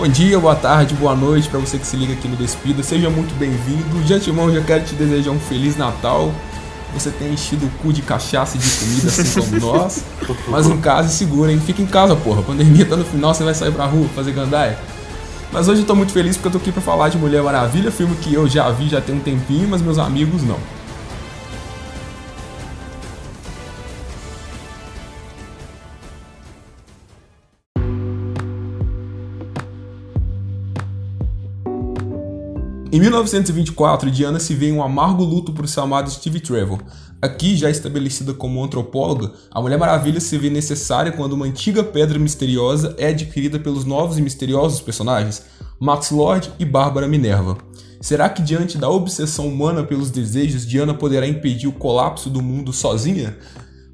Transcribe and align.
Bom 0.00 0.08
dia, 0.08 0.40
boa 0.40 0.56
tarde, 0.56 0.94
boa 0.94 1.14
noite 1.14 1.46
para 1.50 1.60
você 1.60 1.76
que 1.76 1.86
se 1.86 1.94
liga 1.94 2.14
aqui 2.14 2.26
no 2.26 2.34
Despida. 2.34 2.82
Seja 2.82 3.10
muito 3.10 3.38
bem-vindo. 3.38 4.02
De 4.02 4.14
antemão, 4.14 4.50
já 4.50 4.62
quero 4.62 4.82
te 4.82 4.94
desejar 4.94 5.30
um 5.30 5.38
Feliz 5.38 5.76
Natal. 5.76 6.32
Você 6.94 7.10
tem 7.10 7.34
enchido 7.34 7.66
o 7.66 7.70
cu 7.82 7.92
de 7.92 8.00
cachaça 8.00 8.56
e 8.56 8.60
de 8.60 8.66
comida, 8.66 9.08
assim 9.08 9.38
como 9.38 9.60
nós. 9.76 10.02
Mas 10.48 10.66
em 10.66 10.78
casa 10.78 11.08
e 11.08 11.10
segura, 11.12 11.52
hein? 11.52 11.60
Fica 11.60 11.82
em 11.82 11.86
casa, 11.86 12.16
porra. 12.16 12.40
A 12.40 12.42
pandemia 12.42 12.86
tá 12.86 12.96
no 12.96 13.04
final, 13.04 13.34
você 13.34 13.44
vai 13.44 13.52
sair 13.52 13.72
pra 13.72 13.84
rua 13.84 14.08
fazer 14.14 14.32
gandaia. 14.32 14.78
Mas 15.52 15.68
hoje 15.68 15.82
eu 15.82 15.86
tô 15.86 15.94
muito 15.94 16.12
feliz 16.12 16.34
porque 16.34 16.48
eu 16.48 16.52
tô 16.52 16.56
aqui 16.56 16.72
pra 16.72 16.80
falar 16.80 17.10
de 17.10 17.18
Mulher 17.18 17.42
Maravilha, 17.42 17.90
filme 17.90 18.16
que 18.16 18.32
eu 18.32 18.48
já 18.48 18.70
vi 18.70 18.88
já 18.88 19.02
tem 19.02 19.14
um 19.14 19.20
tempinho, 19.20 19.68
mas 19.68 19.82
meus 19.82 19.98
amigos 19.98 20.42
não. 20.42 20.56
Em 32.92 32.98
1924, 32.98 34.10
Diana 34.10 34.40
se 34.40 34.52
vê 34.52 34.66
em 34.66 34.72
um 34.72 34.82
amargo 34.82 35.22
luto 35.22 35.52
por 35.52 35.68
seu 35.68 35.84
amado 35.84 36.10
Steve 36.10 36.40
Trevor. 36.40 36.82
Aqui, 37.22 37.56
já 37.56 37.70
estabelecida 37.70 38.34
como 38.34 38.64
antropóloga, 38.64 39.30
a 39.48 39.60
Mulher 39.60 39.78
Maravilha 39.78 40.18
se 40.18 40.36
vê 40.36 40.50
necessária 40.50 41.12
quando 41.12 41.34
uma 41.34 41.46
antiga 41.46 41.84
pedra 41.84 42.18
misteriosa 42.18 42.96
é 42.98 43.10
adquirida 43.10 43.60
pelos 43.60 43.84
novos 43.84 44.18
e 44.18 44.22
misteriosos 44.22 44.80
personagens, 44.80 45.44
Max 45.78 46.10
Lord 46.10 46.50
e 46.58 46.64
Bárbara 46.64 47.06
Minerva. 47.06 47.58
Será 48.00 48.28
que 48.28 48.42
diante 48.42 48.76
da 48.76 48.90
obsessão 48.90 49.46
humana 49.46 49.84
pelos 49.84 50.10
desejos, 50.10 50.66
Diana 50.66 50.92
poderá 50.92 51.28
impedir 51.28 51.68
o 51.68 51.72
colapso 51.72 52.28
do 52.28 52.42
mundo 52.42 52.72
sozinha? 52.72 53.38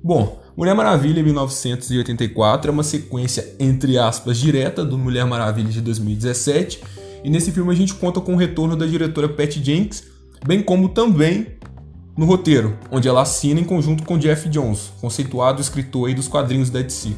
Bom, 0.02 0.40
Mulher 0.56 0.74
Maravilha 0.74 1.22
1984 1.22 2.70
é 2.70 2.72
uma 2.72 2.82
sequência, 2.82 3.56
entre 3.60 3.98
aspas, 3.98 4.38
direta 4.38 4.82
do 4.82 4.96
Mulher 4.96 5.26
Maravilha 5.26 5.68
de 5.68 5.82
2017 5.82 6.80
e 7.26 7.28
nesse 7.28 7.50
filme 7.50 7.72
a 7.72 7.74
gente 7.74 7.92
conta 7.92 8.20
com 8.20 8.34
o 8.34 8.36
retorno 8.36 8.76
da 8.76 8.86
diretora 8.86 9.28
Patty 9.28 9.60
Jenkins, 9.60 10.04
bem 10.46 10.62
como 10.62 10.90
também 10.90 11.48
no 12.16 12.24
roteiro, 12.24 12.78
onde 12.88 13.08
ela 13.08 13.22
assina 13.22 13.58
em 13.58 13.64
conjunto 13.64 14.04
com 14.04 14.16
Jeff 14.16 14.48
Jones, 14.48 14.92
conceituado 15.00 15.60
escritor 15.60 16.14
dos 16.14 16.28
quadrinhos 16.28 16.70
da 16.70 16.80
DC. 16.80 17.08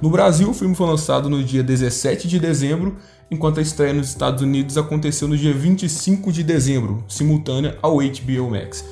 No 0.00 0.08
Brasil, 0.08 0.48
o 0.48 0.54
filme 0.54 0.74
foi 0.74 0.86
lançado 0.86 1.28
no 1.28 1.44
dia 1.44 1.62
17 1.62 2.26
de 2.26 2.40
dezembro, 2.40 2.96
enquanto 3.30 3.58
a 3.58 3.62
estreia 3.62 3.92
nos 3.92 4.08
Estados 4.08 4.42
Unidos 4.42 4.78
aconteceu 4.78 5.28
no 5.28 5.36
dia 5.36 5.52
25 5.52 6.32
de 6.32 6.42
dezembro, 6.42 7.04
simultânea 7.06 7.76
ao 7.82 7.98
HBO 7.98 8.50
Max. 8.50 8.82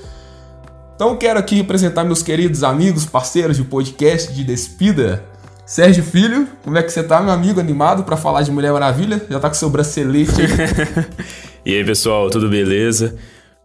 Então 0.95 1.17
quero 1.17 1.39
aqui 1.39 1.61
apresentar 1.61 2.05
meus 2.05 2.23
queridos 2.23 2.63
amigos, 2.63 3.07
parceiros 3.07 3.57
de 3.57 3.65
podcast 3.65 4.35
de 4.35 4.45
Despida. 4.45 5.25
Sérgio 5.69 6.03
Filho, 6.03 6.49
como 6.65 6.79
é 6.79 6.83
que 6.83 6.91
você 6.91 7.03
tá, 7.03 7.21
meu 7.21 7.31
amigo, 7.31 7.61
animado 7.61 8.03
para 8.03 8.17
falar 8.17 8.41
de 8.41 8.51
Mulher 8.51 8.73
Maravilha? 8.73 9.21
Já 9.29 9.39
tá 9.39 9.51
com 9.51 9.55
seu 9.55 9.69
bracelete 9.69 10.33
aí? 10.41 10.49
e 11.63 11.75
aí, 11.75 11.85
pessoal, 11.85 12.31
tudo 12.31 12.49
beleza? 12.49 13.17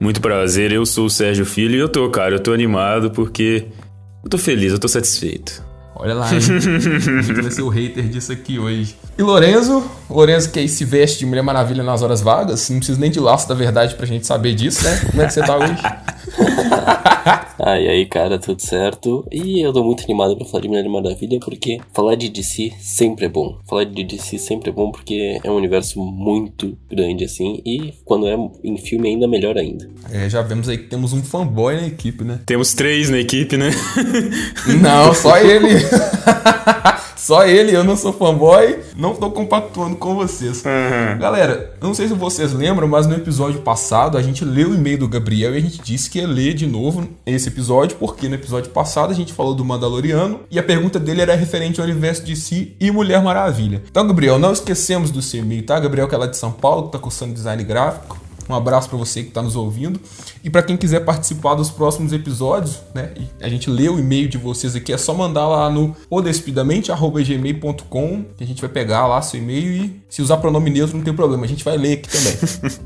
Muito 0.02 0.20
prazer, 0.20 0.74
eu 0.74 0.86
sou 0.86 1.06
o 1.06 1.10
Sérgio 1.10 1.46
Filho 1.46 1.76
e 1.76 1.80
eu 1.80 1.88
tô, 1.88 2.10
cara, 2.10 2.36
eu 2.36 2.42
tô 2.42 2.52
animado 2.52 3.10
porque 3.12 3.68
eu 4.22 4.30
tô 4.30 4.38
feliz, 4.38 4.74
eu 4.74 4.80
tô 4.80 4.90
satisfeito. 4.90 5.64
Olha 5.96 6.14
lá, 6.14 6.30
hein? 6.30 6.40
a 6.40 7.22
gente 7.22 7.42
vai 7.42 7.52
ser 7.52 7.62
o 7.62 7.70
hater 7.70 8.04
disso 8.10 8.34
aqui 8.34 8.60
hoje. 8.60 8.98
E 9.18 9.24
Lorenzo, 9.24 9.90
Lorenzo 10.10 10.52
que 10.52 10.60
aí 10.60 10.68
se 10.68 10.84
veste 10.84 11.20
de 11.20 11.26
Mulher 11.26 11.42
Maravilha 11.42 11.84
nas 11.84 12.02
horas 12.02 12.20
vagas, 12.20 12.70
não 12.70 12.80
precisa 12.80 13.00
nem 13.00 13.12
de 13.12 13.22
laço 13.22 13.48
da 13.48 13.56
verdade 13.56 13.96
pra 13.96 14.06
gente 14.06 14.28
saber 14.28 14.54
disso, 14.56 14.84
né? 14.84 15.00
Como 15.10 15.22
é 15.22 15.26
que 15.26 15.34
você 15.34 15.42
tá 15.42 15.56
hoje? 15.56 15.82
ah, 17.66 17.80
e 17.80 17.88
aí, 17.88 18.06
cara, 18.06 18.38
tudo 18.38 18.62
certo? 18.62 19.26
E 19.32 19.62
eu 19.62 19.72
tô 19.72 19.84
muito 19.84 20.04
animado 20.04 20.36
pra 20.36 20.46
falar 20.46 20.62
de 20.62 20.68
Mulher 20.68 20.88
Maravilha, 20.90 21.40
porque 21.40 21.80
falar 21.94 22.16
de 22.16 22.30
DC 22.30 22.74
sempre 22.80 23.26
é 23.26 23.30
bom. 23.30 23.58
Falar 23.68 23.86
de 23.86 24.04
DC 24.04 24.38
sempre 24.38 24.70
é 24.70 24.74
bom 24.74 24.92
porque 24.92 25.40
é 25.44 25.50
um 25.50 25.56
universo 25.56 26.00
muito 26.00 26.78
grande, 26.90 27.24
assim, 27.24 27.62
e 27.66 27.94
quando 28.06 28.28
é 28.28 28.36
em 28.64 28.78
filme 28.78 29.10
ainda 29.10 29.28
melhor 29.28 29.58
ainda. 29.58 29.90
É, 30.12 30.30
já 30.30 30.42
vemos 30.42 30.68
aí 30.68 30.78
que 30.78 30.88
temos 30.88 31.14
um 31.14 31.24
fanboy 31.24 31.76
na 31.76 31.88
equipe, 31.88 32.24
né? 32.24 32.40
Temos 32.46 32.74
três 32.74 33.10
na 33.10 33.18
equipe, 33.18 33.58
né? 33.58 33.72
Não, 34.82 35.14
só 35.14 35.38
ele. 35.38 35.70
Só 37.24 37.46
ele, 37.46 37.74
eu 37.74 37.86
não 37.86 37.96
sou 37.96 38.12
fanboy, 38.12 38.80
não 38.98 39.16
tô 39.16 39.32
compactuando 39.32 39.96
com 39.96 40.14
vocês. 40.14 40.62
Uhum. 40.66 41.20
Galera, 41.20 41.74
eu 41.80 41.88
não 41.88 41.94
sei 41.94 42.10
se 42.10 42.14
vocês 42.14 42.52
lembram, 42.52 42.86
mas 42.86 43.08
no 43.08 43.16
episódio 43.16 43.62
passado 43.62 44.18
a 44.18 44.22
gente 44.22 44.44
leu 44.44 44.72
o 44.72 44.76
e-mail 44.76 44.98
do 44.98 45.08
Gabriel 45.08 45.56
e 45.56 45.58
a 45.58 45.62
gente 45.62 45.82
disse 45.82 46.10
que 46.10 46.20
ia 46.20 46.28
ler 46.28 46.54
de 46.54 46.68
novo 46.68 47.08
esse 47.26 47.48
episódio, 47.48 47.96
porque 47.98 48.28
no 48.28 48.36
episódio 48.36 48.72
passado 48.72 49.12
a 49.12 49.16
gente 49.16 49.32
falou 49.32 49.56
do 49.56 49.64
Mandaloriano 49.64 50.42
e 50.52 50.60
a 50.60 50.64
pergunta 50.64 51.00
dele 51.00 51.22
era 51.22 51.34
referente 51.34 51.80
ao 51.80 51.88
universo 51.88 52.26
de 52.26 52.36
si 52.36 52.76
e 52.78 52.92
Mulher 52.92 53.24
Maravilha. 53.24 53.82
Então, 53.90 54.06
Gabriel, 54.06 54.38
não 54.38 54.52
esquecemos 54.52 55.10
do 55.10 55.22
seu 55.22 55.40
e-mail, 55.40 55.66
tá? 55.66 55.80
Gabriel, 55.80 56.10
que 56.10 56.16
é 56.16 56.18
lá 56.18 56.28
de 56.28 56.36
São 56.36 56.52
Paulo, 56.52 56.88
que 56.88 56.92
tá 56.92 57.00
cursando 57.00 57.34
design 57.34 57.64
gráfico. 57.64 58.18
Um 58.50 58.56
abraço 58.56 58.90
para 58.90 58.98
você 58.98 59.22
que 59.22 59.30
está 59.30 59.42
nos 59.42 59.56
ouvindo. 59.56 59.98
E 60.44 60.50
para 60.50 60.62
quem 60.64 60.76
quiser 60.76 61.00
participar 61.02 61.54
dos 61.56 61.70
próximos 61.70 62.12
episódios, 62.12 62.82
né? 62.94 63.14
a 63.42 63.48
gente 63.50 63.70
lê 63.70 63.88
o 63.90 63.98
e-mail 64.00 64.28
de 64.28 64.38
vocês 64.38 64.76
aqui, 64.76 64.92
é 64.92 64.98
só 64.98 65.14
mandar 65.14 65.48
lá 65.48 65.70
no 65.70 65.96
odespidamente@gmail.com, 66.10 68.26
que 68.38 68.44
a 68.44 68.48
gente 68.48 68.62
vai 68.62 68.70
pegar 68.70 69.08
lá 69.08 69.22
seu 69.22 69.40
e-mail 69.40 69.86
e 69.86 70.04
se 70.10 70.22
usar 70.22 70.36
pronome 70.38 70.70
neutro 70.70 70.98
não 70.98 71.04
tem 71.04 71.14
problema, 71.14 71.46
a 71.46 71.48
gente 71.48 71.64
vai 71.64 71.78
ler 71.78 71.94
aqui 71.94 72.10
também. 72.10 72.34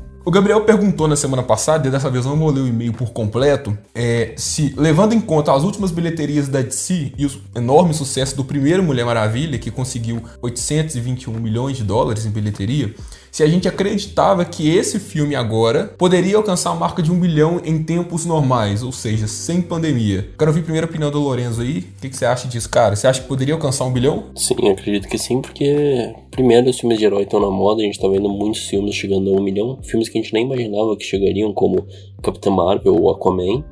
O 0.28 0.30
Gabriel 0.30 0.60
perguntou 0.60 1.08
na 1.08 1.16
semana 1.16 1.42
passada, 1.42 1.88
e 1.88 1.90
dessa 1.90 2.10
vez 2.10 2.26
eu 2.26 2.32
não 2.32 2.38
vou 2.38 2.50
ler 2.50 2.60
o 2.60 2.66
e-mail 2.66 2.92
por 2.92 3.12
completo, 3.12 3.74
é, 3.94 4.34
se, 4.36 4.74
levando 4.76 5.14
em 5.14 5.20
conta 5.22 5.54
as 5.54 5.62
últimas 5.62 5.90
bilheterias 5.90 6.48
da 6.48 6.60
DC 6.60 7.14
e 7.16 7.24
o 7.24 7.30
enorme 7.56 7.94
sucesso 7.94 8.36
do 8.36 8.44
primeiro 8.44 8.82
Mulher 8.82 9.06
Maravilha, 9.06 9.58
que 9.58 9.70
conseguiu 9.70 10.22
821 10.42 11.32
milhões 11.32 11.78
de 11.78 11.82
dólares 11.82 12.26
em 12.26 12.30
bilheteria, 12.30 12.94
se 13.38 13.44
a 13.44 13.46
gente 13.46 13.68
acreditava 13.68 14.44
que 14.44 14.68
esse 14.68 14.98
filme 14.98 15.36
agora 15.36 15.94
poderia 15.96 16.36
alcançar 16.36 16.70
a 16.70 16.74
marca 16.74 17.00
de 17.00 17.12
um 17.12 17.20
bilhão 17.20 17.60
em 17.64 17.80
tempos 17.80 18.26
normais, 18.26 18.82
ou 18.82 18.90
seja, 18.90 19.28
sem 19.28 19.62
pandemia. 19.62 20.28
Quero 20.36 20.50
ouvir 20.50 20.58
a 20.58 20.64
primeira 20.64 20.86
opinião 20.88 21.08
do 21.08 21.20
Lorenzo 21.20 21.62
aí. 21.62 21.78
O 21.78 22.00
que, 22.00 22.08
que, 22.08 22.16
você 22.16 22.26
acha 22.26 22.48
disso, 22.48 22.68
cara? 22.68 22.96
Você 22.96 23.06
acha 23.06 23.22
que 23.22 23.28
poderia 23.28 23.54
alcançar 23.54 23.84
um 23.84 23.92
bilhão? 23.92 24.24
Sim, 24.34 24.68
acredito 24.68 25.06
que 25.06 25.16
sim, 25.16 25.40
porque 25.40 26.12
primeiro 26.32 26.68
os 26.68 26.80
filmes 26.80 26.98
de 26.98 27.04
herói 27.04 27.22
estão 27.22 27.38
na 27.38 27.48
moda, 27.48 27.80
a 27.80 27.84
gente 27.84 28.00
tá 28.00 28.08
vendo 28.08 28.28
muitos 28.28 28.66
filmes 28.66 28.96
chegando 28.96 29.30
a 29.30 29.32
um 29.32 29.40
milhão, 29.40 29.78
filmes 29.84 30.08
que 30.08 30.18
a 30.18 30.20
gente 30.20 30.34
nem 30.34 30.44
imaginava 30.44 30.96
que 30.96 31.04
chegariam, 31.04 31.54
como 31.54 31.86
Capitã 32.20 32.50
Marvel 32.50 32.96
ou 32.96 33.08
Aquaman. 33.08 33.62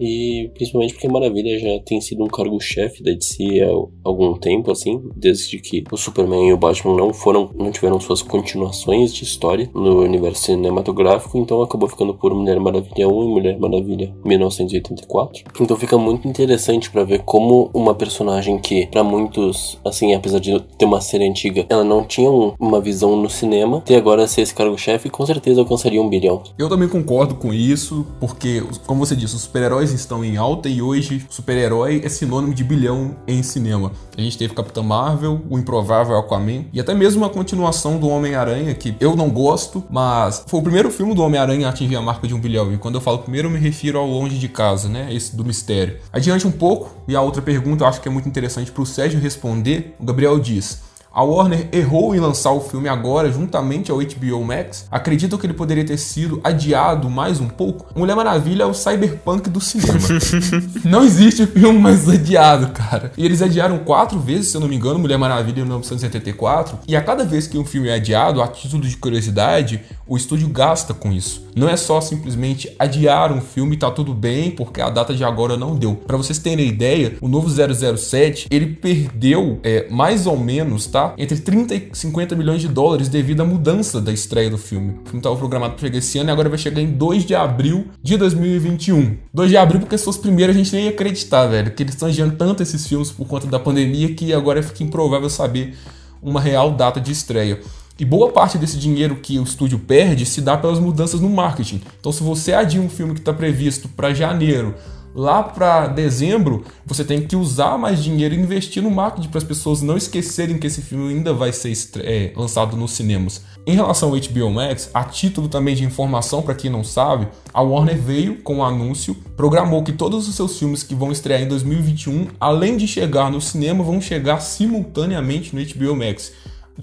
E 0.00 0.50
principalmente 0.54 0.94
porque 0.94 1.08
Maravilha 1.08 1.58
já 1.58 1.78
tem 1.84 2.00
sido 2.00 2.24
um 2.24 2.28
cargo-chefe 2.28 3.02
da 3.02 3.12
DC 3.12 3.60
há 3.60 4.08
algum 4.08 4.34
tempo, 4.34 4.72
assim, 4.72 5.00
desde 5.14 5.58
que 5.58 5.84
o 5.92 5.96
Superman 5.96 6.48
e 6.48 6.52
o 6.52 6.56
Batman 6.56 6.96
não 6.96 7.12
foram, 7.12 7.50
não 7.54 7.70
tiveram 7.70 8.00
suas 8.00 8.22
continuações 8.22 9.12
de 9.12 9.24
história 9.24 9.70
no 9.74 10.02
universo 10.02 10.44
cinematográfico, 10.44 11.38
então 11.38 11.62
acabou 11.62 11.88
ficando 11.88 12.14
por 12.14 12.34
Mulher 12.34 12.58
Maravilha 12.58 13.08
1 13.08 13.22
e 13.22 13.28
Mulher 13.28 13.58
Maravilha 13.58 14.14
1984. 14.24 15.44
Então 15.60 15.76
fica 15.76 15.98
muito 15.98 16.26
interessante 16.26 16.90
para 16.90 17.04
ver 17.04 17.22
como 17.24 17.70
uma 17.74 17.94
personagem 17.94 18.58
que, 18.58 18.86
para 18.86 19.04
muitos, 19.04 19.78
assim, 19.84 20.14
apesar 20.14 20.38
de 20.38 20.58
ter 20.78 20.86
uma 20.86 21.00
série 21.00 21.28
antiga, 21.28 21.66
ela 21.68 21.84
não 21.84 22.04
tinha 22.04 22.30
uma 22.30 22.80
visão 22.80 23.16
no 23.16 23.28
cinema, 23.28 23.82
ter 23.82 23.96
agora 23.96 24.26
ser 24.26 24.42
esse 24.42 24.54
cargo-chefe, 24.54 25.10
com 25.10 25.26
certeza 25.26 25.60
alcançaria 25.60 26.00
um 26.00 26.08
bilhão. 26.08 26.42
Eu 26.58 26.68
também 26.68 26.88
concordo 26.88 27.34
com 27.34 27.52
isso, 27.52 28.06
porque, 28.18 28.62
como 28.86 29.04
você 29.04 29.14
disse, 29.14 29.36
os 29.36 29.42
super-heróis 29.42 29.89
estão 29.92 30.24
em 30.24 30.36
alta 30.36 30.68
e 30.68 30.80
hoje 30.80 31.26
super-herói 31.28 32.00
é 32.04 32.08
sinônimo 32.08 32.54
de 32.54 32.62
bilhão 32.62 33.16
em 33.26 33.42
cinema. 33.42 33.92
A 34.16 34.20
gente 34.20 34.36
teve 34.36 34.54
Capitã 34.54 34.82
Marvel, 34.82 35.40
o 35.48 35.58
improvável 35.58 36.16
Aquaman 36.16 36.64
e 36.72 36.80
até 36.80 36.94
mesmo 36.94 37.24
a 37.24 37.30
continuação 37.30 37.98
do 37.98 38.08
Homem-Aranha, 38.08 38.74
que 38.74 38.94
eu 39.00 39.16
não 39.16 39.30
gosto, 39.30 39.82
mas 39.90 40.44
foi 40.46 40.60
o 40.60 40.62
primeiro 40.62 40.90
filme 40.90 41.14
do 41.14 41.22
Homem-Aranha 41.22 41.66
a 41.66 41.70
atingir 41.70 41.96
a 41.96 42.02
marca 42.02 42.28
de 42.28 42.34
um 42.34 42.40
bilhão. 42.40 42.72
E 42.72 42.78
quando 42.78 42.96
eu 42.96 43.00
falo 43.00 43.18
primeiro, 43.18 43.48
eu 43.48 43.52
me 43.52 43.58
refiro 43.58 43.98
ao 43.98 44.06
Longe 44.06 44.38
de 44.38 44.48
Casa, 44.48 44.88
né? 44.88 45.12
Esse 45.12 45.34
do 45.34 45.44
mistério. 45.44 45.98
Adiante 46.12 46.46
um 46.46 46.52
pouco, 46.52 46.94
e 47.08 47.16
a 47.16 47.22
outra 47.22 47.40
pergunta 47.40 47.84
eu 47.84 47.88
acho 47.88 48.00
que 48.00 48.08
é 48.08 48.10
muito 48.10 48.28
interessante 48.28 48.70
para 48.70 48.82
o 48.82 48.86
Sérgio 48.86 49.20
responder. 49.20 49.94
O 49.98 50.04
Gabriel 50.04 50.38
diz: 50.38 50.82
a 51.12 51.24
Warner 51.24 51.68
errou 51.72 52.14
em 52.14 52.20
lançar 52.20 52.52
o 52.52 52.60
filme 52.60 52.88
agora, 52.88 53.30
juntamente 53.32 53.90
ao 53.90 53.98
HBO 53.98 54.44
Max. 54.44 54.86
Acredito 54.90 55.36
que 55.36 55.46
ele 55.46 55.54
poderia 55.54 55.84
ter 55.84 55.98
sido 55.98 56.40
adiado 56.44 57.10
mais 57.10 57.40
um 57.40 57.48
pouco. 57.48 57.86
Mulher 57.98 58.14
Maravilha 58.14 58.62
é 58.62 58.66
o 58.66 58.74
cyberpunk 58.74 59.50
do 59.50 59.60
cinema. 59.60 59.98
não 60.84 61.02
existe 61.02 61.46
filme 61.46 61.78
mais 61.78 62.08
adiado, 62.08 62.68
cara. 62.68 63.12
E 63.16 63.24
eles 63.24 63.42
adiaram 63.42 63.78
quatro 63.78 64.20
vezes, 64.20 64.50
se 64.50 64.56
eu 64.56 64.60
não 64.60 64.68
me 64.68 64.76
engano, 64.76 64.98
Mulher 64.98 65.18
Maravilha 65.18 65.60
em 65.60 65.64
1974. 65.64 66.78
E 66.86 66.94
a 66.94 67.02
cada 67.02 67.24
vez 67.24 67.46
que 67.46 67.58
um 67.58 67.64
filme 67.64 67.88
é 67.88 67.94
adiado, 67.94 68.40
a 68.40 68.46
título 68.46 68.82
de 68.82 68.96
curiosidade, 68.96 69.80
o 70.06 70.16
estúdio 70.16 70.48
gasta 70.48 70.94
com 70.94 71.12
isso. 71.12 71.48
Não 71.56 71.68
é 71.68 71.76
só 71.76 72.00
simplesmente 72.00 72.74
adiar 72.78 73.32
um 73.32 73.40
filme 73.40 73.74
e 73.74 73.78
tá 73.78 73.90
tudo 73.90 74.14
bem, 74.14 74.50
porque 74.50 74.80
a 74.80 74.88
data 74.90 75.12
de 75.12 75.24
agora 75.24 75.56
não 75.56 75.74
deu. 75.74 75.94
Para 75.94 76.16
vocês 76.16 76.38
terem 76.38 76.68
ideia, 76.68 77.16
o 77.20 77.28
novo 77.28 77.48
007 77.48 78.46
ele 78.50 78.66
perdeu 78.66 79.58
é, 79.62 79.88
mais 79.90 80.26
ou 80.26 80.38
menos, 80.38 80.86
tá? 80.86 80.99
Entre 81.18 81.38
30 81.38 81.74
e 81.74 81.90
50 81.92 82.34
milhões 82.36 82.60
de 82.60 82.68
dólares 82.68 83.08
devido 83.08 83.40
à 83.40 83.44
mudança 83.44 84.00
da 84.00 84.12
estreia 84.12 84.50
do 84.50 84.58
filme. 84.58 84.90
O 84.90 85.04
filme 85.04 85.18
estava 85.18 85.36
programado 85.36 85.74
para 85.74 85.80
chegar 85.80 85.98
esse 85.98 86.18
ano 86.18 86.30
e 86.30 86.32
agora 86.32 86.48
vai 86.48 86.58
chegar 86.58 86.80
em 86.80 86.90
2 86.90 87.24
de 87.24 87.34
abril 87.34 87.86
de 88.02 88.16
2021. 88.16 89.16
2 89.32 89.50
de 89.50 89.56
abril 89.56 89.80
porque 89.80 89.96
se 89.96 90.04
fosse 90.04 90.18
primeiro 90.18 90.52
a 90.52 90.54
gente 90.54 90.72
nem 90.74 90.84
ia 90.84 90.90
acreditar, 90.90 91.46
velho, 91.46 91.70
que 91.72 91.82
eles 91.82 91.94
estão 91.94 92.08
adiando 92.08 92.36
tanto 92.36 92.62
esses 92.62 92.86
filmes 92.86 93.10
por 93.10 93.26
conta 93.26 93.46
da 93.46 93.58
pandemia 93.58 94.14
que 94.14 94.32
agora 94.32 94.62
fica 94.62 94.82
improvável 94.82 95.30
saber 95.30 95.74
uma 96.22 96.40
real 96.40 96.72
data 96.72 97.00
de 97.00 97.12
estreia. 97.12 97.60
E 97.98 98.04
boa 98.04 98.32
parte 98.32 98.56
desse 98.56 98.78
dinheiro 98.78 99.16
que 99.16 99.38
o 99.38 99.42
estúdio 99.42 99.78
perde 99.78 100.24
se 100.24 100.40
dá 100.40 100.56
pelas 100.56 100.78
mudanças 100.78 101.20
no 101.20 101.28
marketing. 101.28 101.82
Então, 102.00 102.10
se 102.10 102.22
você 102.22 102.54
adia 102.54 102.80
um 102.80 102.88
filme 102.88 103.12
que 103.12 103.20
está 103.20 103.30
previsto 103.30 103.88
para 103.90 104.14
janeiro 104.14 104.74
lá 105.14 105.42
para 105.42 105.86
dezembro, 105.88 106.64
você 106.86 107.04
tem 107.04 107.20
que 107.26 107.36
usar 107.36 107.76
mais 107.76 108.02
dinheiro 108.02 108.34
e 108.34 108.38
investir 108.38 108.82
no 108.82 108.90
marketing 108.90 109.28
para 109.28 109.38
as 109.38 109.44
pessoas 109.44 109.82
não 109.82 109.96
esquecerem 109.96 110.58
que 110.58 110.66
esse 110.66 110.82
filme 110.82 111.12
ainda 111.12 111.32
vai 111.32 111.52
ser 111.52 111.72
é, 111.98 112.32
lançado 112.36 112.76
nos 112.76 112.92
cinemas. 112.92 113.42
Em 113.66 113.74
relação 113.74 114.08
ao 114.08 114.16
HBO 114.18 114.50
Max, 114.50 114.90
a 114.94 115.04
título 115.04 115.48
também 115.48 115.74
de 115.74 115.84
informação 115.84 116.42
para 116.42 116.54
quem 116.54 116.70
não 116.70 116.82
sabe, 116.82 117.28
a 117.52 117.60
Warner 117.60 118.00
veio 118.00 118.36
com 118.42 118.54
o 118.54 118.58
um 118.58 118.64
anúncio, 118.64 119.14
programou 119.36 119.82
que 119.82 119.92
todos 119.92 120.28
os 120.28 120.34
seus 120.34 120.58
filmes 120.58 120.82
que 120.82 120.94
vão 120.94 121.12
estrear 121.12 121.42
em 121.42 121.48
2021, 121.48 122.28
além 122.40 122.76
de 122.76 122.86
chegar 122.86 123.30
no 123.30 123.40
cinema, 123.40 123.84
vão 123.84 124.00
chegar 124.00 124.40
simultaneamente 124.40 125.54
no 125.54 125.62
HBO 125.62 125.96
Max. 125.96 126.32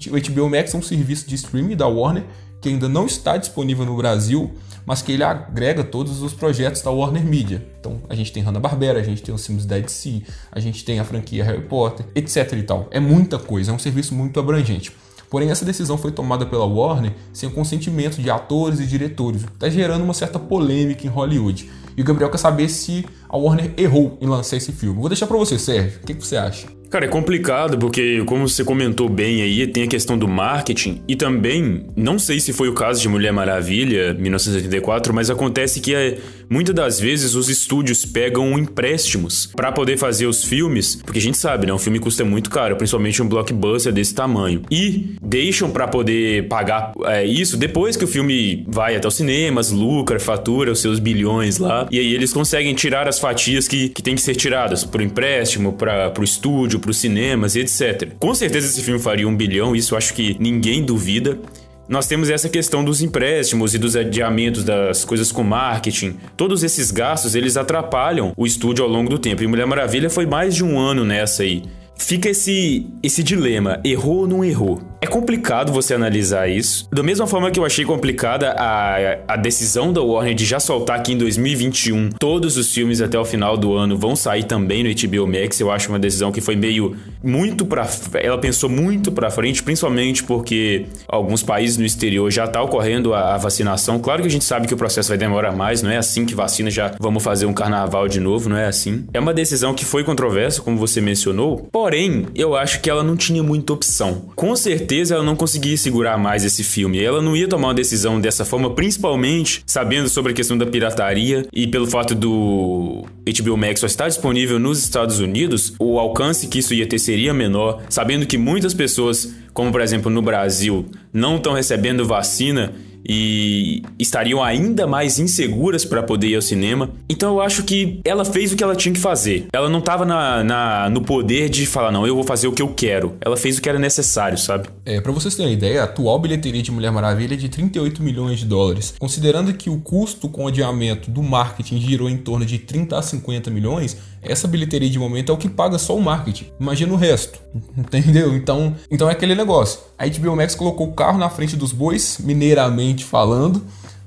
O 0.06 0.10
HBO 0.10 0.48
Max 0.48 0.72
é 0.72 0.78
um 0.78 0.82
serviço 0.82 1.28
de 1.28 1.34
streaming 1.34 1.76
da 1.76 1.88
Warner 1.88 2.24
que 2.60 2.68
ainda 2.68 2.88
não 2.88 3.06
está 3.06 3.36
disponível 3.36 3.84
no 3.84 3.96
Brasil, 3.96 4.52
mas 4.88 5.02
que 5.02 5.12
ele 5.12 5.22
agrega 5.22 5.84
todos 5.84 6.22
os 6.22 6.32
projetos 6.32 6.80
da 6.80 6.90
Warner 6.90 7.22
Media. 7.22 7.62
Então 7.78 8.00
a 8.08 8.14
gente 8.14 8.32
tem 8.32 8.42
Hanna-Barbera, 8.42 8.98
a 8.98 9.02
gente 9.02 9.22
tem 9.22 9.34
os 9.34 9.46
filmes 9.46 9.66
da 9.66 9.78
DC, 9.78 10.22
a 10.50 10.58
gente 10.58 10.82
tem 10.82 10.98
a 10.98 11.04
franquia 11.04 11.44
Harry 11.44 11.60
Potter, 11.60 12.06
etc 12.14 12.54
e 12.54 12.62
tal. 12.62 12.88
É 12.90 12.98
muita 12.98 13.38
coisa, 13.38 13.70
é 13.70 13.74
um 13.74 13.78
serviço 13.78 14.14
muito 14.14 14.40
abrangente. 14.40 14.90
Porém, 15.28 15.50
essa 15.50 15.62
decisão 15.62 15.98
foi 15.98 16.10
tomada 16.10 16.46
pela 16.46 16.64
Warner 16.64 17.12
sem 17.34 17.50
o 17.50 17.52
consentimento 17.52 18.22
de 18.22 18.30
atores 18.30 18.80
e 18.80 18.86
diretores, 18.86 19.42
está 19.42 19.68
gerando 19.68 20.04
uma 20.04 20.14
certa 20.14 20.38
polêmica 20.38 21.06
em 21.06 21.10
Hollywood. 21.10 21.70
E 21.94 22.00
o 22.00 22.04
Gabriel 22.04 22.30
quer 22.30 22.38
saber 22.38 22.70
se 22.70 23.04
a 23.28 23.36
Warner 23.36 23.74
errou 23.76 24.16
em 24.22 24.26
lançar 24.26 24.56
esse 24.56 24.72
filme. 24.72 24.98
Vou 24.98 25.10
deixar 25.10 25.26
para 25.26 25.36
você, 25.36 25.58
Sérgio. 25.58 26.00
O 26.02 26.06
que, 26.06 26.14
que 26.14 26.26
você 26.26 26.38
acha? 26.38 26.77
Cara, 26.90 27.04
é 27.04 27.08
complicado 27.08 27.76
porque, 27.76 28.22
como 28.24 28.48
você 28.48 28.64
comentou 28.64 29.10
bem 29.10 29.42
aí, 29.42 29.66
tem 29.66 29.82
a 29.82 29.86
questão 29.86 30.16
do 30.16 30.26
marketing 30.26 31.02
e 31.06 31.14
também, 31.14 31.84
não 31.94 32.18
sei 32.18 32.40
se 32.40 32.50
foi 32.50 32.68
o 32.70 32.72
caso 32.72 32.98
de 33.02 33.08
Mulher 33.08 33.30
Maravilha, 33.30 34.14
1984, 34.14 35.12
mas 35.12 35.28
acontece 35.28 35.80
que 35.80 35.94
é, 35.94 36.16
muitas 36.50 36.74
das 36.74 37.00
vezes 37.00 37.34
os 37.34 37.48
estúdios 37.48 38.04
pegam 38.04 38.58
empréstimos 38.58 39.46
para 39.54 39.72
poder 39.72 39.96
fazer 39.96 40.26
os 40.26 40.44
filmes, 40.44 40.96
porque 40.96 41.18
a 41.18 41.22
gente 41.22 41.38
sabe, 41.38 41.66
né? 41.66 41.72
Um 41.72 41.78
filme 41.78 41.98
custa 41.98 42.24
muito 42.24 42.50
caro, 42.50 42.76
principalmente 42.76 43.22
um 43.22 43.28
blockbuster 43.28 43.92
desse 43.92 44.14
tamanho. 44.14 44.62
E 44.70 45.14
deixam 45.22 45.70
para 45.70 45.86
poder 45.86 46.48
pagar 46.48 46.92
é, 47.04 47.24
isso 47.24 47.56
depois 47.56 47.96
que 47.96 48.04
o 48.04 48.08
filme 48.08 48.64
vai 48.68 48.96
até 48.96 49.06
os 49.06 49.14
cinemas, 49.14 49.70
lucra, 49.70 50.18
fatura 50.18 50.72
os 50.72 50.80
seus 50.80 50.98
bilhões 50.98 51.58
lá, 51.58 51.86
e 51.90 51.98
aí 51.98 52.14
eles 52.14 52.32
conseguem 52.32 52.74
tirar 52.74 53.08
as 53.08 53.18
fatias 53.18 53.68
que, 53.68 53.88
que 53.88 54.02
tem 54.02 54.14
que 54.14 54.20
ser 54.20 54.34
tiradas 54.34 54.84
por 54.84 55.00
empréstimo, 55.00 55.72
para 55.72 56.12
o 56.18 56.24
estúdio 56.24 56.78
para 56.78 56.90
os 56.90 56.96
cinemas 56.96 57.54
e 57.54 57.60
etc. 57.60 58.12
Com 58.18 58.34
certeza 58.34 58.66
esse 58.66 58.82
filme 58.82 59.00
faria 59.00 59.28
um 59.28 59.36
bilhão, 59.36 59.74
isso 59.74 59.96
acho 59.96 60.14
que 60.14 60.36
ninguém 60.38 60.84
duvida. 60.84 61.38
Nós 61.88 62.06
temos 62.06 62.28
essa 62.28 62.50
questão 62.50 62.84
dos 62.84 63.00
empréstimos 63.00 63.74
e 63.74 63.78
dos 63.78 63.96
adiamentos 63.96 64.62
das 64.62 65.06
coisas 65.06 65.32
com 65.32 65.42
marketing. 65.42 66.16
Todos 66.36 66.62
esses 66.62 66.90
gastos, 66.90 67.34
eles 67.34 67.56
atrapalham 67.56 68.34
o 68.36 68.46
estúdio 68.46 68.84
ao 68.84 68.90
longo 68.90 69.08
do 69.08 69.18
tempo. 69.18 69.42
E 69.42 69.46
Mulher 69.46 69.66
Maravilha 69.66 70.10
foi 70.10 70.26
mais 70.26 70.54
de 70.54 70.62
um 70.62 70.78
ano 70.78 71.02
nessa 71.02 71.44
aí. 71.44 71.62
Fica 71.96 72.28
esse, 72.28 72.86
esse 73.02 73.22
dilema, 73.22 73.80
errou 73.82 74.18
ou 74.18 74.28
não 74.28 74.44
errou? 74.44 74.97
É 75.08 75.10
complicado 75.10 75.72
você 75.72 75.94
analisar 75.94 76.50
isso. 76.50 76.86
Da 76.92 77.02
mesma 77.02 77.26
forma 77.26 77.50
que 77.50 77.58
eu 77.58 77.64
achei 77.64 77.82
complicada 77.82 78.50
a, 78.50 79.16
a 79.26 79.36
decisão 79.36 79.90
da 79.90 80.02
Warner 80.02 80.34
de 80.34 80.44
já 80.44 80.60
soltar 80.60 81.02
que 81.02 81.14
em 81.14 81.16
2021 81.16 82.10
todos 82.10 82.58
os 82.58 82.74
filmes 82.74 83.00
até 83.00 83.18
o 83.18 83.24
final 83.24 83.56
do 83.56 83.74
ano 83.74 83.96
vão 83.96 84.14
sair 84.14 84.44
também 84.44 84.84
no 84.84 84.90
HBO 84.90 85.26
Max, 85.26 85.58
eu 85.60 85.70
acho 85.70 85.88
uma 85.88 85.98
decisão 85.98 86.30
que 86.30 86.42
foi 86.42 86.56
meio 86.56 86.94
muito 87.24 87.64
para 87.64 87.88
ela 88.20 88.36
pensou 88.36 88.68
muito 88.68 89.10
para 89.10 89.30
frente, 89.30 89.62
principalmente 89.62 90.22
porque 90.24 90.84
alguns 91.08 91.42
países 91.42 91.78
no 91.78 91.86
exterior 91.86 92.30
já 92.30 92.46
tá 92.46 92.62
ocorrendo 92.62 93.14
a, 93.14 93.34
a, 93.34 93.38
vacinação. 93.38 93.98
Claro 93.98 94.20
que 94.20 94.28
a 94.28 94.30
gente 94.30 94.44
sabe 94.44 94.66
que 94.66 94.74
o 94.74 94.76
processo 94.76 95.08
vai 95.08 95.16
demorar 95.16 95.52
mais, 95.52 95.80
não 95.80 95.90
é 95.90 95.96
assim 95.96 96.26
que 96.26 96.34
vacina 96.34 96.70
já 96.70 96.92
vamos 97.00 97.22
fazer 97.22 97.46
um 97.46 97.54
carnaval 97.54 98.06
de 98.08 98.20
novo, 98.20 98.50
não 98.50 98.58
é 98.58 98.66
assim. 98.66 99.06
É 99.14 99.18
uma 99.18 99.32
decisão 99.32 99.72
que 99.72 99.86
foi 99.86 100.04
controversa, 100.04 100.60
como 100.60 100.76
você 100.76 101.00
mencionou, 101.00 101.66
porém, 101.72 102.26
eu 102.34 102.54
acho 102.54 102.82
que 102.82 102.90
ela 102.90 103.02
não 103.02 103.16
tinha 103.16 103.42
muita 103.42 103.72
opção. 103.72 104.26
Com 104.36 104.54
certeza 104.54 104.97
certeza 104.98 105.14
ela 105.14 105.24
não 105.24 105.36
conseguia 105.36 105.76
segurar 105.76 106.18
mais 106.18 106.44
esse 106.44 106.64
filme. 106.64 107.02
Ela 107.02 107.22
não 107.22 107.36
ia 107.36 107.46
tomar 107.46 107.68
uma 107.68 107.74
decisão 107.74 108.20
dessa 108.20 108.44
forma, 108.44 108.74
principalmente 108.74 109.62
sabendo 109.66 110.08
sobre 110.08 110.32
a 110.32 110.34
questão 110.34 110.58
da 110.58 110.66
pirataria 110.66 111.46
e 111.52 111.66
pelo 111.66 111.86
fato 111.86 112.14
do 112.14 113.04
HBO 113.24 113.56
Max 113.56 113.80
só 113.80 113.86
estar 113.86 114.08
disponível 114.08 114.58
nos 114.58 114.78
Estados 114.82 115.20
Unidos, 115.20 115.74
o 115.78 115.98
alcance 115.98 116.48
que 116.48 116.58
isso 116.58 116.74
ia 116.74 116.86
ter 116.86 116.98
seria 116.98 117.32
menor, 117.32 117.82
sabendo 117.88 118.26
que 118.26 118.36
muitas 118.36 118.74
pessoas, 118.74 119.32
como 119.52 119.70
por 119.70 119.80
exemplo 119.80 120.10
no 120.10 120.22
Brasil, 120.22 120.86
não 121.12 121.36
estão 121.36 121.52
recebendo 121.52 122.06
vacina 122.06 122.72
e 123.06 123.82
estariam 123.98 124.42
ainda 124.42 124.86
mais 124.86 125.18
inseguras 125.18 125.84
para 125.84 126.02
poder 126.02 126.28
ir 126.28 126.36
ao 126.36 126.42
cinema. 126.42 126.90
Então 127.08 127.34
eu 127.34 127.40
acho 127.40 127.62
que 127.62 128.00
ela 128.04 128.24
fez 128.24 128.52
o 128.52 128.56
que 128.56 128.62
ela 128.62 128.76
tinha 128.76 128.92
que 128.92 129.00
fazer. 129.00 129.46
Ela 129.52 129.68
não 129.68 129.78
estava 129.78 130.04
na, 130.04 130.44
na, 130.44 130.90
no 130.90 131.02
poder 131.02 131.48
de 131.48 131.66
falar, 131.66 131.90
não, 131.90 132.06
eu 132.06 132.14
vou 132.14 132.24
fazer 132.24 132.48
o 132.48 132.52
que 132.52 132.62
eu 132.62 132.68
quero. 132.68 133.16
Ela 133.20 133.36
fez 133.36 133.58
o 133.58 133.62
que 133.62 133.68
era 133.68 133.78
necessário, 133.78 134.38
sabe? 134.38 134.68
É, 134.84 135.00
para 135.00 135.12
vocês 135.12 135.34
terem 135.34 135.52
uma 135.52 135.56
ideia, 135.56 135.82
a 135.82 135.84
atual 135.84 136.18
bilheteria 136.18 136.62
de 136.62 136.70
Mulher 136.70 136.90
Maravilha 136.90 137.34
é 137.34 137.36
de 137.36 137.48
38 137.48 138.02
milhões 138.02 138.38
de 138.38 138.46
dólares. 138.46 138.94
Considerando 138.98 139.52
que 139.52 139.70
o 139.70 139.80
custo 139.80 140.28
com 140.28 140.46
adiamento 140.46 141.10
do 141.10 141.22
marketing 141.22 141.80
girou 141.80 142.08
em 142.08 142.16
torno 142.16 142.44
de 142.44 142.58
30 142.58 142.98
a 142.98 143.02
50 143.02 143.50
milhões, 143.50 143.96
essa 144.28 144.46
bilheteria 144.46 144.88
de 144.88 144.98
momento 144.98 145.32
é 145.32 145.34
o 145.34 145.38
que 145.38 145.48
paga 145.48 145.78
só 145.78 145.96
o 145.96 146.00
marketing. 146.00 146.46
Imagina 146.60 146.92
o 146.92 146.96
resto, 146.96 147.38
entendeu? 147.76 148.34
Então, 148.34 148.74
então 148.90 149.08
é 149.08 149.12
aquele 149.12 149.34
negócio. 149.34 149.80
A 149.98 150.06
HBO 150.06 150.36
Max 150.36 150.54
colocou 150.54 150.88
o 150.88 150.92
carro 150.92 151.18
na 151.18 151.28
frente 151.30 151.56
dos 151.56 151.72
bois, 151.72 152.18
mineiramente 152.20 153.04
falando, 153.04 153.62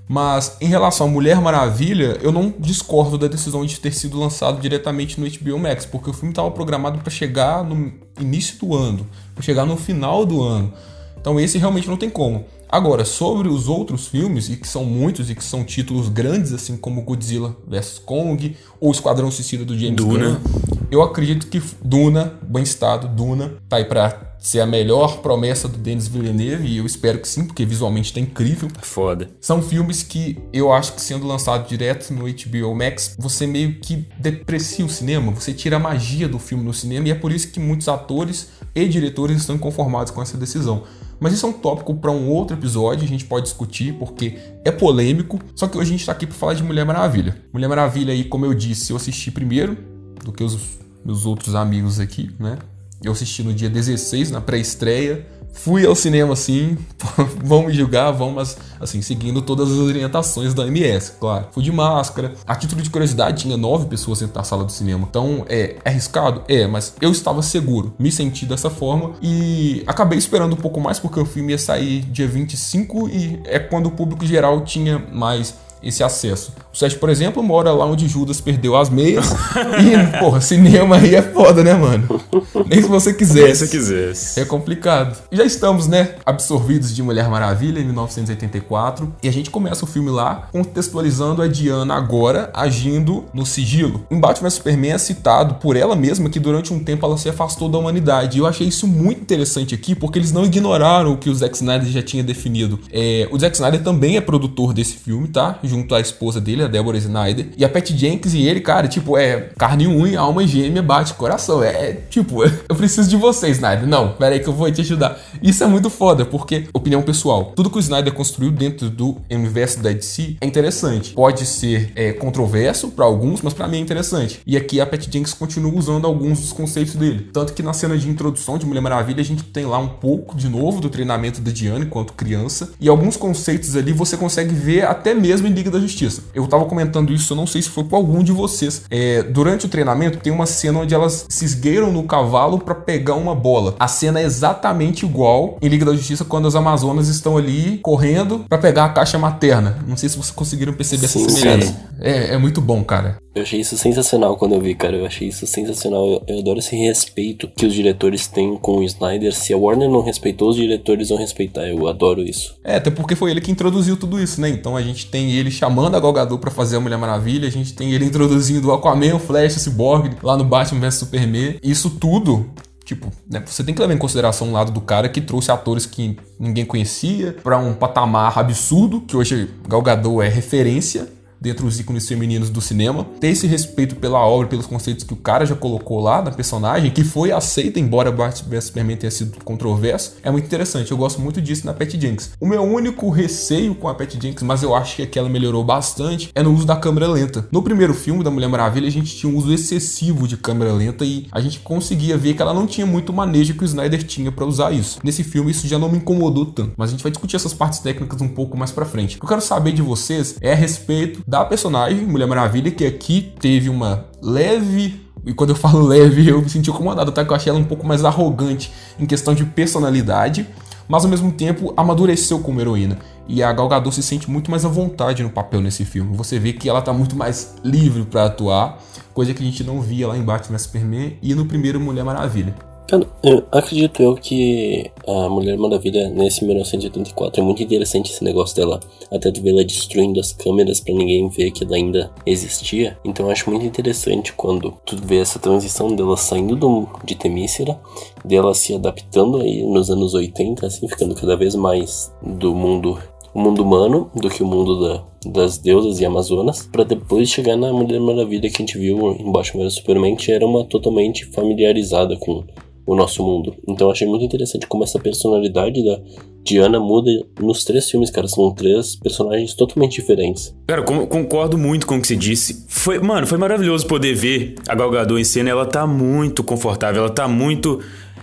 mas 0.08 0.58
em 0.60 0.68
relação 0.68 1.08
a 1.08 1.10
Mulher 1.10 1.40
Maravilha, 1.40 2.18
eu 2.22 2.32
não 2.32 2.54
discordo 2.60 3.18
da 3.18 3.28
decisão 3.28 3.66
de 3.66 3.80
ter 3.80 3.94
sido 3.94 4.20
lançado 4.20 4.60
diretamente 4.60 5.20
no 5.20 5.30
HBO 5.30 5.58
Max, 5.58 5.86
porque 5.86 6.10
o 6.10 6.14
filme 6.14 6.32
estava 6.32 6.52
programado 6.52 7.00
para 7.00 7.10
chegar 7.10 7.64
no 7.64 7.94
início 8.20 8.60
do 8.60 8.76
ano, 8.76 9.08
para 9.34 9.42
chegar 9.42 9.66
no 9.66 9.78
final 9.78 10.26
do 10.26 10.44
ano. 10.44 10.74
Então 11.18 11.40
esse 11.40 11.58
realmente 11.58 11.88
não 11.88 11.96
tem 11.96 12.10
como. 12.10 12.46
Agora, 12.72 13.04
sobre 13.04 13.50
os 13.50 13.68
outros 13.68 14.08
filmes, 14.08 14.48
e 14.48 14.56
que 14.56 14.66
são 14.66 14.86
muitos 14.86 15.30
e 15.30 15.36
que 15.36 15.44
são 15.44 15.62
títulos 15.62 16.08
grandes, 16.08 16.54
assim 16.54 16.78
como 16.78 17.02
Godzilla 17.02 17.54
vs 17.68 18.00
Kong 18.00 18.56
ou 18.80 18.92
Esquadrão 18.92 19.30
Suicida 19.30 19.66
do 19.66 19.78
James 19.78 19.98
Duna. 19.98 20.40
Gunn, 20.40 20.86
eu 20.90 21.02
acredito 21.02 21.48
que 21.48 21.62
Duna, 21.84 22.40
bem 22.42 22.64
estado, 22.64 23.10
Duna, 23.10 23.56
tá 23.68 23.76
aí 23.76 23.84
pra 23.84 24.32
ser 24.40 24.60
a 24.60 24.66
melhor 24.66 25.22
promessa 25.22 25.68
do 25.68 25.78
Denis 25.78 26.08
Villeneuve, 26.08 26.68
e 26.68 26.78
eu 26.78 26.86
espero 26.86 27.20
que 27.20 27.28
sim, 27.28 27.46
porque 27.46 27.66
visualmente 27.66 28.12
tá 28.12 28.20
incrível. 28.20 28.70
É 28.82 28.84
foda. 28.84 29.30
São 29.40 29.62
filmes 29.62 30.02
que 30.02 30.40
eu 30.52 30.74
acho 30.74 30.94
que 30.94 31.02
sendo 31.02 31.28
lançado 31.28 31.68
direto 31.68 32.12
no 32.12 32.24
HBO 32.24 32.76
Max, 32.76 33.16
você 33.20 33.46
meio 33.46 33.80
que 33.80 34.08
deprecia 34.18 34.86
o 34.86 34.90
cinema, 34.90 35.32
você 35.32 35.54
tira 35.54 35.76
a 35.76 35.80
magia 35.80 36.28
do 36.28 36.40
filme 36.40 36.64
no 36.64 36.74
cinema, 36.74 37.10
e 37.10 37.12
é 37.12 37.16
por 37.16 37.32
isso 37.32 37.50
que 37.50 37.60
muitos 37.60 37.88
atores 37.88 38.50
e 38.74 38.88
diretores 38.88 39.38
estão 39.38 39.56
inconformados 39.56 40.12
com 40.12 40.22
essa 40.22 40.38
decisão. 40.38 40.84
Mas 41.20 41.34
isso 41.34 41.46
é 41.46 41.50
um 41.50 41.54
tópico 41.54 41.94
para 41.96 42.12
um 42.12 42.30
outro 42.30 42.58
episódio, 42.58 43.06
a 43.06 43.08
gente 43.08 43.26
pode 43.26 43.46
discutir 43.46 43.94
porque 43.94 44.38
é 44.66 44.72
polêmico. 44.72 45.40
Só 45.56 45.68
que 45.68 45.78
hoje 45.78 45.90
a 45.90 45.92
gente 45.92 46.00
está 46.00 46.12
aqui 46.12 46.26
para 46.26 46.36
falar 46.36 46.54
de 46.56 46.64
Mulher 46.64 46.86
Maravilha. 46.86 47.38
Mulher 47.54 47.68
Maravilha 47.68 48.12
aí, 48.12 48.24
como 48.24 48.46
eu 48.46 48.54
disse, 48.54 48.92
eu 48.92 48.98
assisti 48.98 49.30
primeiro 49.30 49.78
do 50.24 50.32
que 50.32 50.44
os 50.44 50.58
meus 51.06 51.26
outros 51.26 51.54
amigos 51.54 52.00
aqui, 52.00 52.32
né? 52.40 52.58
Eu 53.04 53.12
assisti 53.12 53.44
no 53.44 53.54
dia 53.54 53.70
16, 53.70 54.32
na 54.32 54.42
pré-estreia. 54.42 55.28
Fui 55.54 55.86
ao 55.86 55.96
cinema 55.96 56.34
assim, 56.34 56.78
vão 57.44 57.68
me 57.68 57.74
julgar, 57.74 58.12
vão, 58.12 58.32
mas 58.32 58.58
assim, 58.80 59.02
seguindo 59.02 59.42
todas 59.42 59.72
as 59.72 59.78
orientações 59.78 60.54
da 60.54 60.66
MS, 60.66 61.14
claro. 61.20 61.48
Fui 61.52 61.64
de 61.64 61.72
máscara. 61.72 62.34
A 62.48 62.56
título 62.56 62.82
de 62.82 62.90
curiosidade, 62.90 63.44
tinha 63.44 63.58
nove 63.58 63.86
pessoas 63.86 64.20
dentro 64.20 64.36
da 64.36 64.44
sala 64.44 64.64
do 64.64 64.72
cinema. 64.72 65.06
Então, 65.10 65.46
é, 65.48 65.78
é 65.84 65.90
arriscado? 65.90 66.44
É, 66.48 66.66
mas 66.66 66.96
eu 67.02 67.12
estava 67.12 67.42
seguro, 67.42 67.94
me 68.00 68.12
senti 68.12 68.46
dessa 68.46 68.70
forma 68.70 69.14
e 69.22 69.84
acabei 69.86 70.18
esperando 70.18 70.54
um 70.54 70.58
pouco 70.58 70.80
mais 70.80 71.00
porque 71.00 71.20
o 71.20 71.26
filme 71.26 71.52
ia 71.52 71.58
sair 71.58 72.02
dia 72.02 72.28
25 72.28 73.10
e 73.10 73.42
é 73.46 73.60
quando 73.60 73.88
o 73.88 73.92
público 73.92 74.26
geral 74.26 74.62
tinha 74.62 75.00
mais 75.12 75.56
esse 75.84 76.04
acesso. 76.04 76.54
O 76.74 76.78
Sérgio, 76.78 77.00
por 77.00 77.10
exemplo, 77.10 77.44
mora 77.44 77.72
lá 77.72 77.86
onde 77.86 78.08
Judas 78.08 78.40
perdeu 78.40 78.76
as 78.76 78.90
meias. 78.90 79.32
e, 79.82 80.20
porra, 80.20 80.40
cinema 80.42 80.98
aí 80.98 81.16
é 81.16 81.22
foda, 81.22 81.64
né, 81.64 81.74
mano? 81.74 82.22
Nem 82.68 82.82
se 82.82 82.88
você 82.88 83.14
quisesse. 83.14 83.46
Nem 83.46 83.56
se 83.56 83.68
quisesse. 83.70 84.40
É 84.40 84.46
complicado. 84.46 85.18
Já 85.32 85.44
estamos, 85.44 85.88
né, 85.88 86.16
absorvidos 86.26 86.96
de 86.96 87.04
Mulher 87.04 87.30
Maravilha 87.30 87.80
em 87.80 87.86
1984. 87.86 89.14
E 89.22 89.28
a 89.28 89.32
gente 89.32 89.50
começa 89.50 89.84
o 89.84 89.88
filme 89.88 90.10
lá 90.10 90.48
contextualizando 90.52 91.42
a 91.42 91.48
Diana 91.48 91.96
agora 91.96 92.50
agindo 92.54 93.26
no 93.34 93.46
sigilo. 93.46 94.06
Em 94.10 94.20
Batman 94.20 94.50
Superman 94.50 94.92
é 94.92 94.98
citado 94.98 95.56
por 95.56 95.76
ela 95.76 95.96
mesma 95.96 96.30
que 96.30 96.40
durante 96.40 96.74
um 96.74 96.84
tempo 96.84 97.06
ela 97.06 97.18
se 97.18 97.30
afastou 97.30 97.68
da 97.70 97.78
humanidade. 97.78 98.38
E 98.38 98.42
eu 98.42 98.48
achei 98.48 98.68
isso 98.68 98.88
muito 98.88 99.22
interessante 99.22 99.76
aqui 99.76 99.96
porque 99.96 100.20
eles 100.20 100.32
não 100.32 100.46
ignoraram 100.46 101.14
o 101.14 101.18
que 101.18 101.30
o 101.30 101.36
Zack 101.36 101.56
Snyder 101.56 101.90
já 101.90 102.02
tinha 102.02 102.24
definido. 102.24 102.80
É, 102.92 103.28
o 103.32 103.40
Zack 103.40 103.56
Snyder 103.56 103.84
também 103.84 104.18
é 104.18 104.22
produtor 104.22 104.74
desse 104.74 104.96
filme, 104.96 105.28
tá? 105.28 105.60
Junto 105.72 105.96
à 105.96 106.02
esposa 106.02 106.42
dele, 106.42 106.64
a 106.64 106.68
Deborah 106.68 106.98
Snyder. 106.98 107.48
E 107.58 107.64
a 107.64 107.70
Pat 107.70 107.90
Jenkins 107.92 108.34
e 108.34 108.46
ele, 108.46 108.60
cara, 108.60 108.88
tipo, 108.88 109.18
é 109.18 109.50
carne 109.58 109.86
e 109.86 109.88
unha, 109.88 110.20
alma 110.20 110.46
gêmea, 110.46 110.82
bate 110.82 111.14
coração. 111.14 111.64
É, 111.64 111.94
tipo, 112.10 112.44
eu 112.68 112.76
preciso 112.76 113.10
de 113.10 113.16
você, 113.16 113.50
Snyder. 113.50 113.88
Não, 113.88 114.14
pera 114.14 114.36
aí 114.36 114.40
que 114.40 114.48
eu 114.48 114.54
vou 114.54 114.70
te 114.70 114.82
ajudar. 114.82 115.18
Isso 115.42 115.64
é 115.64 115.68
muito 115.68 115.90
foda, 115.90 116.26
porque, 116.26 116.68
opinião 116.74 117.02
pessoal, 117.02 117.54
tudo 117.56 117.70
que 117.70 117.78
o 117.78 117.80
Snyder 117.80 118.14
construiu 118.14 118.52
dentro 118.52 118.90
do 118.90 119.18
universo 119.32 119.80
da 119.80 119.92
DC 119.92 120.36
é 120.42 120.46
interessante. 120.46 121.14
Pode 121.14 121.46
ser 121.46 121.92
é, 121.96 122.12
controverso 122.12 122.90
para 122.90 123.06
alguns, 123.06 123.42
mas 123.42 123.54
para 123.54 123.68
mim 123.68 123.78
é 123.78 123.80
interessante. 123.80 124.42
E 124.46 124.58
aqui 124.58 124.82
a 124.82 124.86
Pat 124.86 125.02
Jenkins 125.02 125.34
continua 125.34 125.74
usando 125.74 126.06
alguns 126.06 126.42
dos 126.42 126.52
conceitos 126.52 126.96
dele. 126.96 127.30
Tanto 127.32 127.54
que 127.54 127.64
na 127.64 127.74
cena 127.74 127.98
de 127.98 128.10
introdução 128.10 128.58
de 128.58 128.66
Mulher 128.66 128.82
Maravilha, 128.82 129.22
a 129.22 129.26
gente 129.26 129.44
tem 129.44 129.66
lá 129.66 129.78
um 129.78 129.88
pouco 129.88 130.36
de 130.36 130.50
novo 130.50 130.82
do 130.82 130.90
treinamento 130.90 131.40
da 131.40 131.52
Diana 131.52 131.86
enquanto 131.86 132.14
criança. 132.14 132.72
E 132.80 132.90
alguns 132.90 133.16
conceitos 133.16 133.76
ali 133.76 133.94
você 133.94 134.18
consegue 134.18 134.54
ver 134.54 134.86
até 134.86 135.14
mesmo 135.14 135.48
em 135.48 135.54
Liga 135.62 135.72
da 135.72 135.80
Justiça. 135.80 136.24
Eu 136.34 136.48
tava 136.48 136.66
comentando 136.66 137.14
isso, 137.14 137.34
eu 137.34 137.38
não 137.38 137.46
sei 137.46 137.62
se 137.62 137.70
foi 137.70 137.84
com 137.84 137.96
algum 137.96 138.24
de 138.24 138.32
vocês. 138.32 138.84
É, 138.90 139.22
durante 139.22 139.68
o 139.68 139.70
treinamento, 139.70 140.18
tem 140.18 140.34
uma 140.34 140.48
cena 140.48 140.80
onde 140.80 140.94
elas 140.94 141.26
se 141.30 141.46
esgueiram 141.46 141.92
no 141.92 142.04
cavalo 142.04 142.58
para 142.60 142.74
pegar 142.74 143.16
uma 143.16 143.36
bola. 143.36 143.76
A 143.80 143.88
cena 143.88 144.20
é 144.20 144.24
exatamente 144.24 145.06
igual 145.06 145.58
em 145.62 145.68
Liga 145.68 145.86
da 145.86 145.94
Justiça 145.94 146.26
quando 146.26 146.48
as 146.48 146.56
Amazonas 146.56 147.08
estão 147.08 147.38
ali 147.38 147.80
correndo 147.84 148.46
para 148.50 148.58
pegar 148.58 148.86
a 148.86 148.90
caixa 148.90 149.20
materna. 149.20 149.78
Não 149.88 149.96
sei 149.96 150.10
se 150.10 150.18
vocês 150.18 150.32
conseguiram 150.32 150.74
perceber 150.74 151.08
Sim, 151.08 151.24
essa 151.26 151.30
semelhança. 151.30 151.92
É, 152.00 152.34
é 152.34 152.38
muito 152.38 152.60
bom, 152.60 152.84
cara. 152.84 153.18
Eu 153.34 153.44
achei 153.44 153.62
isso 153.62 153.78
sensacional 153.78 154.36
quando 154.36 154.56
eu 154.56 154.62
vi, 154.62 154.76
cara. 154.76 154.98
Eu 154.98 155.06
achei 155.06 155.30
isso 155.30 155.48
sensacional. 155.48 156.06
Eu, 156.06 156.24
eu, 156.28 156.40
adoro 156.40 156.60
esse 156.60 156.76
respeito 156.76 157.48
que 157.56 157.66
os 157.66 157.74
diretores 157.74 158.28
têm 158.28 158.58
com 158.58 158.78
o 158.78 158.84
Snyder. 158.84 159.34
Se 159.34 159.54
a 159.54 159.58
Warner 159.58 159.90
não 159.90 160.02
respeitou, 160.02 160.50
os 160.50 160.56
diretores 160.58 161.10
vão 161.10 161.18
respeitar. 161.18 161.66
Eu 161.66 161.88
adoro 161.88 162.22
isso. 162.22 162.56
É, 162.64 162.76
até 162.76 162.90
porque 162.90 163.16
foi 163.16 163.32
ele 163.32 163.40
que 163.40 163.52
introduziu 163.52 163.96
tudo 163.96 164.22
isso, 164.22 164.42
né? 164.42 164.50
Então 164.50 164.76
a 164.76 164.82
gente 164.82 165.06
tem 165.06 165.32
ele 165.32 165.51
chamando 165.52 165.96
a 165.96 166.00
Galgador 166.00 166.38
para 166.40 166.52
fazer 166.52 166.78
a 166.78 166.80
Mulher 166.80 166.98
Maravilha. 166.98 167.48
A 167.48 167.52
gente 167.52 167.74
tem 167.74 167.94
ele 167.94 168.06
introduzindo 168.06 168.70
o 168.70 168.74
Aquaman, 168.74 169.16
o 169.16 169.20
Flash, 169.20 169.58
o 169.58 169.60
Cyborg 169.60 170.18
lá 170.24 170.38
no 170.38 170.44
Batman 170.44 170.82
vs 170.82 170.96
Superman. 170.96 171.60
Isso 171.62 171.90
tudo 171.90 172.50
Tipo, 172.84 173.10
né, 173.30 173.42
você 173.46 173.64
tem 173.64 173.74
que 173.74 173.80
levar 173.80 173.94
em 173.94 173.98
consideração 173.98 174.50
o 174.50 174.52
lado 174.52 174.70
do 174.70 174.82
cara 174.82 175.08
que 175.08 175.22
trouxe 175.22 175.50
atores 175.50 175.86
que 175.86 176.18
ninguém 176.38 176.66
conhecia 176.66 177.34
para 177.42 177.58
um 177.58 177.74
patamar 177.74 178.38
absurdo, 178.38 179.00
que 179.00 179.16
hoje 179.16 179.50
Galgador 179.66 180.24
é 180.24 180.28
referência 180.28 181.08
dentro 181.42 181.66
dos 181.66 181.80
ícones 181.80 182.08
femininos 182.08 182.52
do 182.52 182.62
cinema, 182.62 183.06
ter 183.20 183.30
esse 183.30 183.48
respeito 183.48 183.96
pela 183.96 184.20
obra, 184.20 184.48
pelos 184.48 184.68
conceitos 184.68 185.04
que 185.04 185.14
o 185.14 185.18
cara 185.18 185.46
já 185.46 185.56
colocou 185.56 186.00
lá 186.00 186.22
na 186.22 186.32
personagem, 186.32 186.92
que 186.92 187.04
foi 187.04 187.32
aceita, 187.32 187.80
embora 187.80 188.12
Batman 188.12 188.50
vs 188.50 188.66
Superman 188.66 188.98
tenha 188.98 189.12
sido 189.12 189.44
controverso, 189.44 190.18
é 190.22 190.30
muito 190.30 190.46
interessante. 190.46 190.92
Eu 190.92 190.98
gosto 190.98 191.20
muito 191.20 191.42
disso 191.42 191.66
na 191.66 191.74
Pat 191.74 191.92
Jenks. 191.92 192.32
O 192.40 192.46
meu 192.46 192.62
único 192.62 193.10
receio 193.10 193.74
com 193.74 193.88
a 193.88 193.96
Pat 193.96 194.14
Jenks, 194.22 194.44
mas 194.44 194.62
eu 194.62 194.76
acho 194.76 194.96
que 194.96 195.02
aqui 195.02 195.18
ela 195.18 195.30
melhorou 195.30 195.64
bastante, 195.64 196.30
é 196.36 196.44
no 196.44 196.54
uso 196.54 196.66
da 196.66 196.76
câmera 196.76 197.08
lenta. 197.08 197.48
No 197.52 197.64
primeiro 197.64 197.94
filme 197.94 198.24
da 198.24 198.30
Mulher 198.30 198.48
Maravilha, 198.48 198.88
a 198.88 198.92
gente 198.92 199.16
tinha 199.16 199.32
um 199.32 199.36
uso 199.36 199.52
excessivo 199.52 200.28
de 200.28 200.38
câmera 200.38 200.72
lenta 200.72 201.04
e 201.04 201.28
a 201.32 201.42
gente 201.42 201.60
conseguia 201.60 202.18
ver 202.18 202.36
que 202.36 202.42
ela 202.42 202.54
não 202.54 202.68
tinha 202.68 202.86
muito 202.86 203.12
manejo 203.12 203.56
que 203.56 203.64
o 203.64 203.66
Snyder 203.66 204.04
tinha 204.04 204.32
para 204.32 204.46
usar 204.46 204.72
isso. 204.72 205.00
Nesse 205.04 205.24
filme, 205.24 205.52
isso 205.52 205.68
já 205.68 205.80
não 205.80 205.90
me 205.90 205.98
incomodou 205.98 206.46
tanto, 206.46 206.74
mas 206.78 206.90
a 206.90 206.92
gente 206.92 207.04
vai 207.04 207.12
discutir 207.12 207.36
essas 207.36 207.54
partes 207.54 207.80
técnicas 207.80 208.22
um 208.22 208.28
pouco 208.28 208.58
mais 208.58 208.72
para 208.72 208.86
frente. 208.86 209.16
O 209.16 209.20
que 209.20 209.26
eu 209.26 209.30
quero 209.30 209.42
saber 209.42 209.72
de 209.72 209.82
vocês 209.82 210.36
é 210.42 210.52
a 210.52 210.56
respeito 210.56 211.24
da 211.32 211.46
personagem, 211.46 212.06
Mulher 212.06 212.28
Maravilha, 212.28 212.70
que 212.70 212.86
aqui 212.86 213.34
teve 213.40 213.70
uma 213.70 214.04
leve 214.22 215.00
e 215.26 215.34
quando 215.34 215.52
eu 215.52 215.56
falo 215.56 215.82
leve, 215.88 216.28
eu 216.28 216.42
me 216.42 216.50
senti 216.50 216.70
incomodado, 216.70 217.10
tá? 217.10 217.24
Que 217.24 217.32
eu 217.32 217.36
achei 217.38 217.50
ela 217.50 217.58
um 217.58 217.64
pouco 217.64 217.88
mais 217.88 218.04
arrogante 218.04 218.70
em 219.00 219.06
questão 219.06 219.34
de 219.34 219.46
personalidade, 219.46 220.46
mas 220.90 221.06
ao 221.06 221.10
mesmo 221.10 221.32
tempo 221.32 221.74
amadureceu 221.78 222.40
como 222.40 222.60
heroína. 222.60 223.00
E 223.30 223.42
a 223.42 223.54
Gal 223.54 223.70
Gadot 223.70 223.96
se 223.96 224.04
sente 224.04 224.30
muito 224.30 224.52
mais 224.52 224.66
à 224.66 224.68
vontade 224.68 225.24
no 225.24 225.30
papel 225.30 225.62
nesse 225.62 225.86
filme. 225.86 226.18
Você 226.18 226.38
vê 226.38 226.52
que 226.52 226.68
ela 226.68 226.82
tá 226.82 226.92
muito 226.92 227.16
mais 227.16 227.56
livre 227.64 228.04
para 228.04 228.26
atuar, 228.26 228.80
coisa 229.14 229.34
que 229.34 229.42
a 229.42 229.46
gente 229.46 229.64
não 229.64 229.80
via 229.80 230.10
lá 230.10 230.18
em 230.18 230.24
Batman 230.24 230.58
Superman 230.58 231.18
e 231.22 231.34
no 231.34 231.46
primeiro 231.46 231.80
Mulher 231.80 232.04
Maravilha. 232.04 232.54
Cara, 232.88 233.08
eu 233.24 233.44
acredito 233.52 234.04
eu 234.04 234.16
que 234.16 234.92
a 235.08 235.30
Mulher 235.30 235.58
Maravilha 235.58 236.10
nesse 236.10 236.44
1984 236.44 237.42
é 237.42 237.46
muito 237.46 237.64
interessante 237.64 238.12
esse 238.12 238.24
negócio 238.24 238.56
dela. 238.56 238.82
Até 239.10 239.32
tu 239.32 239.42
ver 239.42 239.52
ela 239.52 239.64
destruindo 239.64 240.20
as 240.20 240.34
câmeras 240.34 240.82
para 240.82 240.94
ninguém 240.94 241.30
ver 241.30 241.52
que 241.52 241.64
ela 241.64 241.76
ainda 241.76 242.12
existia. 242.26 242.98
Então 243.06 243.26
eu 243.26 243.32
acho 243.32 243.50
muito 243.50 243.66
interessante 243.66 244.34
quando 244.34 244.74
tu 244.86 244.98
vê 244.98 245.20
essa 245.20 245.40
transição 245.40 245.96
dela 245.96 246.18
saindo 246.18 246.56
do, 246.56 246.88
de 247.06 247.16
Temícera, 247.16 247.80
dela 248.26 248.54
se 248.54 248.76
adaptando 248.76 249.42
aí 249.42 249.64
nos 249.64 249.90
anos 249.90 250.14
80, 250.14 250.68
assim, 250.68 250.88
ficando 250.88 251.16
cada 251.16 251.38
vez 251.38 251.56
mais 251.56 252.14
do 252.22 252.54
mundo 252.54 253.00
o 253.34 253.40
mundo 253.40 253.64
humano 253.64 254.12
do 254.14 254.30
que 254.30 254.44
o 254.44 254.46
mundo 254.46 254.82
da, 254.82 255.04
das 255.26 255.58
deusas 255.58 256.00
e 256.00 256.06
amazonas, 256.06 256.68
para 256.70 256.84
depois 256.84 257.30
chegar 257.30 257.56
na 257.56 257.72
Mulher 257.72 258.00
Maravilha 258.00 258.50
que 258.50 258.62
a 258.62 258.66
gente 258.66 258.78
viu 258.78 259.14
embaixo 259.14 259.58
do 259.58 259.72
Superman, 259.72 260.16
que 260.16 260.32
era 260.32 260.46
uma 260.46 260.66
totalmente 260.66 261.26
familiarizada 261.26 262.18
com 262.18 262.44
o 262.94 262.96
nosso 262.96 263.24
mundo. 263.24 263.56
Então 263.68 263.88
eu 263.88 263.92
achei 263.92 264.08
muito 264.08 264.26
interessante 264.26 264.68
como 264.68 264.84
essa 264.84 265.00
personalidade 265.00 265.84
da 265.84 266.00
Diana 266.44 266.80
muda 266.80 267.10
nos 267.40 267.64
três 267.64 267.90
filmes, 267.90 268.10
cara. 268.10 268.28
São 268.28 268.54
três 268.54 268.96
personagens 268.96 269.54
totalmente 269.54 269.94
diferentes. 269.94 270.54
Cara, 270.68 270.82
concordo 270.84 271.58
muito 271.58 271.88
com 271.88 271.98
o 271.98 272.02
que 272.02 272.08
você 272.08 272.16
disse. 272.16 272.66
Foi, 272.68 273.00
mano, 273.00 273.26
foi 273.26 273.38
maravilhoso 273.38 273.88
poder 273.88 274.14
ver 274.14 274.56
a 274.68 274.76
Gal 274.76 274.92
Gadot 274.92 275.22
em 275.22 275.24
cena. 275.24 275.50
Ela 275.50 275.66
tá 275.66 275.88
muito 275.88 276.44
confortável, 276.44 277.04
ela 277.04 277.12
tá 277.12 277.28
muito 277.28 277.80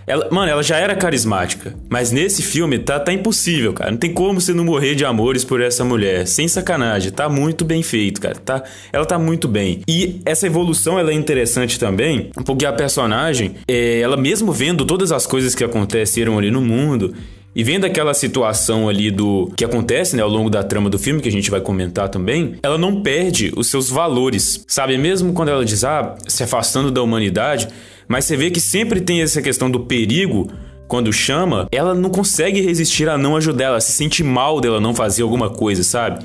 ela, 0.09 0.29
mano, 0.31 0.51
ela 0.51 0.63
já 0.63 0.77
era 0.79 0.97
carismática. 0.97 1.75
Mas 1.89 2.11
nesse 2.11 2.43
filme 2.43 2.79
tá, 2.79 2.99
tá 2.99 3.13
impossível, 3.13 3.75
cara. 3.75 3.91
Não 3.91 3.99
tem 3.99 4.13
como 4.13 4.41
você 4.41 4.55
não 4.55 4.65
morrer 4.65 4.95
de 4.95 5.05
amores 5.05 5.45
por 5.45 5.61
essa 5.61 5.85
mulher. 5.85 6.27
Sem 6.27 6.49
sacanagem. 6.49 7.13
Tá 7.13 7.29
muito 7.29 7.65
bem 7.65 7.83
feito, 7.83 8.21
cara. 8.21 8.35
Tá, 8.37 8.63
ela 8.93 9.05
tá 9.05 9.19
muito 9.19 9.47
bem. 9.47 9.83
E 9.87 10.21
essa 10.25 10.47
evolução 10.47 10.99
ela 10.99 11.11
é 11.11 11.15
interessante 11.15 11.79
também, 11.79 12.31
porque 12.47 12.65
a 12.65 12.73
personagem, 12.73 13.57
é, 13.69 14.01
ela 14.01 14.17
mesmo 14.17 14.51
vendo 14.51 14.85
todas 14.85 15.13
as 15.13 15.27
coisas 15.27 15.55
que 15.55 15.63
aconteceram 15.63 16.39
ali 16.39 16.51
no 16.51 16.63
mundo, 16.63 17.15
e 17.59 17.65
vendo 17.65 17.85
aquela 17.85 18.15
situação 18.15 18.89
ali 18.89 19.11
do 19.11 19.53
que 19.57 19.65
acontece, 19.65 20.15
né, 20.15 20.23
ao 20.23 20.29
longo 20.29 20.49
da 20.49 20.63
trama 20.63 20.89
do 20.89 20.97
filme, 20.97 21.21
que 21.21 21.29
a 21.29 21.33
gente 21.33 21.51
vai 21.51 21.61
comentar 21.61 22.09
também, 22.09 22.55
ela 22.63 22.79
não 22.79 23.03
perde 23.03 23.53
os 23.57 23.67
seus 23.67 23.91
valores, 23.91 24.65
sabe? 24.69 24.97
Mesmo 24.97 25.33
quando 25.33 25.49
ela 25.49 25.65
diz, 25.65 25.83
ah, 25.83 26.15
se 26.29 26.45
afastando 26.45 26.89
da 26.89 27.03
humanidade, 27.03 27.67
mas 28.07 28.27
você 28.27 28.37
vê 28.37 28.49
que 28.49 28.61
sempre 28.61 29.01
tem 29.01 29.23
essa 29.23 29.43
questão 29.43 29.69
do 29.69 29.81
perigo 29.81 30.49
quando 30.87 31.13
chama, 31.13 31.67
ela 31.73 31.97
não 31.97 32.11
consegue 32.11 32.61
resistir 32.61 33.09
a 33.09 33.19
não 33.19 33.35
ajudar, 33.35 33.65
ela 33.65 33.81
se 33.81 33.91
sente 33.91 34.23
mal 34.23 34.61
dela 34.61 34.81
não 34.81 34.95
fazer 34.95 35.23
alguma 35.23 35.51
coisa, 35.51 35.83
sabe? 35.83 36.25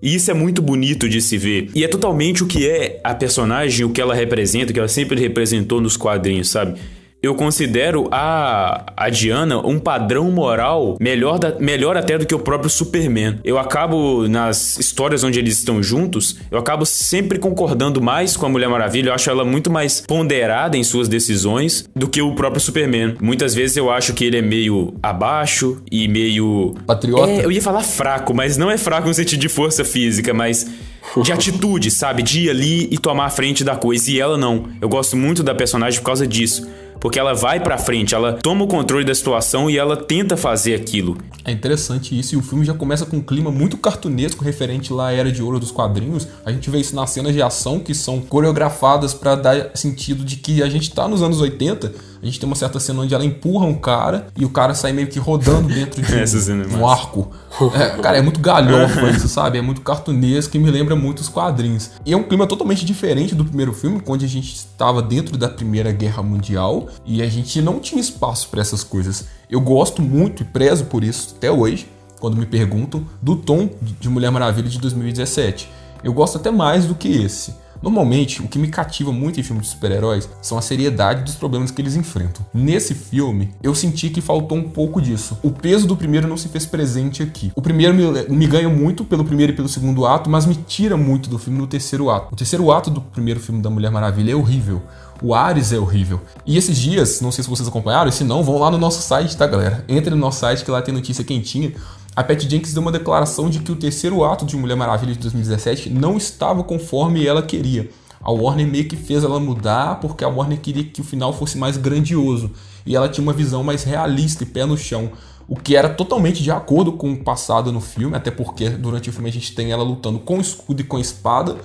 E 0.00 0.14
isso 0.14 0.30
é 0.30 0.34
muito 0.34 0.62
bonito 0.62 1.10
de 1.10 1.20
se 1.20 1.36
ver. 1.36 1.68
E 1.74 1.84
é 1.84 1.88
totalmente 1.88 2.42
o 2.42 2.46
que 2.46 2.66
é 2.66 2.98
a 3.04 3.14
personagem, 3.14 3.84
o 3.84 3.90
que 3.90 4.00
ela 4.00 4.14
representa, 4.14 4.70
o 4.70 4.72
que 4.72 4.78
ela 4.78 4.88
sempre 4.88 5.20
representou 5.20 5.78
nos 5.78 5.98
quadrinhos, 5.98 6.48
sabe? 6.48 6.80
Eu 7.22 7.34
considero 7.34 8.08
a, 8.10 8.92
a 8.96 9.10
Diana 9.10 9.58
um 9.58 9.78
padrão 9.78 10.30
moral 10.30 10.96
melhor, 11.00 11.38
da, 11.38 11.58
melhor 11.58 11.96
até 11.96 12.16
do 12.16 12.26
que 12.26 12.34
o 12.34 12.38
próprio 12.38 12.70
Superman. 12.70 13.38
Eu 13.44 13.58
acabo, 13.58 14.26
nas 14.28 14.78
histórias 14.78 15.22
onde 15.22 15.38
eles 15.38 15.58
estão 15.58 15.82
juntos, 15.82 16.36
eu 16.50 16.58
acabo 16.58 16.86
sempre 16.86 17.38
concordando 17.38 18.00
mais 18.00 18.36
com 18.36 18.46
a 18.46 18.48
Mulher 18.48 18.68
Maravilha. 18.68 19.10
Eu 19.10 19.14
acho 19.14 19.28
ela 19.28 19.44
muito 19.44 19.70
mais 19.70 20.00
ponderada 20.00 20.76
em 20.76 20.84
suas 20.84 21.08
decisões 21.08 21.88
do 21.94 22.08
que 22.08 22.22
o 22.22 22.34
próprio 22.34 22.60
Superman. 22.60 23.16
Muitas 23.20 23.54
vezes 23.54 23.76
eu 23.76 23.90
acho 23.90 24.14
que 24.14 24.24
ele 24.24 24.38
é 24.38 24.42
meio 24.42 24.94
abaixo 25.02 25.82
e 25.90 26.08
meio. 26.08 26.74
Patriota? 26.86 27.30
É, 27.30 27.44
eu 27.44 27.52
ia 27.52 27.60
falar 27.60 27.82
fraco, 27.82 28.32
mas 28.32 28.56
não 28.56 28.70
é 28.70 28.78
fraco 28.78 29.08
no 29.08 29.14
sentido 29.14 29.40
de 29.40 29.48
força 29.48 29.84
física, 29.84 30.32
mas 30.32 30.66
de 31.22 31.32
atitude, 31.32 31.90
sabe? 31.90 32.22
De 32.22 32.42
ir 32.42 32.50
ali 32.50 32.88
e 32.90 32.98
tomar 32.98 33.26
a 33.26 33.30
frente 33.30 33.64
da 33.64 33.76
coisa. 33.76 34.10
E 34.10 34.20
ela 34.20 34.36
não. 34.36 34.68
Eu 34.80 34.88
gosto 34.88 35.16
muito 35.16 35.42
da 35.42 35.54
personagem 35.54 35.98
por 36.00 36.06
causa 36.06 36.26
disso 36.26 36.68
porque 37.00 37.18
ela 37.18 37.32
vai 37.32 37.58
para 37.58 37.78
frente, 37.78 38.14
ela 38.14 38.34
toma 38.34 38.64
o 38.64 38.68
controle 38.68 39.04
da 39.04 39.14
situação 39.14 39.70
e 39.70 39.78
ela 39.78 39.96
tenta 39.96 40.36
fazer 40.36 40.74
aquilo. 40.74 41.16
É 41.44 41.50
interessante 41.50 42.16
isso, 42.16 42.34
e 42.34 42.38
o 42.38 42.42
filme 42.42 42.64
já 42.64 42.74
começa 42.74 43.06
com 43.06 43.16
um 43.16 43.22
clima 43.22 43.50
muito 43.50 43.78
cartunesco 43.78 44.44
referente 44.44 44.92
lá 44.92 45.08
à 45.08 45.12
Era 45.12 45.32
de 45.32 45.42
Ouro 45.42 45.58
dos 45.58 45.70
quadrinhos. 45.70 46.28
A 46.44 46.52
gente 46.52 46.68
vê 46.68 46.78
isso 46.78 46.94
nas 46.94 47.10
cenas 47.10 47.32
de 47.32 47.40
ação 47.40 47.80
que 47.80 47.94
são 47.94 48.20
coreografadas 48.20 49.14
para 49.14 49.34
dar 49.34 49.70
sentido 49.74 50.22
de 50.22 50.36
que 50.36 50.62
a 50.62 50.68
gente 50.68 50.90
tá 50.92 51.08
nos 51.08 51.22
anos 51.22 51.40
80 51.40 52.09
a 52.22 52.26
gente 52.26 52.38
tem 52.38 52.46
uma 52.46 52.56
certa 52.56 52.78
cena 52.78 53.00
onde 53.00 53.14
ela 53.14 53.24
empurra 53.24 53.64
um 53.66 53.74
cara 53.74 54.26
e 54.36 54.44
o 54.44 54.50
cara 54.50 54.74
sai 54.74 54.92
meio 54.92 55.08
que 55.08 55.18
rodando 55.18 55.68
dentro 55.68 56.02
de 56.02 56.12
um, 56.76 56.80
um 56.80 56.88
arco. 56.88 57.30
É, 57.74 58.00
cara, 58.00 58.18
é 58.18 58.22
muito 58.22 58.40
galhofa 58.40 59.10
isso, 59.10 59.28
sabe? 59.28 59.58
É 59.58 59.62
muito 59.62 59.80
cartunesco 59.80 60.56
e 60.56 60.60
me 60.60 60.70
lembra 60.70 60.94
muito 60.94 61.20
os 61.20 61.28
quadrinhos. 61.28 61.92
E 62.04 62.12
é 62.12 62.16
um 62.16 62.22
clima 62.22 62.46
totalmente 62.46 62.84
diferente 62.84 63.34
do 63.34 63.44
primeiro 63.44 63.72
filme, 63.72 64.02
onde 64.06 64.24
a 64.24 64.28
gente 64.28 64.54
estava 64.54 65.00
dentro 65.00 65.38
da 65.38 65.48
Primeira 65.48 65.92
Guerra 65.92 66.22
Mundial 66.22 66.88
e 67.06 67.22
a 67.22 67.28
gente 67.28 67.62
não 67.62 67.80
tinha 67.80 68.00
espaço 68.00 68.48
para 68.48 68.60
essas 68.60 68.84
coisas. 68.84 69.26
Eu 69.48 69.60
gosto 69.60 70.02
muito 70.02 70.42
e 70.42 70.44
prezo 70.44 70.84
por 70.84 71.02
isso 71.02 71.34
até 71.36 71.50
hoje, 71.50 71.88
quando 72.18 72.36
me 72.36 72.46
perguntam, 72.46 73.04
do 73.22 73.34
tom 73.34 73.68
de 73.98 74.08
Mulher 74.08 74.30
Maravilha 74.30 74.68
de 74.68 74.78
2017. 74.78 75.68
Eu 76.04 76.12
gosto 76.12 76.36
até 76.36 76.50
mais 76.50 76.84
do 76.84 76.94
que 76.94 77.08
esse. 77.08 77.54
Normalmente, 77.82 78.42
o 78.42 78.48
que 78.48 78.58
me 78.58 78.68
cativa 78.68 79.10
muito 79.12 79.40
em 79.40 79.42
filmes 79.42 79.66
de 79.66 79.72
super-heróis 79.72 80.28
são 80.42 80.58
a 80.58 80.62
seriedade 80.62 81.22
dos 81.22 81.34
problemas 81.34 81.70
que 81.70 81.80
eles 81.80 81.96
enfrentam. 81.96 82.44
Nesse 82.52 82.94
filme, 82.94 83.50
eu 83.62 83.74
senti 83.74 84.10
que 84.10 84.20
faltou 84.20 84.58
um 84.58 84.68
pouco 84.68 85.00
disso. 85.00 85.38
O 85.42 85.50
peso 85.50 85.86
do 85.86 85.96
primeiro 85.96 86.28
não 86.28 86.36
se 86.36 86.48
fez 86.48 86.66
presente 86.66 87.22
aqui. 87.22 87.52
O 87.54 87.62
primeiro 87.62 87.94
me, 87.94 88.28
me 88.28 88.46
ganha 88.46 88.68
muito 88.68 89.04
pelo 89.04 89.24
primeiro 89.24 89.52
e 89.52 89.56
pelo 89.56 89.68
segundo 89.68 90.06
ato, 90.06 90.28
mas 90.28 90.46
me 90.46 90.54
tira 90.54 90.96
muito 90.96 91.30
do 91.30 91.38
filme 91.38 91.58
no 91.58 91.66
terceiro 91.66 92.10
ato. 92.10 92.32
O 92.32 92.36
terceiro 92.36 92.70
ato 92.70 92.90
do 92.90 93.00
primeiro 93.00 93.40
filme 93.40 93.62
da 93.62 93.70
Mulher 93.70 93.90
Maravilha 93.90 94.32
é 94.32 94.36
horrível. 94.36 94.82
O 95.22 95.34
Ares 95.34 95.72
é 95.72 95.78
horrível. 95.78 96.20
E 96.46 96.56
esses 96.56 96.78
dias, 96.78 97.20
não 97.20 97.30
sei 97.30 97.44
se 97.44 97.50
vocês 97.50 97.68
acompanharam, 97.68 98.10
se 98.10 98.24
não, 98.24 98.42
vão 98.42 98.58
lá 98.58 98.70
no 98.70 98.78
nosso 98.78 99.02
site, 99.02 99.36
tá, 99.36 99.46
galera? 99.46 99.84
Entre 99.86 100.10
no 100.10 100.16
nosso 100.16 100.40
site 100.40 100.64
que 100.64 100.70
lá 100.70 100.80
tem 100.80 100.94
notícia 100.94 101.22
quentinha. 101.22 101.72
A 102.20 102.22
Pat 102.22 102.38
Jenkins 102.46 102.74
deu 102.74 102.82
uma 102.82 102.92
declaração 102.92 103.48
de 103.48 103.60
que 103.60 103.72
o 103.72 103.76
terceiro 103.76 104.22
ato 104.22 104.44
de 104.44 104.54
Mulher 104.54 104.74
Maravilha 104.74 105.14
de 105.14 105.20
2017 105.20 105.88
não 105.88 106.18
estava 106.18 106.62
conforme 106.62 107.26
ela 107.26 107.40
queria. 107.40 107.88
A 108.20 108.30
Warner 108.30 108.66
meio 108.66 108.86
que 108.86 108.94
fez 108.94 109.24
ela 109.24 109.40
mudar 109.40 109.98
porque 110.00 110.22
a 110.22 110.28
Warner 110.28 110.60
queria 110.60 110.84
que 110.84 111.00
o 111.00 111.04
final 111.04 111.32
fosse 111.32 111.56
mais 111.56 111.78
grandioso 111.78 112.50
e 112.84 112.94
ela 112.94 113.08
tinha 113.08 113.22
uma 113.22 113.32
visão 113.32 113.64
mais 113.64 113.84
realista 113.84 114.42
e 114.42 114.46
pé 114.46 114.66
no 114.66 114.76
chão, 114.76 115.12
o 115.48 115.56
que 115.56 115.74
era 115.74 115.88
totalmente 115.88 116.42
de 116.42 116.50
acordo 116.50 116.92
com 116.92 117.10
o 117.10 117.24
passado 117.24 117.72
no 117.72 117.80
filme, 117.80 118.14
até 118.14 118.30
porque 118.30 118.68
durante 118.68 119.08
o 119.08 119.12
filme 119.14 119.30
a 119.30 119.32
gente 119.32 119.54
tem 119.54 119.72
ela 119.72 119.82
lutando 119.82 120.18
com 120.18 120.38
escudo 120.42 120.82
e 120.82 120.84
com 120.84 120.98
espada, 120.98 121.56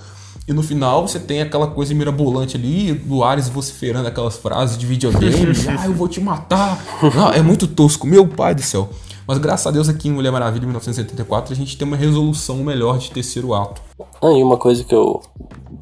e 0.47 0.53
no 0.53 0.63
final 0.63 1.05
você 1.05 1.19
tem 1.19 1.41
aquela 1.41 1.67
coisa 1.67 1.93
mirabolante 1.93 2.55
ali, 2.55 2.93
do 2.93 3.25
Ares 3.25 3.49
vociferando 3.49 4.07
aquelas 4.07 4.37
frases 4.37 4.77
de 4.77 4.85
videogame, 4.85 5.51
ah, 5.77 5.85
eu 5.85 5.93
vou 5.93 6.07
te 6.07 6.21
matar. 6.21 6.81
Não, 7.13 7.33
é 7.33 7.41
muito 7.41 7.67
tosco, 7.67 8.07
meu 8.07 8.25
pai 8.25 8.55
do 8.55 8.61
céu. 8.61 8.89
Mas 9.27 9.37
graças 9.37 9.65
a 9.65 9.71
Deus 9.71 9.89
aqui 9.89 10.07
em 10.07 10.11
Mulher 10.11 10.31
Maravilha 10.31 10.63
1974 10.63 11.53
a 11.53 11.55
gente 11.55 11.77
tem 11.77 11.87
uma 11.87 11.97
resolução 11.97 12.57
melhor 12.57 12.97
de 12.97 13.11
terceiro 13.11 13.53
ato. 13.53 13.81
Ah, 14.21 14.31
e 14.31 14.43
uma 14.43 14.57
coisa 14.57 14.83
que 14.83 14.93
eu 14.93 15.19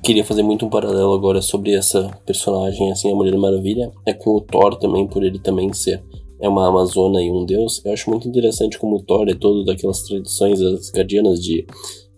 queria 0.02 0.24
fazer 0.24 0.44
muito 0.44 0.66
um 0.66 0.70
paralelo 0.70 1.14
agora 1.14 1.42
sobre 1.42 1.74
essa 1.74 2.10
personagem, 2.26 2.92
assim, 2.92 3.12
a 3.12 3.16
Mulher 3.16 3.38
Maravilha, 3.38 3.92
é 4.06 4.14
com 4.14 4.32
o 4.32 4.42
Thor 4.42 4.76
também, 4.76 5.08
por 5.08 5.24
ele 5.24 5.40
também 5.40 5.72
ser 5.74 6.04
é 6.44 6.50
uma 6.50 6.68
amazona 6.68 7.22
e 7.22 7.32
um 7.32 7.46
deus. 7.46 7.82
Eu 7.86 7.94
acho 7.94 8.10
muito 8.10 8.28
interessante 8.28 8.78
como 8.78 8.98
o 8.98 9.02
Thor 9.02 9.30
é 9.30 9.34
todo 9.34 9.64
daquelas 9.64 10.04
tradições 10.04 10.62
asgardianas 10.62 11.40
de 11.40 11.66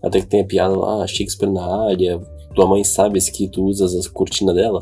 até 0.01 0.19
que 0.19 0.27
tem 0.27 0.41
a 0.41 0.45
piada 0.45 0.75
lá, 0.75 1.05
Shakespeare 1.05 1.51
na 1.51 1.63
área, 1.89 2.19
tua 2.55 2.65
mãe 2.65 2.83
sabe 2.83 3.19
que 3.19 3.47
tu 3.47 3.63
usas 3.65 3.93
a 3.93 4.09
cortina 4.09 4.51
dela. 4.51 4.81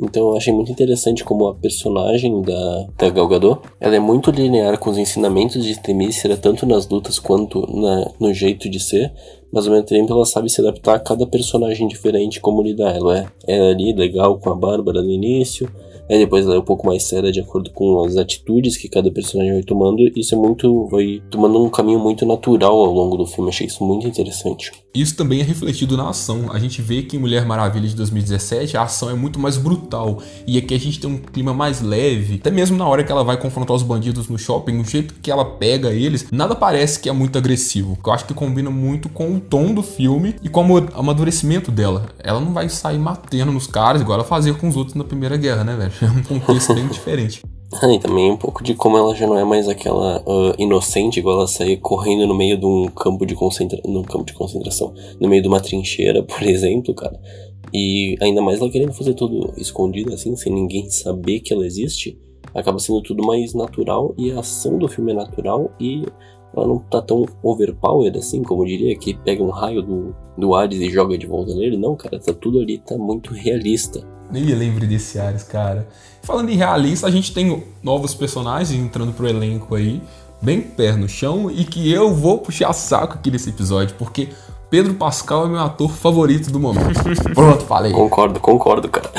Então 0.00 0.30
eu 0.30 0.36
achei 0.36 0.52
muito 0.52 0.70
interessante 0.70 1.24
como 1.24 1.46
a 1.48 1.54
personagem 1.54 2.40
da, 2.42 2.86
da 2.96 3.10
Gal 3.10 3.26
Gadot, 3.26 3.60
ela 3.80 3.96
é 3.96 3.98
muito 3.98 4.30
linear 4.30 4.78
com 4.78 4.90
os 4.90 4.98
ensinamentos 4.98 5.64
de 5.64 5.78
Temícera, 5.78 6.36
tanto 6.36 6.64
nas 6.64 6.88
lutas 6.88 7.18
quanto 7.18 7.60
na, 7.68 8.10
no 8.20 8.32
jeito 8.32 8.68
de 8.68 8.78
ser, 8.78 9.12
mas 9.52 9.66
ao 9.66 9.72
mesmo 9.72 9.86
tempo 9.86 10.12
ela 10.12 10.24
sabe 10.24 10.48
se 10.48 10.60
adaptar 10.60 10.94
a 10.94 11.00
cada 11.00 11.26
personagem 11.26 11.88
diferente 11.88 12.40
como 12.40 12.62
lidar. 12.62 12.94
Ela 12.94 13.18
é, 13.46 13.56
é 13.56 13.70
ali 13.70 13.92
legal 13.92 14.38
com 14.38 14.50
a 14.50 14.54
Bárbara 14.54 15.02
no 15.02 15.10
início, 15.10 15.68
Aí 16.10 16.18
depois 16.18 16.46
ela 16.46 16.54
é 16.54 16.58
um 16.58 16.64
pouco 16.64 16.86
mais 16.86 17.02
séria 17.02 17.30
de 17.30 17.40
acordo 17.40 17.70
com 17.70 18.02
as 18.02 18.16
atitudes 18.16 18.78
que 18.78 18.88
cada 18.88 19.10
personagem 19.10 19.52
vai 19.52 19.62
tomando. 19.62 19.98
Isso 20.16 20.34
é 20.34 20.38
muito. 20.38 20.86
vai 20.86 21.22
tomando 21.30 21.62
um 21.62 21.68
caminho 21.68 21.98
muito 21.98 22.24
natural 22.24 22.74
ao 22.80 22.92
longo 22.92 23.16
do 23.16 23.26
filme. 23.26 23.50
Achei 23.50 23.66
isso 23.66 23.84
muito 23.84 24.06
interessante. 24.06 24.72
Isso 24.98 25.14
também 25.14 25.40
é 25.40 25.44
refletido 25.44 25.96
na 25.96 26.08
ação. 26.08 26.50
A 26.52 26.58
gente 26.58 26.82
vê 26.82 27.02
que 27.02 27.16
em 27.16 27.20
Mulher 27.20 27.46
Maravilha 27.46 27.86
de 27.86 27.94
2017 27.94 28.76
a 28.76 28.82
ação 28.82 29.08
é 29.08 29.14
muito 29.14 29.38
mais 29.38 29.56
brutal. 29.56 30.20
E 30.44 30.58
aqui 30.58 30.74
a 30.74 30.78
gente 30.78 30.98
tem 30.98 31.08
um 31.08 31.18
clima 31.18 31.54
mais 31.54 31.80
leve. 31.80 32.34
Até 32.34 32.50
mesmo 32.50 32.76
na 32.76 32.84
hora 32.84 33.04
que 33.04 33.12
ela 33.12 33.22
vai 33.22 33.36
confrontar 33.36 33.76
os 33.76 33.84
bandidos 33.84 34.28
no 34.28 34.36
shopping, 34.36 34.80
o 34.80 34.84
jeito 34.84 35.14
que 35.22 35.30
ela 35.30 35.44
pega 35.44 35.92
eles, 35.92 36.26
nada 36.32 36.56
parece 36.56 36.98
que 36.98 37.08
é 37.08 37.12
muito 37.12 37.38
agressivo. 37.38 37.96
Eu 38.04 38.12
acho 38.12 38.24
que 38.24 38.34
combina 38.34 38.70
muito 38.70 39.08
com 39.08 39.36
o 39.36 39.40
tom 39.40 39.72
do 39.72 39.84
filme 39.84 40.34
e 40.42 40.48
com 40.48 40.68
o 40.68 40.88
amadurecimento 40.94 41.70
dela. 41.70 42.06
Ela 42.18 42.40
não 42.40 42.52
vai 42.52 42.68
sair 42.68 42.98
matando 42.98 43.52
nos 43.52 43.68
caras 43.68 44.02
igual 44.02 44.18
ela 44.18 44.26
fazia 44.26 44.52
com 44.52 44.68
os 44.68 44.76
outros 44.76 44.96
na 44.96 45.04
Primeira 45.04 45.36
Guerra, 45.36 45.62
né, 45.62 45.76
velho? 45.76 45.92
É 46.08 46.10
um 46.10 46.40
contexto 46.40 46.74
bem 46.74 46.88
diferente. 46.88 47.42
Ah, 47.70 47.92
e 47.92 47.98
também 47.98 48.30
um 48.30 48.36
pouco 48.36 48.64
de 48.64 48.74
como 48.74 48.96
ela 48.96 49.14
já 49.14 49.26
não 49.26 49.38
é 49.38 49.44
mais 49.44 49.68
aquela 49.68 50.22
uh, 50.22 50.54
inocente, 50.58 51.20
igual 51.20 51.36
ela 51.36 51.46
sair 51.46 51.76
correndo 51.76 52.26
no 52.26 52.34
meio 52.34 52.58
de 52.58 52.64
um 52.64 52.86
campo 52.86 53.26
de 53.26 53.34
concentração. 53.34 53.92
Num 53.92 54.02
campo 54.02 54.24
de 54.24 54.32
concentração. 54.32 54.94
No 55.20 55.28
meio 55.28 55.42
de 55.42 55.48
uma 55.48 55.60
trincheira, 55.60 56.22
por 56.24 56.42
exemplo, 56.42 56.94
cara. 56.94 57.20
E 57.72 58.16
ainda 58.22 58.40
mais 58.40 58.58
ela 58.58 58.70
querendo 58.70 58.94
fazer 58.94 59.12
tudo 59.12 59.52
escondido, 59.58 60.14
assim, 60.14 60.34
sem 60.34 60.52
ninguém 60.52 60.88
saber 60.88 61.40
que 61.40 61.52
ela 61.52 61.66
existe. 61.66 62.18
Acaba 62.54 62.78
sendo 62.78 63.02
tudo 63.02 63.22
mais 63.22 63.52
natural 63.52 64.14
e 64.16 64.30
a 64.32 64.40
ação 64.40 64.78
do 64.78 64.88
filme 64.88 65.12
é 65.12 65.14
natural 65.14 65.70
e 65.78 66.02
ela 66.56 66.66
não 66.66 66.78
tá 66.78 67.02
tão 67.02 67.26
overpowered 67.42 68.16
assim, 68.18 68.42
como 68.42 68.62
eu 68.62 68.66
diria, 68.66 68.96
que 68.96 69.12
pega 69.12 69.42
um 69.42 69.50
raio 69.50 69.82
do, 69.82 70.14
do 70.38 70.54
Ares 70.54 70.80
e 70.80 70.88
joga 70.88 71.18
de 71.18 71.26
volta 71.26 71.54
nele. 71.54 71.76
Não, 71.76 71.94
cara, 71.94 72.18
tá 72.18 72.32
tudo 72.32 72.60
ali, 72.60 72.78
tá 72.78 72.96
muito 72.96 73.34
realista. 73.34 74.00
Nem 74.30 74.44
me 74.44 74.54
lembro 74.54 74.86
desse 74.86 75.18
Ares, 75.18 75.42
cara. 75.42 75.88
Falando 76.22 76.50
em 76.50 76.56
realista, 76.56 77.06
a 77.06 77.10
gente 77.10 77.32
tem 77.32 77.64
novos 77.82 78.14
personagens 78.14 78.78
entrando 78.78 79.12
pro 79.12 79.28
elenco 79.28 79.74
aí, 79.74 80.02
bem 80.42 80.60
pé 80.60 80.92
no 80.92 81.08
chão, 81.08 81.50
e 81.50 81.64
que 81.64 81.90
eu 81.90 82.14
vou 82.14 82.38
puxar 82.38 82.72
saco 82.72 83.14
aqui 83.14 83.30
nesse 83.30 83.48
episódio, 83.48 83.94
porque 83.98 84.28
Pedro 84.70 84.94
Pascal 84.94 85.46
é 85.46 85.48
meu 85.48 85.60
ator 85.60 85.90
favorito 85.90 86.50
do 86.50 86.60
momento. 86.60 87.00
Pronto, 87.34 87.64
falei. 87.64 87.92
Concordo, 87.92 88.38
concordo, 88.40 88.88
cara. 88.88 89.10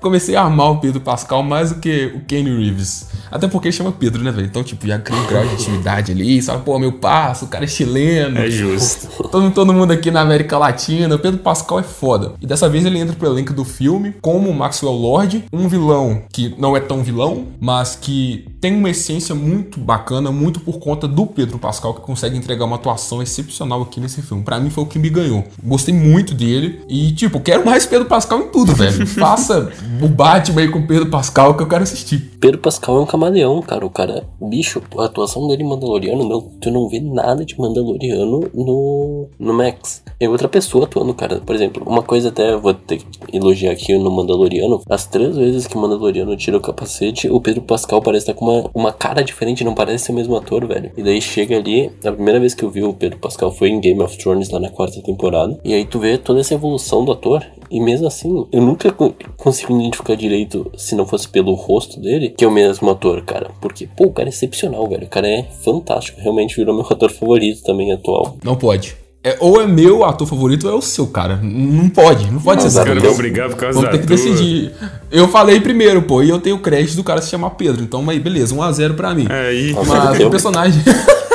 Comecei 0.00 0.36
a 0.36 0.42
amar 0.42 0.70
o 0.70 0.78
Pedro 0.78 1.00
Pascal 1.00 1.42
mais 1.42 1.70
do 1.70 1.80
que 1.80 2.12
o 2.14 2.20
Kenny 2.20 2.50
Reeves. 2.56 3.08
Até 3.30 3.48
porque 3.48 3.68
ele 3.68 3.76
chama 3.76 3.92
Pedro, 3.92 4.22
né, 4.22 4.30
velho? 4.30 4.46
Então, 4.46 4.62
tipo, 4.62 4.86
já 4.86 4.98
cria 4.98 5.18
um 5.18 5.26
grau 5.26 5.44
de 5.44 5.54
intimidade 5.54 6.12
ali, 6.12 6.40
sabe? 6.42 6.62
Pô, 6.64 6.78
meu 6.78 6.92
passo, 6.92 7.46
o 7.46 7.48
cara 7.48 7.64
é 7.64 7.68
chileno. 7.68 8.38
É 8.38 8.50
justo. 8.50 9.08
Todo, 9.28 9.50
todo 9.50 9.72
mundo 9.72 9.90
aqui 9.92 10.10
na 10.10 10.20
América 10.20 10.58
Latina. 10.58 11.14
O 11.14 11.18
Pedro 11.18 11.40
Pascal 11.40 11.80
é 11.80 11.82
foda. 11.82 12.34
E 12.40 12.46
dessa 12.46 12.68
vez 12.68 12.84
ele 12.84 12.98
entra 12.98 13.16
pro 13.16 13.28
elenco 13.28 13.52
do 13.52 13.64
filme 13.64 14.14
como 14.20 14.52
Maxwell 14.52 14.92
Lord, 14.92 15.44
um 15.52 15.68
vilão 15.68 16.22
que 16.32 16.54
não 16.58 16.76
é 16.76 16.80
tão 16.80 17.02
vilão, 17.02 17.46
mas 17.60 17.96
que 18.00 18.46
tem 18.60 18.74
uma 18.74 18.90
essência 18.90 19.34
muito 19.34 19.78
bacana, 19.80 20.30
muito 20.30 20.60
por 20.60 20.78
conta 20.78 21.08
do 21.08 21.26
Pedro 21.26 21.58
Pascal, 21.58 21.94
que 21.94 22.00
consegue 22.00 22.36
entregar 22.36 22.64
uma 22.64 22.76
atuação 22.76 23.22
excepcional 23.22 23.82
aqui 23.82 24.00
nesse 24.00 24.22
filme. 24.22 24.42
Para 24.42 24.60
mim 24.60 24.70
foi 24.70 24.84
o 24.84 24.86
que 24.86 24.98
me 24.98 25.08
ganhou. 25.08 25.44
Gostei 25.62 25.94
muito 25.94 26.34
dele 26.34 26.80
e, 26.88 27.12
tipo, 27.12 27.40
quero 27.40 27.64
mais 27.64 27.86
Pedro 27.86 28.06
Pascal 28.06 28.40
em 28.40 28.48
tudo, 28.48 28.74
velho. 28.74 29.06
Faça 29.06 29.70
o 30.02 30.08
Batman 30.08 30.62
aí 30.62 30.68
com 30.68 30.86
Pedro 30.86 31.06
Pascal 31.06 31.54
que 31.54 31.62
eu 31.62 31.68
quero 31.68 31.82
assistir. 31.82 32.30
Pedro 32.46 32.60
Pascal 32.60 32.98
é 32.98 33.00
um 33.00 33.06
camaleão, 33.06 33.60
cara. 33.60 33.84
O 33.84 33.90
cara, 33.90 34.24
bicho, 34.40 34.80
a 34.98 35.06
atuação 35.06 35.48
dele 35.48 35.64
em 35.64 35.66
Mandaloriano, 35.66 36.28
não, 36.28 36.40
tu 36.60 36.70
não 36.70 36.88
vê 36.88 37.00
nada 37.00 37.44
de 37.44 37.58
Mandaloriano 37.58 38.48
no, 38.54 39.28
no 39.36 39.52
Max. 39.52 40.04
É 40.20 40.28
outra 40.28 40.46
pessoa 40.46 40.84
atuando, 40.84 41.12
cara. 41.12 41.40
Por 41.44 41.56
exemplo, 41.56 41.82
uma 41.84 42.02
coisa 42.02 42.28
até 42.28 42.56
vou 42.56 42.72
ter 42.72 42.98
que 42.98 43.36
elogiar 43.36 43.72
aqui 43.72 43.98
no 43.98 44.12
Mandaloriano. 44.12 44.80
As 44.88 45.06
três 45.06 45.36
vezes 45.36 45.66
que 45.66 45.76
o 45.76 45.80
Mandaloriano 45.80 46.36
tira 46.36 46.56
o 46.56 46.60
capacete, 46.60 47.28
o 47.28 47.40
Pedro 47.40 47.62
Pascal 47.62 48.00
parece 48.00 48.30
estar 48.30 48.34
com 48.34 48.44
uma 48.44 48.70
uma, 48.72 48.92
cara 48.92 49.24
diferente, 49.24 49.64
não 49.64 49.74
parece 49.74 50.04
ser 50.04 50.12
o 50.12 50.14
mesmo 50.14 50.36
ator, 50.36 50.64
velho. 50.68 50.92
E 50.96 51.02
daí 51.02 51.20
chega 51.20 51.56
ali, 51.56 51.90
a 52.04 52.12
primeira 52.12 52.38
vez 52.38 52.54
que 52.54 52.62
eu 52.62 52.70
vi 52.70 52.84
o 52.84 52.94
Pedro 52.94 53.18
Pascal 53.18 53.50
foi 53.50 53.70
em 53.70 53.80
Game 53.80 54.00
of 54.00 54.16
Thrones, 54.18 54.50
lá 54.50 54.60
na 54.60 54.70
quarta 54.70 55.02
temporada. 55.02 55.58
E 55.64 55.74
aí 55.74 55.84
tu 55.84 55.98
vê 55.98 56.16
toda 56.16 56.38
essa 56.38 56.54
evolução 56.54 57.04
do 57.04 57.10
ator. 57.10 57.44
E 57.68 57.80
mesmo 57.80 58.06
assim, 58.06 58.46
eu 58.52 58.62
nunca 58.62 58.94
consigo 59.36 59.76
identificar 59.76 60.14
direito, 60.14 60.70
se 60.76 60.94
não 60.94 61.04
fosse 61.04 61.28
pelo 61.28 61.52
rosto 61.54 62.00
dele, 62.00 62.35
que 62.36 62.44
é 62.44 62.48
o 62.48 62.50
mesmo 62.50 62.90
ator, 62.90 63.22
cara. 63.22 63.50
Porque, 63.60 63.88
pô, 63.96 64.04
o 64.04 64.12
cara 64.12 64.28
é 64.28 64.30
excepcional, 64.30 64.86
velho. 64.88 65.04
O 65.04 65.08
cara 65.08 65.26
é 65.26 65.46
fantástico. 65.64 66.20
Realmente 66.20 66.56
virou 66.56 66.74
meu 66.74 66.86
ator 66.90 67.10
favorito 67.10 67.62
também 67.62 67.92
atual. 67.92 68.36
Não 68.44 68.56
pode. 68.56 68.96
É, 69.24 69.36
ou 69.40 69.60
é 69.60 69.66
meu 69.66 70.04
ator 70.04 70.24
favorito 70.24 70.68
ou 70.68 70.72
é 70.72 70.76
o 70.76 70.80
seu, 70.80 71.08
cara. 71.08 71.40
Não 71.42 71.88
pode, 71.88 72.30
não 72.30 72.40
pode 72.40 72.62
não, 72.62 72.70
ser 72.70 72.84
cara. 72.84 73.00
Vamos 73.00 73.16
brigar 73.16 73.48
por 73.48 73.56
causa 73.56 73.80
Vamos 73.80 73.90
ter 73.90 74.00
que 74.00 74.06
tua. 74.06 74.16
decidir. 74.16 74.72
Eu 75.10 75.26
falei 75.26 75.60
primeiro, 75.60 76.00
pô, 76.02 76.22
e 76.22 76.30
eu 76.30 76.38
tenho 76.38 76.60
crédito 76.60 76.94
do 76.94 77.02
cara 77.02 77.20
se 77.20 77.30
chamar 77.30 77.50
Pedro. 77.50 77.82
Então, 77.82 78.08
aí, 78.08 78.20
beleza, 78.20 78.54
1x0 78.54 78.94
pra 78.94 79.12
mim. 79.16 79.26
É, 79.28 79.48
aí. 79.48 79.74
Mas 79.74 80.20
o 80.22 80.30
personagem. 80.30 80.80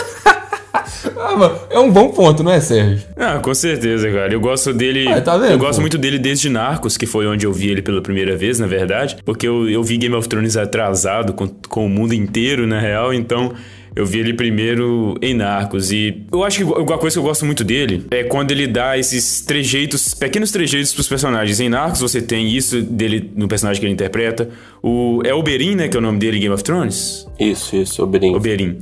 ah, 0.74 1.52
é 1.70 1.80
um 1.80 1.92
bom 1.92 2.10
ponto, 2.10 2.44
não 2.44 2.52
é, 2.52 2.60
Sérgio? 2.60 3.04
Ah, 3.18 3.40
com 3.40 3.54
certeza, 3.54 4.12
cara. 4.12 4.34
Eu 4.34 4.40
gosto 4.40 4.74
dele. 4.74 5.08
Ah, 5.08 5.22
tá 5.22 5.38
vendo, 5.38 5.52
eu 5.52 5.58
gosto 5.58 5.76
pô? 5.76 5.82
muito 5.82 5.98
dele 5.98 6.18
desde 6.18 6.50
Narcos, 6.50 6.98
que 6.98 7.06
foi 7.06 7.28
onde 7.28 7.46
eu 7.46 7.54
vi 7.54 7.70
ele 7.70 7.82
pela 7.82 8.02
primeira 8.02 8.36
vez, 8.36 8.60
na 8.60 8.68
verdade. 8.68 9.18
Porque 9.26 9.48
eu, 9.48 9.70
eu 9.70 9.84
vi 9.84 9.98
Game 9.98 10.16
of 10.16 10.28
Thrones 10.28 10.58
atrasado 10.58 11.34
com, 11.34 11.48
com 11.48 11.86
o 11.86 11.90
mundo 11.90 12.14
inteiro, 12.14 12.66
na 12.66 12.80
real, 12.80 13.14
então. 13.14 13.54
Eu 13.94 14.06
vi 14.06 14.20
ele 14.20 14.34
primeiro 14.34 15.18
em 15.22 15.34
Narcos 15.34 15.92
e 15.92 16.24
eu 16.32 16.46
acho 16.46 16.60
que 16.60 16.64
uma 16.64 16.98
coisa 16.98 17.16
que 17.16 17.20
eu 17.20 17.24
gosto 17.24 17.46
muito 17.46 17.62
dele 17.62 18.06
é 18.10 18.24
quando 18.24 18.52
ele 18.52 18.66
dá 18.66 18.98
esses 18.98 19.42
trejeitos, 19.42 20.14
pequenos 20.14 20.50
trejeitos 20.50 20.94
pros 20.94 21.10
personagens. 21.10 21.60
Em 21.60 21.68
Narcos 21.68 22.00
você 22.00 22.22
tem 22.22 22.48
isso 22.56 22.82
dele 22.82 23.30
no 23.36 23.50
personagem 23.50 23.82
que 23.82 23.86
ele 23.86 23.94
interpreta. 23.94 24.50
O 24.82 25.22
é 25.26 25.34
Oberyn, 25.34 25.76
né, 25.76 25.90
que 25.90 25.98
é 25.98 26.00
o 26.00 26.02
nome 26.02 26.20
dele 26.20 26.38
em 26.38 26.40
Game 26.40 26.56
of 26.56 26.64
Thrones? 26.64 27.28
Isso, 27.38 27.76
isso, 27.76 28.02
Oberyn. 28.02 28.34
Oberyn. 28.34 28.78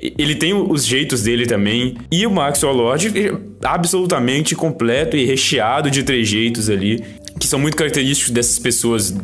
Ele 0.00 0.34
tem 0.34 0.54
os 0.54 0.86
jeitos 0.86 1.22
dele 1.22 1.46
também. 1.46 1.96
E 2.10 2.26
o 2.26 2.30
Maxwell 2.30 2.72
Lord 2.72 3.12
é 3.18 3.32
absolutamente 3.62 4.54
completo 4.54 5.16
e 5.16 5.24
recheado 5.24 5.90
de 5.90 6.02
trejeitos 6.02 6.70
ali, 6.70 7.04
que 7.38 7.46
são 7.46 7.58
muito 7.58 7.76
característicos 7.76 8.32
dessas 8.32 8.58
pessoas 8.58 9.14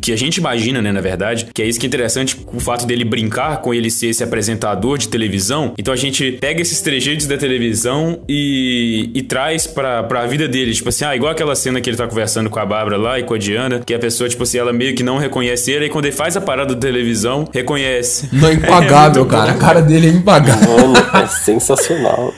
que 0.00 0.12
a 0.12 0.16
gente 0.16 0.36
imagina, 0.36 0.80
né, 0.80 0.92
na 0.92 1.00
verdade, 1.00 1.48
que 1.52 1.62
é 1.62 1.66
isso 1.66 1.78
que 1.78 1.86
é 1.86 1.88
interessante, 1.88 2.36
o 2.52 2.60
fato 2.60 2.86
dele 2.86 3.04
brincar 3.04 3.60
com 3.60 3.74
ele 3.74 3.90
ser 3.90 4.08
esse 4.08 4.22
apresentador 4.22 4.98
de 4.98 5.08
televisão. 5.08 5.74
Então 5.78 5.92
a 5.92 5.96
gente 5.96 6.32
pega 6.32 6.60
esses 6.60 6.80
trejeitos 6.80 7.26
da 7.26 7.36
televisão 7.36 8.22
e, 8.28 9.10
e 9.14 9.22
traz 9.22 9.66
pra, 9.66 10.02
pra 10.02 10.26
vida 10.26 10.48
dele, 10.48 10.72
tipo 10.72 10.88
assim, 10.88 11.04
ah, 11.04 11.16
igual 11.16 11.32
aquela 11.32 11.54
cena 11.54 11.80
que 11.80 11.88
ele 11.88 11.96
tá 11.96 12.06
conversando 12.06 12.50
com 12.50 12.58
a 12.58 12.66
Bárbara 12.66 12.96
lá 12.96 13.18
e 13.18 13.22
com 13.22 13.34
a 13.34 13.38
Diana, 13.38 13.80
que 13.80 13.94
a 13.94 13.98
pessoa, 13.98 14.28
tipo 14.28 14.42
assim, 14.42 14.58
ela 14.58 14.72
meio 14.72 14.94
que 14.94 15.02
não 15.02 15.18
reconhece 15.18 15.70
ele, 15.70 15.86
e 15.86 15.88
quando 15.90 16.06
ele 16.06 16.16
faz 16.16 16.36
a 16.36 16.40
parada 16.40 16.74
da 16.74 16.80
televisão, 16.80 17.48
reconhece. 17.52 18.28
Não 18.32 18.48
é 18.48 18.54
impagável, 18.54 19.24
é 19.24 19.28
cara. 19.28 19.52
Bom. 19.52 19.58
A 19.58 19.60
cara 19.60 19.82
dele 19.82 20.08
é 20.08 20.10
impagável. 20.10 20.68
Mano, 20.68 20.94
é 21.14 21.26
sensacional. 21.26 22.32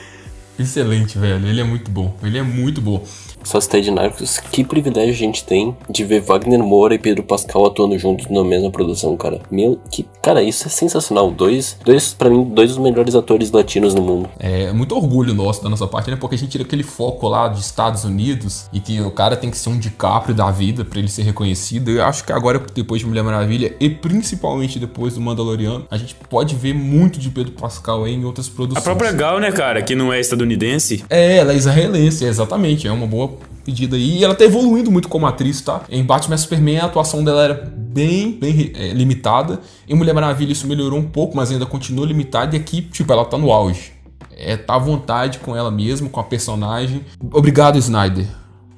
Excelente, 0.57 1.17
velho. 1.17 1.45
Ele 1.47 1.61
é 1.61 1.63
muito 1.63 1.91
bom. 1.91 2.17
Ele 2.23 2.37
é 2.37 2.43
muito 2.43 2.81
bom. 2.81 3.05
Sociedade 3.47 3.85
de 3.85 3.91
Narcos, 3.91 4.39
que 4.39 4.63
privilégio 4.63 5.13
a 5.13 5.17
gente 5.17 5.43
tem 5.43 5.75
de 5.89 6.03
ver 6.03 6.21
Wagner 6.21 6.63
Moura 6.63 6.95
e 6.95 6.99
Pedro 6.99 7.23
Pascal 7.23 7.65
atuando 7.65 7.97
juntos 7.97 8.27
na 8.29 8.43
mesma 8.43 8.71
produção, 8.71 9.15
cara. 9.15 9.39
Meu, 9.49 9.79
que, 9.89 10.05
cara, 10.21 10.41
isso 10.41 10.67
é 10.67 10.69
sensacional. 10.69 11.31
Dois, 11.31 11.77
dois 11.83 12.13
para 12.13 12.29
mim, 12.29 12.43
dois 12.43 12.69
dos 12.71 12.79
melhores 12.79 13.15
atores 13.15 13.51
latinos 13.51 13.93
no 13.93 14.01
mundo. 14.01 14.29
É 14.39 14.71
muito 14.71 14.95
orgulho 14.95 15.33
nosso 15.33 15.63
da 15.63 15.69
nossa 15.69 15.87
parte, 15.87 16.09
né? 16.09 16.17
Porque 16.17 16.35
a 16.35 16.37
gente 16.37 16.51
tira 16.51 16.63
aquele 16.63 16.83
foco 16.83 17.27
lá 17.27 17.47
dos 17.47 17.65
Estados 17.65 18.03
Unidos 18.03 18.67
e 18.73 18.79
que 18.79 18.99
o 19.01 19.11
cara 19.11 19.35
tem 19.35 19.49
que 19.49 19.57
ser 19.57 19.69
um 19.69 19.77
DiCaprio 19.77 20.35
da 20.35 20.49
vida 20.51 20.83
para 20.83 20.99
ele 20.99 21.07
ser 21.07 21.23
reconhecido. 21.23 21.91
Eu 21.91 22.03
acho 22.03 22.23
que 22.23 22.31
agora, 22.31 22.61
depois 22.73 23.01
de 23.01 23.07
Mulher 23.07 23.23
Maravilha 23.23 23.75
e 23.79 23.89
principalmente 23.89 24.79
depois 24.79 25.15
do 25.15 25.21
Mandaloriano, 25.21 25.85
a 25.89 25.97
gente 25.97 26.15
pode 26.29 26.55
ver 26.55 26.73
muito 26.73 27.19
de 27.19 27.29
Pedro 27.29 27.53
Pascal 27.53 28.07
em 28.07 28.25
outras 28.25 28.49
produções. 28.49 28.85
A 28.85 28.89
própria 28.89 29.11
Gal, 29.11 29.39
né, 29.39 29.51
cara, 29.51 29.81
que 29.81 29.95
não 29.95 30.11
é 30.11 30.19
estadunidense. 30.19 31.03
É, 31.09 31.37
ela 31.37 31.53
é 31.53 31.55
israelense, 31.55 32.25
exatamente. 32.25 32.87
É 32.87 32.91
uma 32.91 33.07
boa 33.07 33.34
pedida 33.63 33.95
aí. 33.95 34.19
E 34.19 34.23
ela 34.23 34.35
tá 34.35 34.45
evoluindo 34.45 34.91
muito 34.91 35.09
como 35.09 35.25
atriz, 35.25 35.61
tá? 35.61 35.81
Em 35.89 36.03
Batman 36.03 36.37
Superman 36.37 36.79
a 36.79 36.85
atuação 36.85 37.23
dela 37.23 37.43
era 37.43 37.53
bem, 37.75 38.31
bem 38.31 38.71
é, 38.75 38.89
limitada. 38.89 39.59
Em 39.87 39.95
Mulher 39.95 40.13
Maravilha 40.13 40.51
isso 40.51 40.67
melhorou 40.67 40.99
um 40.99 41.05
pouco, 41.05 41.35
mas 41.35 41.51
ainda 41.51 41.65
continua 41.65 42.05
limitada. 42.05 42.55
E 42.55 42.59
aqui, 42.59 42.81
tipo, 42.81 43.11
ela 43.11 43.25
tá 43.25 43.37
no 43.37 43.51
auge. 43.51 43.93
É, 44.37 44.57
tá 44.57 44.75
à 44.75 44.79
vontade 44.79 45.39
com 45.39 45.55
ela 45.55 45.71
mesma, 45.71 46.09
com 46.09 46.19
a 46.19 46.23
personagem. 46.23 47.01
Obrigado, 47.31 47.77
Snyder. 47.77 48.27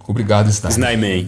Obrigado, 0.08 0.50
Snyder. 0.50 0.78
Snyman. 0.78 1.28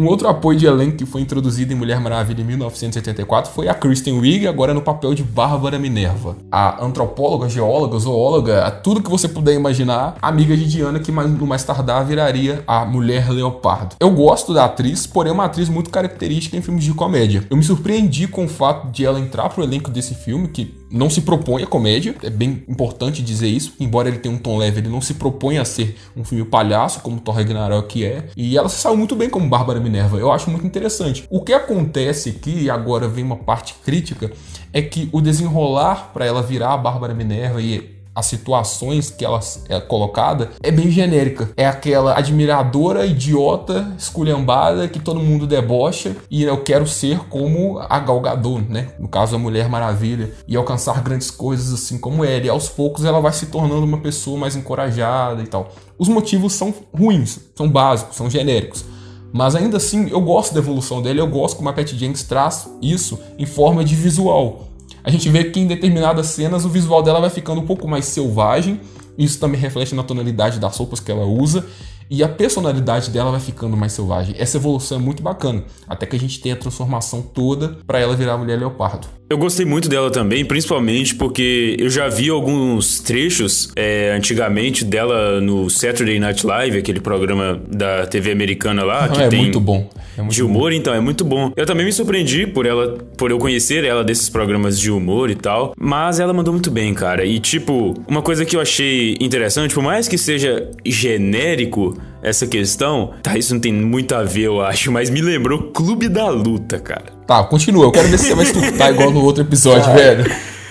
Um 0.00 0.06
outro 0.06 0.28
apoio 0.28 0.58
de 0.58 0.64
elenco 0.64 0.96
que 0.96 1.04
foi 1.04 1.20
introduzido 1.20 1.74
em 1.74 1.76
Mulher 1.76 2.00
Maravilha 2.00 2.40
em 2.40 2.44
1984 2.46 3.52
foi 3.52 3.68
a 3.68 3.74
Kristen 3.74 4.18
Wiig, 4.18 4.48
agora 4.48 4.72
no 4.72 4.80
papel 4.80 5.12
de 5.12 5.22
Bárbara 5.22 5.78
Minerva. 5.78 6.38
A 6.50 6.82
antropóloga, 6.82 7.50
geóloga, 7.50 7.98
zoóloga, 7.98 8.70
tudo 8.82 9.02
que 9.02 9.10
você 9.10 9.28
puder 9.28 9.52
imaginar, 9.52 10.16
amiga 10.22 10.56
de 10.56 10.66
Diana 10.66 11.00
que 11.00 11.12
no 11.12 11.46
mais 11.46 11.64
tardar 11.64 12.02
viraria 12.06 12.64
a 12.66 12.82
Mulher 12.86 13.28
Leopardo. 13.30 13.96
Eu 14.00 14.10
gosto 14.10 14.54
da 14.54 14.64
atriz, 14.64 15.06
porém 15.06 15.32
é 15.32 15.34
uma 15.34 15.44
atriz 15.44 15.68
muito 15.68 15.90
característica 15.90 16.56
em 16.56 16.62
filmes 16.62 16.84
de 16.84 16.94
comédia. 16.94 17.44
Eu 17.50 17.58
me 17.58 17.62
surpreendi 17.62 18.26
com 18.26 18.46
o 18.46 18.48
fato 18.48 18.90
de 18.90 19.04
ela 19.04 19.20
entrar 19.20 19.50
pro 19.50 19.62
elenco 19.62 19.90
desse 19.90 20.14
filme, 20.14 20.48
que 20.48 20.79
não 20.90 21.08
se 21.08 21.20
propõe 21.20 21.62
a 21.62 21.66
comédia, 21.66 22.14
é 22.22 22.30
bem 22.30 22.64
importante 22.68 23.22
dizer 23.22 23.48
isso, 23.48 23.74
embora 23.78 24.08
ele 24.08 24.18
tenha 24.18 24.34
um 24.34 24.38
tom 24.38 24.58
leve, 24.58 24.80
ele 24.80 24.88
não 24.88 25.00
se 25.00 25.14
propõe 25.14 25.58
a 25.58 25.64
ser 25.64 25.96
um 26.16 26.24
filme 26.24 26.44
palhaço, 26.44 27.00
como 27.00 27.20
Thor 27.20 27.36
Ragnarok 27.36 28.04
é, 28.04 28.28
e 28.36 28.56
ela 28.56 28.68
se 28.68 28.80
saiu 28.80 28.96
muito 28.96 29.14
bem 29.14 29.30
como 29.30 29.48
Bárbara 29.48 29.78
Minerva, 29.78 30.18
eu 30.18 30.32
acho 30.32 30.50
muito 30.50 30.66
interessante. 30.66 31.24
O 31.30 31.42
que 31.42 31.52
acontece 31.52 32.30
aqui, 32.30 32.64
e 32.64 32.70
agora 32.70 33.08
vem 33.08 33.24
uma 33.24 33.36
parte 33.36 33.74
crítica, 33.84 34.32
é 34.72 34.82
que 34.82 35.08
o 35.12 35.20
desenrolar 35.20 36.10
para 36.12 36.26
ela 36.26 36.42
virar 36.42 36.74
a 36.74 36.78
Bárbara 36.78 37.14
Minerva 37.14 37.62
e 37.62 37.99
as 38.14 38.26
situações 38.26 39.10
que 39.10 39.24
ela 39.24 39.40
é 39.68 39.80
colocada 39.80 40.50
é 40.62 40.70
bem 40.70 40.90
genérica. 40.90 41.50
É 41.56 41.66
aquela 41.66 42.18
admiradora, 42.18 43.06
idiota, 43.06 43.94
esculhambada 43.96 44.88
que 44.88 44.98
todo 44.98 45.20
mundo 45.20 45.46
debocha 45.46 46.16
e 46.30 46.42
eu 46.42 46.62
quero 46.62 46.86
ser 46.86 47.20
como 47.28 47.78
a 47.78 47.98
Galgador, 47.98 48.62
né? 48.68 48.88
No 48.98 49.08
caso 49.08 49.36
a 49.36 49.38
Mulher 49.38 49.68
Maravilha 49.68 50.32
e 50.46 50.56
alcançar 50.56 51.02
grandes 51.02 51.30
coisas 51.30 51.72
assim 51.72 51.98
como 51.98 52.24
ela. 52.24 52.46
E 52.46 52.48
aos 52.48 52.68
poucos 52.68 53.04
ela 53.04 53.20
vai 53.20 53.32
se 53.32 53.46
tornando 53.46 53.84
uma 53.84 53.98
pessoa 53.98 54.38
mais 54.38 54.56
encorajada 54.56 55.42
e 55.42 55.46
tal. 55.46 55.70
Os 55.98 56.08
motivos 56.08 56.52
são 56.54 56.74
ruins, 56.92 57.38
são 57.54 57.68
básicos, 57.68 58.16
são 58.16 58.28
genéricos. 58.28 58.84
Mas 59.32 59.54
ainda 59.54 59.76
assim, 59.76 60.08
eu 60.10 60.20
gosto 60.20 60.52
da 60.52 60.58
evolução 60.58 61.00
dele, 61.00 61.20
eu 61.20 61.26
gosto 61.28 61.56
como 61.56 61.68
a 61.68 61.72
Pat 61.72 61.92
Jenkins 61.92 62.24
traz 62.24 62.68
isso 62.82 63.18
em 63.38 63.46
forma 63.46 63.84
de 63.84 63.94
visual 63.94 64.69
a 65.10 65.12
gente 65.12 65.28
vê 65.28 65.42
que 65.42 65.58
em 65.58 65.66
determinadas 65.66 66.26
cenas 66.26 66.64
o 66.64 66.68
visual 66.68 67.02
dela 67.02 67.20
vai 67.20 67.30
ficando 67.30 67.60
um 67.60 67.66
pouco 67.66 67.88
mais 67.88 68.04
selvagem. 68.04 68.80
Isso 69.18 69.40
também 69.40 69.60
reflete 69.60 69.92
na 69.92 70.04
tonalidade 70.04 70.60
das 70.60 70.76
roupas 70.76 71.00
que 71.00 71.10
ela 71.10 71.26
usa 71.26 71.66
e 72.10 72.24
a 72.24 72.28
personalidade 72.28 73.10
dela 73.10 73.30
vai 73.30 73.40
ficando 73.40 73.76
mais 73.76 73.92
selvagem. 73.92 74.34
Essa 74.36 74.56
evolução 74.56 74.98
é 74.98 75.00
muito 75.00 75.22
bacana, 75.22 75.62
até 75.88 76.04
que 76.04 76.16
a 76.16 76.18
gente 76.18 76.40
tem 76.40 76.50
a 76.50 76.56
transformação 76.56 77.22
toda 77.22 77.78
para 77.86 78.00
ela 78.00 78.16
virar 78.16 78.32
a 78.32 78.38
mulher 78.38 78.58
leopardo. 78.58 79.06
Eu 79.30 79.38
gostei 79.38 79.64
muito 79.64 79.88
dela 79.88 80.10
também, 80.10 80.44
principalmente 80.44 81.14
porque 81.14 81.76
eu 81.78 81.88
já 81.88 82.08
vi 82.08 82.28
alguns 82.28 82.98
trechos 82.98 83.70
é, 83.76 84.12
antigamente 84.12 84.84
dela 84.84 85.40
no 85.40 85.70
Saturday 85.70 86.18
Night 86.18 86.44
Live, 86.44 86.78
aquele 86.78 86.98
programa 86.98 87.62
da 87.68 88.08
TV 88.08 88.32
americana 88.32 88.82
lá, 88.82 89.08
que 89.08 89.22
é 89.22 89.28
tem 89.28 89.42
muito 89.42 89.60
bom. 89.60 89.88
É 90.18 90.22
muito 90.22 90.34
de 90.34 90.42
humor, 90.42 90.72
bom. 90.72 90.76
então 90.76 90.92
é 90.92 91.00
muito 91.00 91.24
bom. 91.24 91.52
Eu 91.54 91.64
também 91.64 91.86
me 91.86 91.92
surpreendi 91.92 92.44
por 92.44 92.66
ela, 92.66 92.98
por 93.16 93.30
eu 93.30 93.38
conhecer 93.38 93.84
ela 93.84 94.02
desses 94.02 94.28
programas 94.28 94.80
de 94.80 94.90
humor 94.90 95.30
e 95.30 95.36
tal, 95.36 95.74
mas 95.78 96.18
ela 96.18 96.32
mandou 96.32 96.52
muito 96.52 96.70
bem, 96.70 96.92
cara. 96.92 97.24
E 97.24 97.38
tipo, 97.38 97.94
uma 98.08 98.22
coisa 98.22 98.44
que 98.44 98.56
eu 98.56 98.60
achei 98.60 99.16
interessante, 99.20 99.72
por 99.72 99.84
mais 99.84 100.08
que 100.08 100.18
seja 100.18 100.68
genérico, 100.84 101.96
essa 102.22 102.46
questão, 102.46 103.14
tá, 103.22 103.36
isso 103.38 103.54
não 103.54 103.60
tem 103.60 103.72
muito 103.72 104.14
a 104.14 104.22
ver, 104.22 104.44
eu 104.44 104.60
acho, 104.60 104.92
mas 104.92 105.08
me 105.08 105.20
lembrou 105.20 105.70
Clube 105.72 106.08
da 106.08 106.28
Luta, 106.28 106.78
cara. 106.78 107.06
Tá, 107.26 107.42
continua. 107.44 107.84
Eu 107.84 107.92
quero 107.92 108.08
ver 108.08 108.18
se 108.18 108.26
você 108.26 108.34
vai 108.34 108.44
estudar 108.44 108.90
igual 108.90 109.10
no 109.10 109.22
outro 109.24 109.42
episódio, 109.42 109.92
velho. 109.94 110.24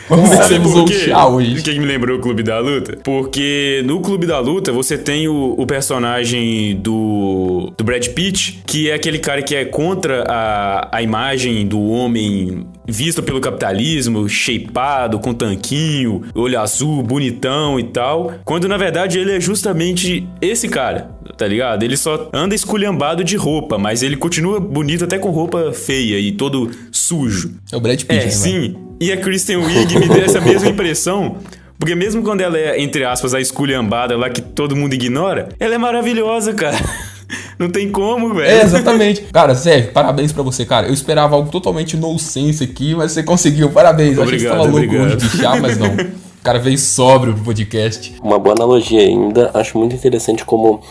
Vamos 0.10 0.30
ver 0.30 0.44
se 0.44 0.58
você 0.58 0.60
usou 0.60 0.86
o 0.86 1.36
hoje. 1.36 1.60
O 1.60 1.64
que 1.64 1.80
me 1.80 1.86
lembrou 1.86 2.18
o 2.18 2.22
Clube 2.22 2.42
da 2.42 2.60
Luta? 2.60 2.98
Porque 3.04 3.84
no 3.86 4.02
Clube 4.02 4.26
da 4.26 4.40
Luta 4.40 4.72
você 4.72 4.98
tem 4.98 5.28
o, 5.28 5.54
o, 5.58 5.68
personagem 5.68 6.76
do, 6.78 7.72
do 7.78 7.84
Brad 7.84 8.08
Pitt, 8.08 8.62
que 8.66 8.90
é 8.90 8.96
aquele 8.96 9.20
cara 9.20 9.44
que 9.44 9.56
é 9.56 9.66
contra 9.66 10.24
a, 10.28 10.98
a 10.98 11.02
imagem 11.04 11.68
do 11.68 11.80
homem 11.82 12.66
visto 12.88 13.22
pelo 13.22 13.40
capitalismo, 13.40 14.28
shapeado, 14.28 15.20
com 15.20 15.32
tanquinho, 15.34 16.24
olho 16.34 16.60
azul, 16.60 17.04
bonitão 17.04 17.80
e 17.80 17.84
tal. 17.84 18.34
Quando 18.44 18.68
na 18.68 18.78
verdade 18.78 19.20
ele 19.20 19.34
é 19.34 19.40
justamente 19.40 20.28
esse 20.42 20.68
cara, 20.68 21.12
tá 21.38 21.48
ligado? 21.48 21.84
Ele 21.84 21.96
só 21.96 22.30
anda 22.34 22.56
esculhambado 22.56 23.24
de 23.24 23.36
roupa, 23.36 23.78
mas 23.78 24.02
ele 24.02 24.18
continua 24.18 24.60
bonito 24.60 25.04
até 25.04 25.20
com 25.20 25.30
roupa 25.30 25.72
feia 25.72 26.20
e 26.20 26.32
todo 26.32 26.72
sujo. 26.92 27.54
É 27.72 27.76
o 27.76 27.80
Brad 27.80 28.02
Pitt, 28.02 28.12
É, 28.12 28.26
né, 28.26 28.32
sim. 28.32 28.89
E 29.00 29.12
a 29.12 29.18
Kristen 29.18 29.58
Wiig 29.58 29.98
me 29.98 30.10
deu 30.10 30.24
essa 30.24 30.42
mesma 30.42 30.70
impressão. 30.70 31.38
Porque 31.80 31.96
mesmo 31.96 32.22
quando 32.22 32.42
ela 32.42 32.58
é, 32.58 32.82
entre 32.82 33.06
aspas, 33.06 33.34
a 33.34 33.40
esculhambada 33.40 34.18
lá 34.18 34.30
que 34.30 34.42
todo 34.42 34.76
mundo 34.76 34.94
ignora, 34.94 35.48
ela 35.58 35.76
é 35.76 35.78
maravilhosa, 35.78 36.54
cara. 36.54 36.78
Não 37.58 37.70
tem 37.70 37.90
como, 37.90 38.34
velho. 38.34 38.50
É, 38.50 38.62
exatamente. 38.62 39.22
Cara, 39.32 39.56
sério, 39.56 39.92
parabéns 39.94 40.34
pra 40.34 40.44
você, 40.44 40.66
cara. 40.66 40.88
Eu 40.88 40.94
esperava 40.94 41.36
algo 41.36 41.50
totalmente 41.50 41.96
nonsense 41.96 42.64
aqui, 42.64 42.96
mas 42.96 43.14
você 43.14 43.24
conseguiu. 43.24 43.70
Parabéns. 43.70 44.18
Obrigado, 44.18 44.28
Achei 44.28 44.38
que 44.38 44.44
você 44.44 44.50
tava 44.50 44.64
louco 44.64 44.96
hoje 44.96 45.16
de 45.16 45.38
chá, 45.38 45.56
mas 45.56 45.78
não. 45.78 45.90
O 46.40 46.42
cara 46.42 46.58
veio 46.58 46.78
sóbrio 46.78 47.34
pro 47.34 47.44
podcast. 47.44 48.16
Uma 48.24 48.40
boa 48.40 48.56
analogia 48.56 49.02
ainda. 49.02 49.52
Acho 49.54 49.78
muito 49.78 49.94
interessante 49.94 50.46
como 50.46 50.82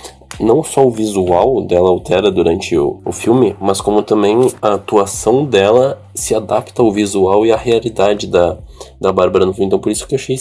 não 0.40 0.62
só 0.62 0.86
o 0.86 0.90
visual 0.90 1.66
dela 1.66 1.88
altera 1.88 2.30
durante 2.30 2.76
o, 2.76 3.00
o 3.04 3.12
filme, 3.12 3.56
mas 3.60 3.80
como 3.80 4.02
também 4.02 4.36
a 4.62 4.74
atuação 4.74 5.44
dela 5.44 6.00
se 6.14 6.34
adapta 6.34 6.82
ao 6.82 6.92
visual 6.92 7.44
e 7.44 7.52
à 7.52 7.56
realidade 7.56 8.26
da, 8.26 8.56
da 9.00 9.12
Bárbara 9.12 9.46
no 9.46 9.52
filme. 9.52 9.66
Então 9.66 9.78
por 9.78 9.90
isso 9.90 10.06
que 10.06 10.14
eu 10.14 10.18
achei 10.18 10.36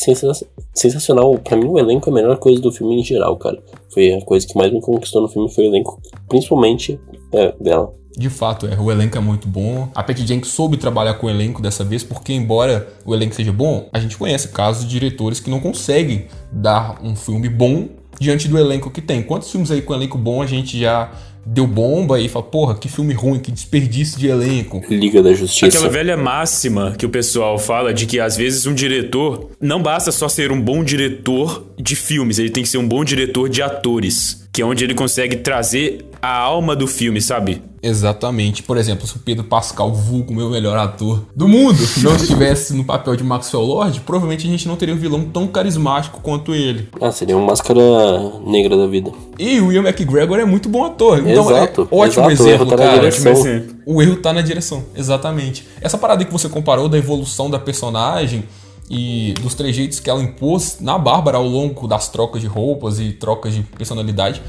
sensacional. 0.73 1.37
Para 1.39 1.57
mim 1.57 1.67
o 1.67 1.79
elenco 1.79 2.09
é 2.09 2.11
a 2.11 2.15
melhor 2.15 2.37
coisa 2.37 2.61
do 2.61 2.71
filme 2.71 2.99
em 2.99 3.03
geral, 3.03 3.37
cara. 3.37 3.61
Foi 3.93 4.13
a 4.13 4.21
coisa 4.21 4.45
que 4.45 4.57
mais 4.57 4.71
me 4.71 4.81
conquistou 4.81 5.21
no 5.21 5.27
filme, 5.27 5.51
foi 5.53 5.65
o 5.65 5.67
elenco, 5.67 5.99
principalmente 6.27 6.99
é, 7.33 7.53
dela. 7.59 7.93
De 8.17 8.31
fato, 8.31 8.65
é, 8.65 8.79
o 8.79 8.91
elenco 8.91 9.15
é 9.15 9.21
muito 9.21 9.47
bom. 9.47 9.89
A 9.93 10.01
Patty 10.01 10.25
Jenkins 10.25 10.51
soube 10.51 10.75
trabalhar 10.75 11.13
com 11.15 11.27
o 11.27 11.29
elenco 11.29 11.61
dessa 11.61 11.83
vez, 11.83 12.03
porque 12.03 12.33
embora 12.33 12.87
o 13.05 13.13
elenco 13.13 13.35
seja 13.35 13.53
bom, 13.53 13.87
a 13.93 13.99
gente 13.99 14.17
conhece 14.17 14.47
casos 14.47 14.85
de 14.85 14.89
diretores 14.89 15.39
que 15.39 15.51
não 15.51 15.59
conseguem 15.59 16.25
dar 16.51 16.99
um 17.03 17.15
filme 17.15 17.47
bom 17.47 17.89
diante 18.19 18.47
do 18.47 18.57
elenco 18.57 18.89
que 18.89 19.01
tem. 19.01 19.21
Quantos 19.21 19.51
filmes 19.51 19.71
aí 19.71 19.81
com 19.81 19.93
elenco 19.93 20.17
bom 20.17 20.41
a 20.41 20.45
gente 20.45 20.79
já 20.79 21.11
deu 21.47 21.65
bomba 21.65 22.19
e 22.19 22.27
fala, 22.27 22.43
porra, 22.45 22.75
que 22.75 22.89
filme 22.89 23.13
ruim, 23.13 23.39
que 23.39 23.51
desperdício 23.51 24.19
de 24.19 24.27
elenco. 24.27 24.83
Liga 24.89 25.23
da 25.23 25.33
Justiça. 25.33 25.65
Aquela 25.65 25.89
velha 25.89 26.17
máxima 26.17 26.93
que 26.97 27.05
o 27.05 27.09
pessoal 27.09 27.57
fala 27.57 27.93
de 27.93 28.05
que 28.05 28.19
às 28.19 28.35
vezes 28.35 28.65
um 28.65 28.73
diretor 28.73 29.51
não 29.61 29.81
basta 29.81 30.11
só 30.11 30.27
ser 30.27 30.51
um 30.51 30.61
bom 30.61 30.83
diretor 30.83 31.65
de 31.79 31.95
filmes, 31.95 32.37
ele 32.37 32.49
tem 32.49 32.63
que 32.63 32.69
ser 32.69 32.77
um 32.77 32.87
bom 32.87 33.03
diretor 33.03 33.47
de 33.47 33.61
atores, 33.61 34.47
que 34.51 34.61
é 34.61 34.65
onde 34.65 34.83
ele 34.83 34.93
consegue 34.93 35.37
trazer 35.37 36.05
a 36.27 36.39
alma 36.39 36.75
do 36.75 36.87
filme, 36.87 37.21
sabe? 37.21 37.61
Exatamente. 37.81 38.61
Por 38.61 38.75
exemplo, 38.75 39.07
se 39.07 39.15
o 39.15 39.19
Pedro 39.19 39.45
Pascal, 39.45 39.93
vulgo 39.93 40.33
meu 40.33 40.49
melhor 40.49 40.77
ator 40.77 41.23
do 41.33 41.47
mundo, 41.47 41.79
não 42.03 42.17
estivesse 42.17 42.73
no 42.73 42.83
papel 42.83 43.15
de 43.15 43.23
Maxwell 43.23 43.63
Lord, 43.63 44.01
provavelmente 44.01 44.45
a 44.45 44.49
gente 44.51 44.67
não 44.67 44.75
teria 44.75 44.93
um 44.93 44.97
vilão 44.97 45.23
tão 45.23 45.47
carismático 45.47 46.19
quanto 46.19 46.53
ele. 46.53 46.89
Ah, 46.99 47.13
seria 47.13 47.37
uma 47.37 47.45
máscara 47.45 47.79
negra 48.45 48.75
da 48.75 48.87
vida. 48.87 49.09
E 49.39 49.61
o 49.61 49.71
Ian 49.71 49.83
McGregor 49.83 50.37
é 50.37 50.43
muito 50.43 50.67
bom 50.67 50.83
ator. 50.83 51.19
Então 51.19 51.49
exato, 51.49 51.87
é 51.89 51.95
ótimo 51.95 52.29
exato, 52.29 52.31
exemplo, 52.31 52.45
o 52.45 52.49
erro 52.49 52.65
tá 52.65 52.75
cara. 52.75 52.89
na 52.89 52.97
direção. 52.97 53.63
O 53.85 54.01
erro 54.01 54.15
tá 54.17 54.33
na 54.33 54.41
direção, 54.41 54.83
exatamente. 54.97 55.65
Essa 55.79 55.97
parada 55.97 56.25
que 56.25 56.31
você 56.33 56.49
comparou 56.49 56.89
da 56.89 56.97
evolução 56.97 57.49
da 57.49 57.57
personagem 57.57 58.43
e 58.89 59.33
dos 59.41 59.53
trejeitos 59.53 60.01
que 60.01 60.09
ela 60.09 60.21
impôs 60.21 60.79
na 60.81 60.97
Bárbara 60.97 61.37
ao 61.37 61.47
longo 61.47 61.87
das 61.87 62.09
trocas 62.09 62.41
de 62.41 62.47
roupas 62.47 62.99
e 62.99 63.13
trocas 63.13 63.53
de 63.53 63.61
personalidade 63.61 64.41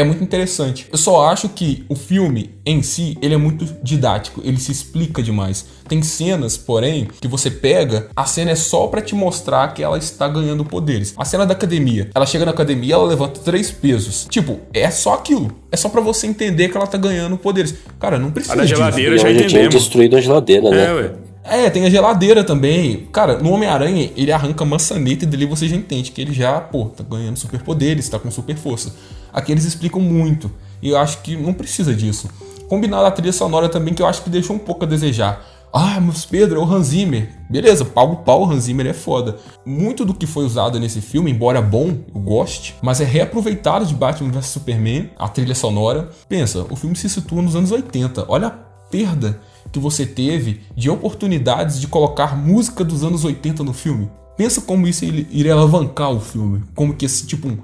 é 0.00 0.04
muito 0.04 0.22
interessante. 0.22 0.86
Eu 0.90 0.98
só 0.98 1.26
acho 1.30 1.48
que 1.48 1.84
o 1.88 1.94
filme 1.94 2.50
em 2.64 2.82
si, 2.82 3.16
ele 3.22 3.34
é 3.34 3.36
muito 3.36 3.64
didático, 3.82 4.40
ele 4.44 4.58
se 4.58 4.72
explica 4.72 5.22
demais. 5.22 5.66
Tem 5.88 6.02
cenas, 6.02 6.56
porém, 6.56 7.08
que 7.20 7.26
você 7.28 7.50
pega, 7.50 8.08
a 8.14 8.24
cena 8.24 8.52
é 8.52 8.54
só 8.54 8.86
para 8.86 9.00
te 9.00 9.14
mostrar 9.14 9.74
que 9.74 9.82
ela 9.82 9.98
está 9.98 10.28
ganhando 10.28 10.64
poderes. 10.64 11.14
A 11.16 11.24
cena 11.24 11.44
da 11.44 11.52
academia, 11.52 12.08
ela 12.14 12.26
chega 12.26 12.44
na 12.44 12.52
academia, 12.52 12.94
ela 12.94 13.04
levanta 13.04 13.40
três 13.40 13.70
pesos. 13.70 14.26
Tipo, 14.30 14.60
é 14.72 14.90
só 14.90 15.14
aquilo. 15.14 15.50
É 15.72 15.76
só 15.76 15.88
para 15.88 16.00
você 16.00 16.26
entender 16.26 16.68
que 16.68 16.76
ela 16.76 16.86
tá 16.86 16.98
ganhando 16.98 17.36
poderes. 17.36 17.74
Cara, 17.98 18.18
não 18.18 18.30
precisa 18.30 18.54
A 18.54 18.56
da 18.56 18.62
disso. 18.64 18.76
geladeira 18.76 19.14
E 19.16 19.18
já 19.18 19.30
entendemos. 19.30 19.74
destruído 19.74 20.16
a 20.16 20.20
geladeira, 20.20 20.70
né? 20.70 20.84
É, 20.86 20.92
ué. 20.92 21.12
É, 21.50 21.68
tem 21.68 21.84
a 21.84 21.90
geladeira 21.90 22.44
também. 22.44 23.08
Cara, 23.12 23.38
no 23.38 23.50
Homem-Aranha, 23.50 24.12
ele 24.16 24.30
arranca 24.30 24.64
maçaneta 24.64 25.24
e 25.24 25.26
dali 25.26 25.44
você 25.44 25.66
já 25.66 25.74
entende 25.74 26.12
que 26.12 26.20
ele 26.20 26.32
já, 26.32 26.60
pô, 26.60 26.84
tá 26.84 27.02
ganhando 27.02 27.36
superpoderes, 27.36 28.08
tá 28.08 28.20
com 28.20 28.30
super 28.30 28.56
força. 28.56 28.94
Aqui 29.32 29.50
eles 29.50 29.64
explicam 29.64 30.00
muito. 30.00 30.48
E 30.80 30.90
eu 30.90 30.96
acho 30.96 31.22
que 31.22 31.36
não 31.36 31.52
precisa 31.52 31.92
disso. 31.92 32.30
Combinado 32.68 33.04
a 33.04 33.10
trilha 33.10 33.32
sonora 33.32 33.68
também, 33.68 33.92
que 33.92 34.00
eu 34.00 34.06
acho 34.06 34.22
que 34.22 34.30
deixou 34.30 34.54
um 34.54 34.60
pouco 34.60 34.84
a 34.84 34.86
desejar. 34.86 35.44
Ah, 35.72 36.00
mas 36.00 36.24
Pedro, 36.24 36.60
é 36.60 36.64
o 36.64 36.72
Hans 36.72 36.86
Zimmer. 36.86 37.32
Beleza, 37.50 37.84
pau 37.84 38.18
pau, 38.18 38.42
o 38.42 38.48
Hans 38.48 38.64
Zimmer 38.64 38.86
é 38.86 38.92
foda. 38.92 39.36
Muito 39.66 40.04
do 40.04 40.14
que 40.14 40.28
foi 40.28 40.44
usado 40.44 40.78
nesse 40.78 41.00
filme, 41.00 41.32
embora 41.32 41.60
bom, 41.60 41.96
eu 42.14 42.20
goste, 42.20 42.76
mas 42.80 43.00
é 43.00 43.04
reaproveitado 43.04 43.84
de 43.84 43.94
Batman 43.94 44.30
vs 44.30 44.46
Superman, 44.46 45.10
a 45.18 45.26
trilha 45.26 45.54
sonora. 45.56 46.10
Pensa, 46.28 46.64
o 46.70 46.76
filme 46.76 46.94
se 46.94 47.08
situa 47.08 47.42
nos 47.42 47.56
anos 47.56 47.72
80. 47.72 48.26
Olha 48.28 48.46
a 48.46 48.50
perda 48.50 49.40
que 49.72 49.78
você 49.78 50.04
teve 50.06 50.60
de 50.76 50.90
oportunidades 50.90 51.80
de 51.80 51.86
colocar 51.86 52.36
música 52.36 52.84
dos 52.84 53.02
anos 53.04 53.24
80 53.24 53.62
no 53.62 53.72
filme. 53.72 54.10
Pensa 54.36 54.60
como 54.62 54.86
isso 54.88 55.04
ir- 55.04 55.26
iria 55.30 55.52
alavancar 55.52 56.10
o 56.10 56.20
filme. 56.20 56.62
Como 56.74 56.94
que 56.94 57.04
esse 57.06 57.26
tipo 57.26 57.48
um. 57.48 57.58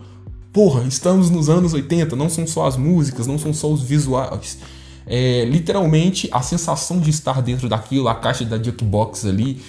Porra, 0.53 0.85
estamos 0.85 1.31
nos 1.31 1.49
anos 1.49 1.73
80, 1.75 2.15
não 2.17 2.29
são 2.29 2.47
só 2.47 2.67
as 2.67 2.77
músicas, 2.77 3.27
não 3.27 3.39
são 3.39 3.53
só 3.53 3.71
os 3.71 3.83
visuais. 3.83 4.59
É, 5.07 5.45
literalmente 5.45 6.29
a 6.33 6.43
sensação 6.43 6.99
de 6.99 7.11
estar 7.11 7.41
dentro 7.43 7.69
daquilo, 7.69 8.09
a 8.09 8.15
caixa 8.15 8.45
da 8.45 8.61
jukebox 8.63 9.25
ali. 9.27 9.61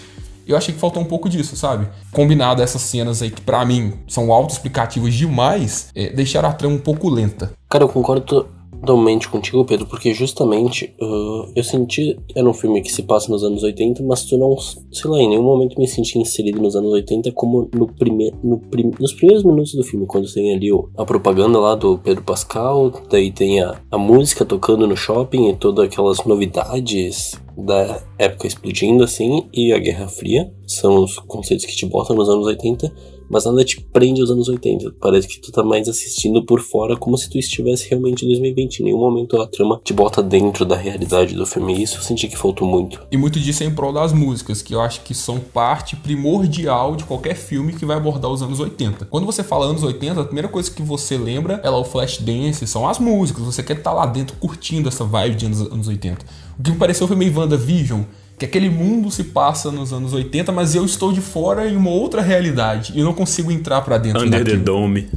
Eu 0.47 0.55
achei 0.55 0.73
que 0.73 0.79
faltou 0.79 1.03
um 1.03 1.05
pouco 1.05 1.27
disso, 1.29 1.55
sabe? 1.57 1.87
Combinado 2.11 2.61
essas 2.61 2.81
cenas 2.81 3.21
aí 3.21 3.29
que 3.29 3.41
pra 3.41 3.65
mim 3.65 3.93
são 4.07 4.31
autoexplicativas 4.31 5.13
demais, 5.13 5.89
é, 5.93 6.09
deixaram 6.09 6.47
a 6.49 6.53
trama 6.53 6.75
um 6.75 6.79
pouco 6.79 7.09
lenta. 7.09 7.51
Cara, 7.69 7.83
eu 7.83 7.89
concordo 7.89 8.47
totalmente 8.79 9.27
contigo, 9.27 9.65
Pedro, 9.65 9.85
porque 9.85 10.13
justamente 10.13 10.95
uh, 11.01 11.51
eu 11.55 11.63
senti. 11.63 12.17
Era 12.35 12.47
um 12.47 12.53
filme 12.53 12.81
que 12.81 12.91
se 12.91 13.03
passa 13.03 13.31
nos 13.31 13.43
anos 13.43 13.63
80, 13.63 14.03
mas 14.03 14.23
tu 14.23 14.37
não. 14.37 14.55
Sei 14.57 15.09
lá, 15.09 15.19
em 15.19 15.29
nenhum 15.29 15.43
momento 15.43 15.79
me 15.79 15.87
senti 15.87 16.17
inserido 16.17 16.61
nos 16.61 16.75
anos 16.75 16.91
80 16.91 17.31
como 17.33 17.69
no 17.73 17.87
prime, 17.87 18.33
no 18.43 18.59
prim, 18.59 18.91
nos 18.99 19.13
primeiros 19.13 19.43
minutos 19.43 19.73
do 19.73 19.83
filme, 19.83 20.05
quando 20.05 20.31
tem 20.31 20.53
ali 20.53 20.69
a 20.97 21.05
propaganda 21.05 21.59
lá 21.59 21.75
do 21.75 21.97
Pedro 21.97 22.23
Pascal, 22.23 22.91
daí 23.09 23.31
tem 23.31 23.61
a, 23.61 23.79
a 23.91 23.97
música 23.97 24.45
tocando 24.45 24.87
no 24.87 24.95
shopping 24.95 25.49
e 25.49 25.55
todas 25.55 25.85
aquelas 25.85 26.23
novidades 26.25 27.39
da 27.57 28.01
época 28.19 28.45
explodindo 28.45 29.03
assim, 29.03 29.47
e 29.53 29.73
a 29.73 29.79
Guerra 29.79 30.07
Fria. 30.07 30.51
São 30.67 31.03
os 31.03 31.17
conceitos 31.19 31.65
que 31.65 31.75
te 31.75 31.85
botam 31.85 32.15
nos 32.15 32.29
anos 32.29 32.45
80 32.45 33.16
mas 33.29 33.45
nada 33.45 33.63
te 33.63 33.81
prende 33.81 34.21
aos 34.21 34.29
anos 34.29 34.47
80. 34.47 34.95
Parece 34.99 35.27
que 35.27 35.39
tu 35.39 35.51
tá 35.51 35.63
mais 35.63 35.87
assistindo 35.87 36.43
por 36.45 36.61
fora, 36.61 36.95
como 36.95 37.17
se 37.17 37.29
tu 37.29 37.37
estivesse 37.37 37.89
realmente 37.89 38.25
em 38.25 38.27
2020. 38.27 38.79
Em 38.79 38.83
nenhum 38.85 38.99
momento 38.99 39.41
a 39.41 39.47
trama 39.47 39.79
te 39.83 39.93
bota 39.93 40.21
dentro 40.23 40.65
da 40.65 40.75
realidade 40.75 41.35
do 41.35 41.45
filme. 41.45 41.75
E 41.75 41.83
isso 41.83 41.97
eu 41.97 42.01
senti 42.01 42.27
que 42.27 42.37
faltou 42.37 42.67
muito. 42.67 43.01
E 43.11 43.17
muito 43.17 43.39
disso 43.39 43.63
é 43.63 43.65
em 43.65 43.73
prol 43.73 43.91
das 43.91 44.13
músicas, 44.13 44.61
que 44.61 44.73
eu 44.73 44.81
acho 44.81 45.01
que 45.01 45.13
são 45.13 45.39
parte 45.39 45.95
primordial 45.95 46.95
de 46.95 47.03
qualquer 47.03 47.35
filme 47.35 47.73
que 47.73 47.85
vai 47.85 47.97
abordar 47.97 48.31
os 48.31 48.41
anos 48.41 48.59
80. 48.59 49.05
Quando 49.05 49.25
você 49.25 49.43
fala 49.43 49.65
anos 49.65 49.83
80, 49.83 50.21
a 50.21 50.25
primeira 50.25 50.47
coisa 50.47 50.71
que 50.71 50.81
você 50.81 51.17
lembra 51.17 51.59
é 51.63 51.69
lá 51.69 51.77
o 51.77 51.83
Flashdance, 51.83 52.65
são 52.67 52.87
as 52.87 52.99
músicas. 52.99 53.43
Você 53.43 53.63
quer 53.63 53.77
estar 53.77 53.93
lá 53.93 54.05
dentro 54.05 54.35
curtindo 54.37 54.87
essa 54.87 55.03
vibe 55.03 55.35
de 55.35 55.45
anos, 55.45 55.61
anos 55.61 55.87
80. 55.87 56.25
O 56.59 56.63
que 56.63 56.71
me 56.71 56.77
pareceu 56.77 57.07
foi 57.07 57.15
meio 57.15 57.37
WandaVision, 57.37 58.01
que 58.37 58.45
aquele 58.45 58.69
mundo 58.69 59.09
se 59.09 59.25
passa 59.25 59.71
nos 59.71 59.91
anos 59.91 60.13
80, 60.13 60.51
mas 60.51 60.75
eu 60.75 60.85
estou 60.85 61.11
de 61.11 61.21
fora 61.21 61.67
em 61.67 61.75
uma 61.75 61.89
outra 61.89 62.21
realidade 62.21 62.93
e 62.95 62.99
eu 62.99 63.05
não 63.05 63.13
consigo 63.13 63.51
entrar 63.51 63.81
pra 63.81 63.97
dentro 63.97 64.21
Under 64.21 64.39
the 64.39 64.43
daquilo 64.43 64.63
Dome. 64.63 65.09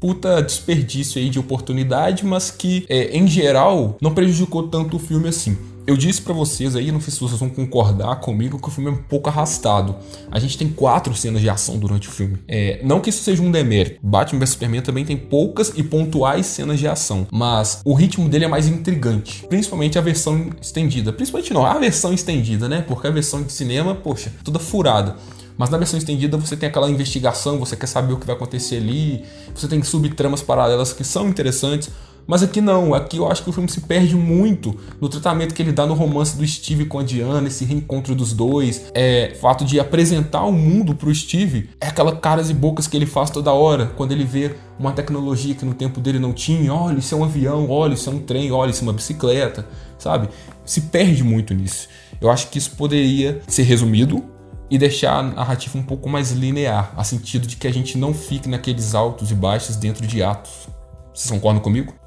puta 0.00 0.42
desperdício 0.42 1.20
aí 1.20 1.28
de 1.28 1.38
oportunidade, 1.38 2.24
mas 2.24 2.50
que, 2.50 2.84
é, 2.88 3.16
em 3.16 3.26
geral, 3.26 3.96
não 4.00 4.14
prejudicou 4.14 4.64
tanto 4.68 4.96
o 4.96 4.98
filme 4.98 5.28
assim. 5.28 5.56
Eu 5.84 5.96
disse 5.96 6.22
pra 6.22 6.32
vocês 6.32 6.76
aí, 6.76 6.92
não 6.92 7.00
sei 7.00 7.12
se 7.12 7.18
vocês 7.18 7.40
vão 7.40 7.48
concordar 7.48 8.20
comigo, 8.20 8.56
que 8.60 8.68
o 8.68 8.70
filme 8.70 8.88
é 8.88 8.92
um 8.92 9.02
pouco 9.02 9.28
arrastado. 9.28 9.96
A 10.30 10.38
gente 10.38 10.56
tem 10.56 10.68
quatro 10.68 11.12
cenas 11.14 11.40
de 11.40 11.50
ação 11.50 11.76
durante 11.76 12.08
o 12.08 12.12
filme. 12.12 12.38
É, 12.46 12.80
não 12.84 13.00
que 13.00 13.10
isso 13.10 13.24
seja 13.24 13.42
um 13.42 13.50
demérito. 13.50 13.98
Batman 14.00 14.38
vs 14.38 14.50
Superman 14.50 14.80
também 14.80 15.04
tem 15.04 15.16
poucas 15.16 15.72
e 15.74 15.82
pontuais 15.82 16.46
cenas 16.46 16.78
de 16.78 16.86
ação. 16.86 17.26
Mas 17.32 17.80
o 17.84 17.94
ritmo 17.94 18.28
dele 18.28 18.44
é 18.44 18.48
mais 18.48 18.68
intrigante. 18.68 19.44
Principalmente 19.48 19.98
a 19.98 20.00
versão 20.00 20.50
estendida. 20.60 21.12
Principalmente 21.12 21.52
não, 21.52 21.66
a 21.66 21.76
versão 21.78 22.12
estendida, 22.12 22.68
né? 22.68 22.84
Porque 22.86 23.08
a 23.08 23.10
versão 23.10 23.42
de 23.42 23.52
cinema, 23.52 23.92
poxa, 23.92 24.32
toda 24.44 24.60
furada. 24.60 25.16
Mas 25.58 25.68
na 25.68 25.78
versão 25.78 25.98
estendida 25.98 26.36
você 26.36 26.56
tem 26.56 26.68
aquela 26.68 26.90
investigação, 26.90 27.58
você 27.58 27.76
quer 27.76 27.86
saber 27.86 28.12
o 28.12 28.16
que 28.18 28.26
vai 28.26 28.36
acontecer 28.36 28.76
ali, 28.76 29.24
você 29.54 29.68
tem 29.68 29.82
subtramas 29.82 30.42
paralelas 30.42 30.92
que 30.92 31.04
são 31.04 31.28
interessantes. 31.28 31.90
Mas 32.26 32.42
aqui 32.42 32.60
não, 32.60 32.94
aqui 32.94 33.16
eu 33.16 33.30
acho 33.30 33.42
que 33.42 33.50
o 33.50 33.52
filme 33.52 33.68
se 33.68 33.80
perde 33.80 34.14
muito 34.14 34.78
no 35.00 35.08
tratamento 35.08 35.54
que 35.54 35.62
ele 35.62 35.72
dá 35.72 35.86
no 35.86 35.94
romance 35.94 36.36
do 36.36 36.46
Steve 36.46 36.84
com 36.84 36.98
a 36.98 37.02
Diana, 37.02 37.48
esse 37.48 37.64
reencontro 37.64 38.14
dos 38.14 38.32
dois, 38.32 38.90
é, 38.94 39.34
fato 39.40 39.64
de 39.64 39.80
apresentar 39.80 40.44
o 40.44 40.52
mundo 40.52 40.94
pro 40.94 41.14
Steve, 41.14 41.70
é 41.80 41.88
aquela 41.88 42.14
caras 42.14 42.50
e 42.50 42.54
bocas 42.54 42.86
que 42.86 42.96
ele 42.96 43.06
faz 43.06 43.30
toda 43.30 43.52
hora, 43.52 43.86
quando 43.96 44.12
ele 44.12 44.24
vê 44.24 44.54
uma 44.78 44.92
tecnologia 44.92 45.54
que 45.54 45.64
no 45.64 45.74
tempo 45.74 46.00
dele 46.00 46.18
não 46.18 46.32
tinha, 46.32 46.72
olha, 46.72 46.98
isso 46.98 47.14
é 47.14 47.18
um 47.18 47.24
avião, 47.24 47.68
olha, 47.70 47.94
isso 47.94 48.08
é 48.08 48.12
um 48.12 48.18
trem, 48.18 48.50
olha, 48.50 48.70
isso 48.70 48.82
é 48.82 48.86
uma 48.86 48.92
bicicleta, 48.92 49.66
sabe? 49.98 50.28
Se 50.64 50.82
perde 50.82 51.22
muito 51.22 51.54
nisso. 51.54 51.88
Eu 52.20 52.30
acho 52.30 52.48
que 52.48 52.58
isso 52.58 52.72
poderia 52.76 53.40
ser 53.46 53.62
resumido 53.62 54.24
e 54.70 54.78
deixar 54.78 55.18
a 55.18 55.22
narrativa 55.22 55.76
um 55.76 55.82
pouco 55.82 56.08
mais 56.08 56.30
linear, 56.30 56.92
a 56.96 57.04
sentido 57.04 57.46
de 57.46 57.56
que 57.56 57.66
a 57.66 57.72
gente 57.72 57.98
não 57.98 58.14
fique 58.14 58.48
naqueles 58.48 58.94
altos 58.94 59.30
e 59.30 59.34
baixos 59.34 59.76
dentro 59.76 60.06
de 60.06 60.22
atos. 60.22 60.68
Vocês 61.12 61.30
concordam 61.30 61.62
comigo? 61.62 62.01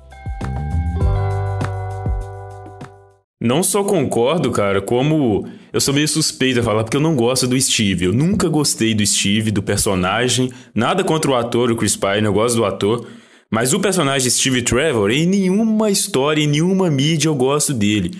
Não 3.41 3.62
só 3.62 3.84
concordo, 3.84 4.50
cara, 4.50 4.82
como 4.82 5.48
eu 5.71 5.80
sou 5.80 5.93
meio 5.93 6.08
suspeito 6.08 6.62
a 6.62 6.63
falar 6.63 6.84
porque 6.84 6.98
eu 6.98 7.02
não 7.02 7.15
gosto 7.15 7.45
do 7.45 7.60
Steve. 7.60 8.06
Eu 8.06 8.13
nunca 8.13 8.50
gostei 8.50 8.95
do 8.95 9.06
Steve, 9.06 9.52
do 9.52 9.62
personagem. 9.62 10.50
Nada 10.74 11.04
contra 11.04 11.30
o 11.30 11.36
ator, 11.36 11.69
o 11.69 11.76
Chris 11.76 11.95
Pine, 11.95 12.24
eu 12.24 12.34
gosto 12.34 12.56
do 12.56 12.65
ator. 12.65 13.06
Mas 13.52 13.74
o 13.74 13.80
personagem 13.80 14.30
Steve 14.32 14.63
Trevor, 14.63 15.12
em 15.12 15.28
nenhuma 15.28 15.91
história, 15.91 16.41
em 16.41 16.48
nenhuma 16.48 16.89
mídia 16.89 17.30
eu 17.30 17.36
gosto 17.36 17.74
dele. 17.74 18.17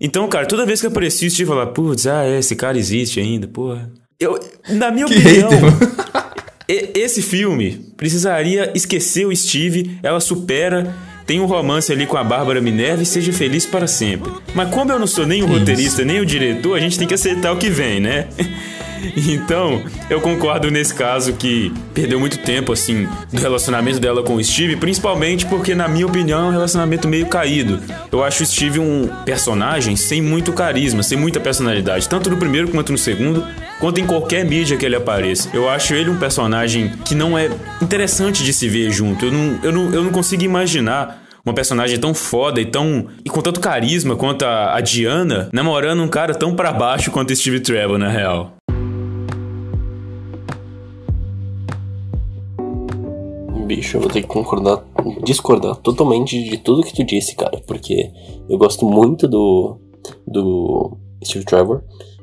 Então, 0.00 0.28
cara, 0.28 0.46
toda 0.46 0.66
vez 0.66 0.80
que 0.80 0.86
aparecia 0.86 1.26
o 1.26 1.30
Steve, 1.30 1.50
eu 1.50 1.54
falava, 1.54 1.72
putz, 1.72 2.06
ah, 2.06 2.24
é, 2.24 2.38
esse 2.38 2.54
cara 2.54 2.78
existe 2.78 3.18
ainda, 3.18 3.48
porra. 3.48 3.90
Eu, 4.20 4.38
na 4.68 4.90
minha 4.90 5.06
Que 5.06 5.14
opinião, 5.14 5.50
esse 6.68 7.22
filme 7.22 7.92
precisaria 7.96 8.70
esquecer 8.74 9.26
o 9.26 9.34
Steve, 9.34 9.98
ela 10.02 10.20
supera, 10.20 10.94
tem 11.26 11.40
um 11.40 11.46
romance 11.46 11.92
ali 11.92 12.06
com 12.06 12.16
a 12.16 12.24
Bárbara 12.24 12.60
Minerva 12.60 13.02
e 13.02 13.06
seja 13.06 13.32
feliz 13.32 13.66
para 13.66 13.86
sempre. 13.86 14.32
Mas 14.54 14.70
como 14.70 14.92
eu 14.92 14.98
não 14.98 15.06
sou 15.06 15.26
nem 15.26 15.42
o 15.42 15.46
roteirista, 15.46 16.04
nem 16.04 16.20
o 16.20 16.26
diretor, 16.26 16.76
a 16.76 16.80
gente 16.80 16.98
tem 16.98 17.06
que 17.06 17.14
aceitar 17.14 17.52
o 17.52 17.56
que 17.56 17.70
vem, 17.70 18.00
né? 18.00 18.26
Então, 19.16 19.82
eu 20.08 20.20
concordo 20.20 20.70
nesse 20.70 20.94
caso 20.94 21.32
que 21.32 21.72
perdeu 21.92 22.20
muito 22.20 22.38
tempo, 22.38 22.72
assim, 22.72 23.08
do 23.32 23.40
relacionamento 23.40 23.98
dela 23.98 24.22
com 24.22 24.34
o 24.34 24.44
Steve, 24.44 24.76
principalmente 24.76 25.44
porque, 25.46 25.74
na 25.74 25.88
minha 25.88 26.06
opinião, 26.06 26.46
é 26.46 26.48
um 26.48 26.52
relacionamento 26.52 27.08
meio 27.08 27.26
caído. 27.26 27.80
Eu 28.10 28.22
acho 28.22 28.42
o 28.42 28.46
Steve 28.46 28.78
um 28.78 29.08
personagem 29.24 29.96
sem 29.96 30.22
muito 30.22 30.52
carisma, 30.52 31.02
sem 31.02 31.18
muita 31.18 31.40
personalidade, 31.40 32.08
tanto 32.08 32.30
no 32.30 32.36
primeiro 32.36 32.68
quanto 32.68 32.92
no 32.92 32.98
segundo, 32.98 33.44
quanto 33.82 34.00
em 34.00 34.06
qualquer 34.06 34.44
mídia 34.44 34.76
que 34.76 34.86
ele 34.86 34.94
apareça. 34.94 35.50
Eu 35.52 35.68
acho 35.68 35.92
ele 35.92 36.08
um 36.08 36.16
personagem 36.16 36.92
que 37.04 37.16
não 37.16 37.36
é 37.36 37.50
interessante 37.82 38.44
de 38.44 38.52
se 38.52 38.68
ver 38.68 38.92
junto. 38.92 39.26
Eu 39.26 39.32
não, 39.32 39.58
eu 39.60 39.72
não, 39.72 39.92
eu 39.92 40.04
não 40.04 40.12
consigo 40.12 40.44
imaginar 40.44 41.20
uma 41.44 41.52
personagem 41.52 41.98
tão 41.98 42.14
foda 42.14 42.60
e 42.60 42.64
tão. 42.64 43.08
e 43.24 43.28
com 43.28 43.42
tanto 43.42 43.58
carisma 43.58 44.14
quanto 44.14 44.44
a, 44.44 44.76
a 44.76 44.80
Diana 44.80 45.48
namorando 45.52 46.00
um 46.00 46.06
cara 46.06 46.32
tão 46.32 46.54
pra 46.54 46.72
baixo 46.72 47.10
quanto 47.10 47.34
Steve 47.34 47.58
Trevor, 47.58 47.98
na 47.98 48.08
real. 48.08 48.52
bicho, 53.66 53.96
eu 53.96 54.02
vou 54.02 54.10
ter 54.10 54.20
que 54.20 54.28
concordar, 54.28 54.84
discordar 55.24 55.74
totalmente 55.76 56.40
de 56.44 56.58
tudo 56.58 56.82
que 56.82 56.94
tu 56.94 57.02
disse, 57.02 57.34
cara, 57.34 57.58
porque 57.66 58.12
eu 58.48 58.58
gosto 58.58 58.84
muito 58.84 59.26
do, 59.26 59.78
do 60.26 60.98
Steve 61.24 61.44
Trevor. 61.44 61.82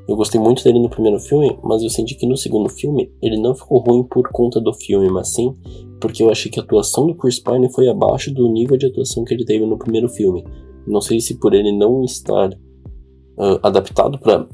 Eu 0.10 0.16
gostei 0.16 0.42
muito 0.42 0.64
dele 0.64 0.80
no 0.80 0.90
primeiro 0.90 1.20
filme, 1.20 1.56
mas 1.64 1.84
eu 1.84 1.90
senti 1.90 2.16
que 2.16 2.26
no 2.26 2.36
segundo 2.36 2.68
filme 2.68 3.14
ele 3.22 3.38
não 3.38 3.54
ficou 3.54 3.78
ruim 3.78 4.04
por 4.04 4.28
conta 4.32 4.60
do 4.60 4.74
filme, 4.74 5.08
mas 5.08 5.32
sim 5.36 5.56
porque 6.02 6.24
eu 6.24 6.32
achei 6.32 6.52
que 6.52 6.60
a 6.60 6.64
atuação 6.64 7.06
do 7.06 7.14
Chris 7.14 7.40
Pine 7.40 7.72
foi 7.72 7.88
abaixo 7.88 8.34
do 8.34 8.50
nível 8.50 8.76
de 8.76 8.88
atuação 8.88 9.24
que 9.24 9.36
ele 9.36 9.46
teve 9.46 9.68
no 9.68 9.78
primeiro 9.78 10.10
filme. 10.10 10.44
Não 10.88 11.00
sei 11.00 11.20
se 11.20 11.38
por 11.38 11.54
ele 11.54 11.72
não 11.72 12.04
estar 12.04 12.50
uh, 12.50 13.60
adaptado 13.62 14.18
para 14.18 14.48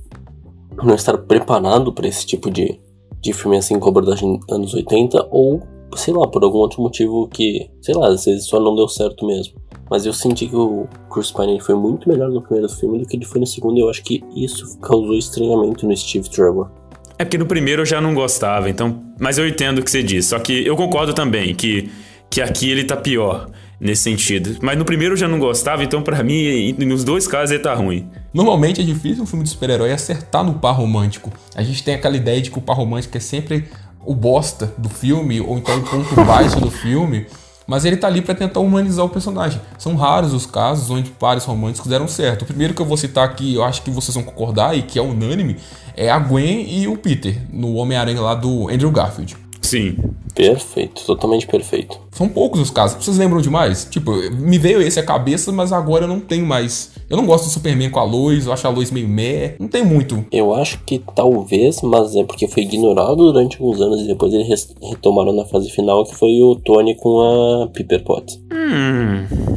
não 0.83 0.93
estar 0.93 1.17
preparado 1.19 1.93
para 1.93 2.05
esse 2.05 2.25
tipo 2.25 2.51
de, 2.51 2.77
de 3.21 3.31
filme 3.31 3.55
assim 3.55 3.79
com 3.79 3.87
abordagem 3.87 4.37
anos 4.49 4.73
80 4.73 5.29
ou 5.31 5.61
sei 5.95 6.13
lá, 6.13 6.27
por 6.27 6.43
algum 6.43 6.59
outro 6.59 6.81
motivo 6.81 7.27
que, 7.27 7.69
sei 7.81 7.95
lá, 7.95 8.09
às 8.09 8.25
vezes 8.25 8.47
só 8.47 8.59
não 8.59 8.75
deu 8.75 8.87
certo 8.87 9.25
mesmo. 9.25 9.55
Mas 9.89 10.05
eu 10.05 10.13
senti 10.13 10.47
que 10.47 10.55
o 10.55 10.87
Chris 11.11 11.31
Pine 11.31 11.59
foi 11.59 11.75
muito 11.75 12.09
melhor 12.09 12.29
no 12.29 12.41
primeiro 12.41 12.69
filme 12.69 12.99
do 12.99 13.05
que 13.05 13.15
ele 13.15 13.25
foi 13.25 13.39
no 13.39 13.47
segundo, 13.47 13.77
e 13.77 13.81
eu 13.81 13.89
acho 13.89 14.03
que 14.03 14.23
isso 14.35 14.79
causou 14.79 15.15
estranhamento 15.15 15.87
no 15.87 15.95
Steve 15.95 16.29
Trevor. 16.29 16.69
É 17.17 17.23
porque 17.23 17.37
no 17.37 17.45
primeiro 17.45 17.83
eu 17.83 17.85
já 17.85 18.01
não 18.01 18.13
gostava, 18.13 18.69
então. 18.69 19.01
Mas 19.19 19.37
eu 19.37 19.47
entendo 19.47 19.79
o 19.79 19.83
que 19.83 19.89
você 19.89 20.03
disse. 20.03 20.29
Só 20.29 20.39
que 20.39 20.65
eu 20.65 20.75
concordo 20.75 21.13
também 21.13 21.55
que, 21.55 21.89
que 22.29 22.41
aqui 22.41 22.69
ele 22.69 22.83
tá 22.83 22.97
pior 22.97 23.49
nesse 23.79 24.03
sentido. 24.03 24.57
Mas 24.61 24.77
no 24.77 24.85
primeiro 24.85 25.13
eu 25.13 25.17
já 25.17 25.27
não 25.27 25.39
gostava, 25.39 25.83
então 25.83 26.01
para 26.01 26.21
mim, 26.23 26.73
nos 26.73 27.03
dois 27.03 27.27
casos 27.27 27.51
ele 27.51 27.63
tá 27.63 27.73
ruim. 27.73 28.09
Normalmente 28.33 28.81
é 28.81 28.83
difícil 28.83 29.23
um 29.23 29.25
filme 29.25 29.43
de 29.43 29.49
super-herói 29.49 29.91
acertar 29.91 30.43
no 30.43 30.55
par 30.55 30.73
romântico. 30.73 31.31
A 31.55 31.63
gente 31.63 31.83
tem 31.83 31.95
aquela 31.95 32.17
ideia 32.17 32.41
de 32.41 32.51
que 32.51 32.57
o 32.57 32.61
par 32.61 32.75
romântico 32.75 33.15
é 33.15 33.19
sempre 33.19 33.65
o 34.05 34.13
bosta 34.13 34.73
do 34.77 34.89
filme, 34.89 35.41
ou 35.41 35.57
então 35.57 35.77
o 35.77 35.81
ponto 35.81 36.15
baixo 36.25 36.59
do 36.59 36.69
filme. 36.69 37.25
Mas 37.67 37.83
ele 37.83 37.97
tá 37.97 38.07
ali 38.07 38.21
para 38.21 38.35
tentar 38.35 38.59
humanizar 38.59 39.03
o 39.03 39.09
personagem. 39.09 39.59
São 39.77 39.95
raros 39.95 40.33
os 40.33 40.45
casos 40.45 40.91
onde 40.91 41.09
pares 41.09 41.45
românticos 41.45 41.89
deram 41.89 42.07
certo. 42.07 42.43
O 42.43 42.45
primeiro 42.45 42.75
que 42.75 42.81
eu 42.81 42.85
vou 42.85 42.95
citar 42.95 43.25
aqui, 43.25 43.55
eu 43.55 43.63
acho 43.63 43.81
que 43.81 43.89
vocês 43.89 44.13
vão 44.13 44.23
concordar 44.23 44.77
e 44.77 44.83
que 44.83 44.99
é 44.99 45.01
unânime, 45.01 45.57
é 45.95 46.11
a 46.11 46.19
Gwen 46.19 46.67
e 46.69 46.87
o 46.87 46.95
Peter, 46.95 47.41
no 47.51 47.73
Homem-Aranha 47.73 48.21
lá 48.21 48.35
do 48.35 48.69
Andrew 48.69 48.91
Garfield. 48.91 49.44
Sim. 49.65 49.97
Perfeito, 50.35 51.01
totalmente 51.05 51.47
perfeito. 51.47 51.97
São 52.11 52.27
poucos 52.27 52.59
os 52.59 52.69
casos. 52.69 53.03
Vocês 53.03 53.17
lembram 53.17 53.39
demais? 53.41 53.87
Tipo, 53.89 54.11
me 54.31 54.57
veio 54.57 54.81
esse 54.81 54.99
à 54.99 55.03
cabeça, 55.03 55.51
mas 55.51 55.71
agora 55.71 56.03
eu 56.03 56.07
não 56.09 56.19
tenho 56.19 56.45
mais. 56.45 56.91
Eu 57.09 57.15
não 57.15 57.25
gosto 57.25 57.45
do 57.45 57.51
Superman 57.51 57.89
com 57.89 57.99
a 57.99 58.03
Lois, 58.03 58.45
eu 58.45 58.53
acho 58.53 58.67
a 58.67 58.69
Lois 58.69 58.91
meio 58.91 59.07
meh. 59.07 59.55
Não 59.59 59.69
tem 59.69 59.83
muito. 59.83 60.25
Eu 60.31 60.53
acho 60.53 60.79
que 60.85 61.01
talvez, 61.15 61.81
mas 61.81 62.15
é 62.15 62.23
porque 62.23 62.47
foi 62.47 62.63
ignorado 62.63 63.15
durante 63.15 63.57
alguns 63.61 63.79
anos 63.79 64.01
e 64.01 64.07
depois 64.07 64.33
eles 64.33 64.75
retomaram 64.83 65.33
na 65.33 65.45
fase 65.45 65.69
final, 65.69 66.03
que 66.05 66.15
foi 66.15 66.41
o 66.41 66.55
Tony 66.55 66.95
com 66.95 67.21
a 67.21 67.67
Piper 67.67 68.03
Potts. 68.03 68.39
Hum. 68.51 69.54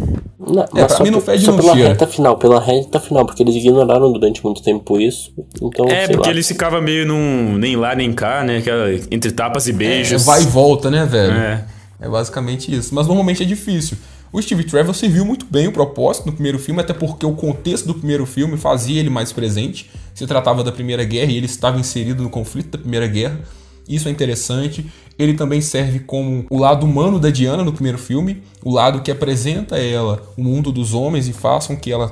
Não, 0.53 0.63
é, 0.83 0.85
pra 0.87 1.01
mim 1.05 1.11
não 1.11 1.21
fede 1.21 1.45
só 1.45 1.53
não 1.53 1.59
pela 1.59 1.73
cheira. 1.75 1.89
reta 1.91 2.07
final, 2.07 2.37
pela 2.39 2.61
reta 2.61 3.01
final, 3.01 3.25
porque 3.27 3.43
eles 3.43 3.55
ignoraram 3.55 4.13
durante 4.13 4.43
muito 4.45 4.63
tempo 4.63 5.01
isso. 5.01 5.33
Então, 5.63 5.87
É, 5.87 6.07
sei 6.07 6.15
porque 6.17 6.29
lá. 6.29 6.35
ele 6.35 6.43
ficava 6.43 6.81
meio 6.81 7.07
num 7.07 7.57
nem 7.59 7.77
lá 7.77 7.95
nem 7.95 8.13
cá, 8.13 8.43
né? 8.45 8.59
Aquela, 8.59 8.91
entre 9.11 9.31
tapas 9.33 9.67
e 9.67 9.71
É, 9.71 9.75
beijos. 9.75 10.25
vai 10.25 10.43
e 10.43 10.47
volta, 10.47 10.91
né, 10.91 11.05
velho? 11.07 11.33
É. 11.33 11.65
É 12.01 12.09
basicamente 12.09 12.75
isso. 12.75 12.95
Mas 12.95 13.07
normalmente 13.07 13.43
é 13.43 13.47
difícil. 13.47 13.97
O 14.33 14.41
Steve 14.43 14.63
Trevor 14.65 14.95
serviu 14.95 15.25
muito 15.25 15.47
bem 15.51 15.67
o 15.69 15.73
propósito 15.73 16.27
no 16.27 16.33
primeiro 16.33 16.59
filme, 16.59 16.81
até 16.81 16.93
porque 16.93 17.25
o 17.25 17.33
contexto 17.33 17.87
do 17.87 17.95
primeiro 17.95 18.27
filme 18.27 18.57
fazia 18.59 19.01
ele 19.01 19.09
mais 19.11 19.33
presente. 19.33 19.91
Se 20.15 20.27
tratava 20.27 20.63
da 20.63 20.71
Primeira 20.71 21.03
Guerra 21.03 21.33
e 21.33 21.37
ele 21.39 21.47
estava 21.47 21.81
inserido 21.81 22.23
no 22.23 22.29
conflito 22.29 22.71
da 22.73 22.79
Primeira 22.79 23.07
Guerra. 23.07 23.41
Isso 23.89 24.07
é 24.07 24.11
interessante. 24.11 24.85
Ele 25.19 25.35
também 25.35 25.61
serve 25.61 26.01
como 26.01 26.47
o 26.49 26.59
lado 26.59 26.87
humano 26.87 27.19
da 27.19 27.31
Diana 27.31 27.65
no 27.65 27.73
primeiro 27.73 27.99
filme, 27.99 28.43
o 28.65 28.71
lado 28.71 29.03
que 29.03 29.11
apresenta 29.11 29.77
ela 29.77 30.23
o 30.37 30.43
mundo 30.43 30.71
dos 30.71 30.95
homens 30.95 31.27
e 31.27 31.33
façam 31.33 31.75
que 31.75 31.91
ela 31.91 32.09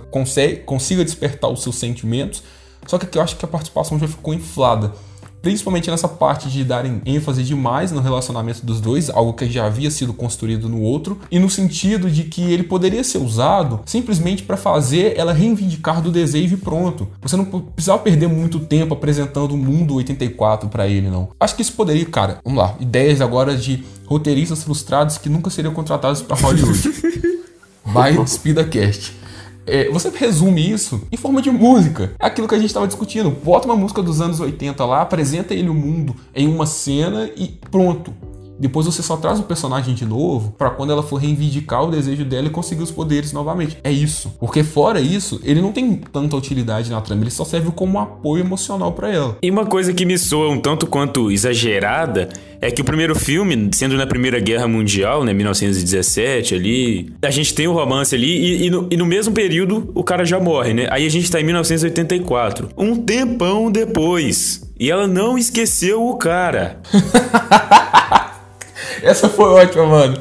consiga 0.66 1.04
despertar 1.04 1.48
os 1.48 1.62
seus 1.62 1.76
sentimentos. 1.76 2.42
Só 2.86 2.98
que 2.98 3.06
aqui 3.06 3.18
eu 3.18 3.22
acho 3.22 3.36
que 3.36 3.44
a 3.44 3.48
participação 3.48 3.98
já 3.98 4.08
ficou 4.08 4.34
inflada 4.34 4.92
principalmente 5.46 5.88
nessa 5.88 6.08
parte 6.08 6.48
de 6.48 6.64
darem 6.64 7.00
ênfase 7.06 7.44
demais 7.44 7.92
no 7.92 8.00
relacionamento 8.00 8.66
dos 8.66 8.80
dois, 8.80 9.08
algo 9.08 9.32
que 9.32 9.48
já 9.48 9.64
havia 9.64 9.92
sido 9.92 10.12
construído 10.12 10.68
no 10.68 10.80
outro, 10.80 11.20
e 11.30 11.38
no 11.38 11.48
sentido 11.48 12.10
de 12.10 12.24
que 12.24 12.42
ele 12.50 12.64
poderia 12.64 13.04
ser 13.04 13.18
usado 13.18 13.78
simplesmente 13.86 14.42
para 14.42 14.56
fazer 14.56 15.16
ela 15.16 15.32
reivindicar 15.32 16.02
do 16.02 16.10
desejo 16.10 16.54
e 16.54 16.56
pronto. 16.56 17.06
Você 17.22 17.36
não 17.36 17.44
precisava 17.44 18.00
perder 18.00 18.26
muito 18.26 18.58
tempo 18.58 18.92
apresentando 18.94 19.52
o 19.52 19.56
mundo 19.56 19.94
84 19.94 20.68
para 20.68 20.88
ele, 20.88 21.08
não. 21.08 21.28
Acho 21.38 21.54
que 21.54 21.62
isso 21.62 21.74
poderia, 21.74 22.04
cara, 22.06 22.40
vamos 22.44 22.58
lá, 22.58 22.74
ideias 22.80 23.20
agora 23.20 23.56
de 23.56 23.84
roteiristas 24.04 24.64
frustrados 24.64 25.16
que 25.16 25.28
nunca 25.28 25.48
seriam 25.48 25.72
contratados 25.72 26.22
para 26.22 26.36
Hollywood. 26.38 26.90
By 27.86 28.26
SpeedaCast. 28.26 29.25
É, 29.66 29.90
você 29.90 30.10
resume 30.10 30.70
isso 30.70 31.02
em 31.10 31.16
forma 31.16 31.42
de 31.42 31.50
música. 31.50 32.12
É 32.18 32.26
aquilo 32.26 32.46
que 32.46 32.54
a 32.54 32.58
gente 32.58 32.68
estava 32.68 32.86
discutindo. 32.86 33.30
Bota 33.30 33.66
uma 33.66 33.76
música 33.76 34.00
dos 34.00 34.20
anos 34.20 34.38
80 34.38 34.84
lá, 34.84 35.02
apresenta 35.02 35.54
ele 35.54 35.68
o 35.68 35.74
mundo 35.74 36.14
em 36.34 36.46
uma 36.46 36.66
cena 36.66 37.28
e 37.36 37.48
pronto. 37.70 38.14
Depois 38.58 38.86
você 38.86 39.02
só 39.02 39.16
traz 39.16 39.38
o 39.38 39.42
personagem 39.42 39.94
de 39.94 40.04
novo 40.04 40.54
para 40.56 40.70
quando 40.70 40.92
ela 40.92 41.02
for 41.02 41.16
reivindicar 41.16 41.84
o 41.84 41.90
desejo 41.90 42.24
dela 42.24 42.46
e 42.46 42.50
conseguir 42.50 42.82
os 42.82 42.90
poderes 42.90 43.32
novamente. 43.32 43.78
É 43.84 43.90
isso. 43.90 44.34
Porque 44.38 44.62
fora 44.62 45.00
isso, 45.00 45.40
ele 45.44 45.60
não 45.60 45.72
tem 45.72 45.96
tanta 45.96 46.36
utilidade 46.36 46.90
na 46.90 47.00
trama, 47.00 47.22
ele 47.22 47.30
só 47.30 47.44
serve 47.44 47.70
como 47.70 47.98
um 47.98 48.00
apoio 48.00 48.44
emocional 48.44 48.92
para 48.92 49.12
ela. 49.12 49.36
E 49.42 49.50
uma 49.50 49.66
coisa 49.66 49.92
que 49.92 50.06
me 50.06 50.18
soa 50.18 50.50
um 50.50 50.58
tanto 50.58 50.86
quanto 50.86 51.30
exagerada 51.30 52.28
é 52.60 52.70
que 52.70 52.80
o 52.80 52.84
primeiro 52.84 53.14
filme, 53.14 53.70
sendo 53.72 53.96
na 53.96 54.06
Primeira 54.06 54.40
Guerra 54.40 54.66
Mundial, 54.66 55.24
né, 55.24 55.32
1917 55.32 56.54
ali, 56.54 57.12
a 57.22 57.30
gente 57.30 57.54
tem 57.54 57.68
o 57.68 57.72
romance 57.72 58.14
ali 58.14 58.28
e, 58.28 58.66
e, 58.66 58.70
no, 58.70 58.88
e 58.90 58.96
no 58.96 59.04
mesmo 59.04 59.34
período 59.34 59.90
o 59.94 60.02
cara 60.02 60.24
já 60.24 60.40
morre, 60.40 60.72
né? 60.72 60.88
Aí 60.90 61.06
a 61.06 61.10
gente 61.10 61.30
tá 61.30 61.40
em 61.40 61.44
1984, 61.44 62.70
um 62.76 62.96
tempão 62.96 63.70
depois. 63.70 64.62
E 64.78 64.90
ela 64.90 65.06
não 65.06 65.38
esqueceu 65.38 66.06
o 66.06 66.16
cara. 66.16 66.80
Essa 69.06 69.28
foi 69.28 69.46
ótima, 69.46 69.86
mano. 69.86 70.18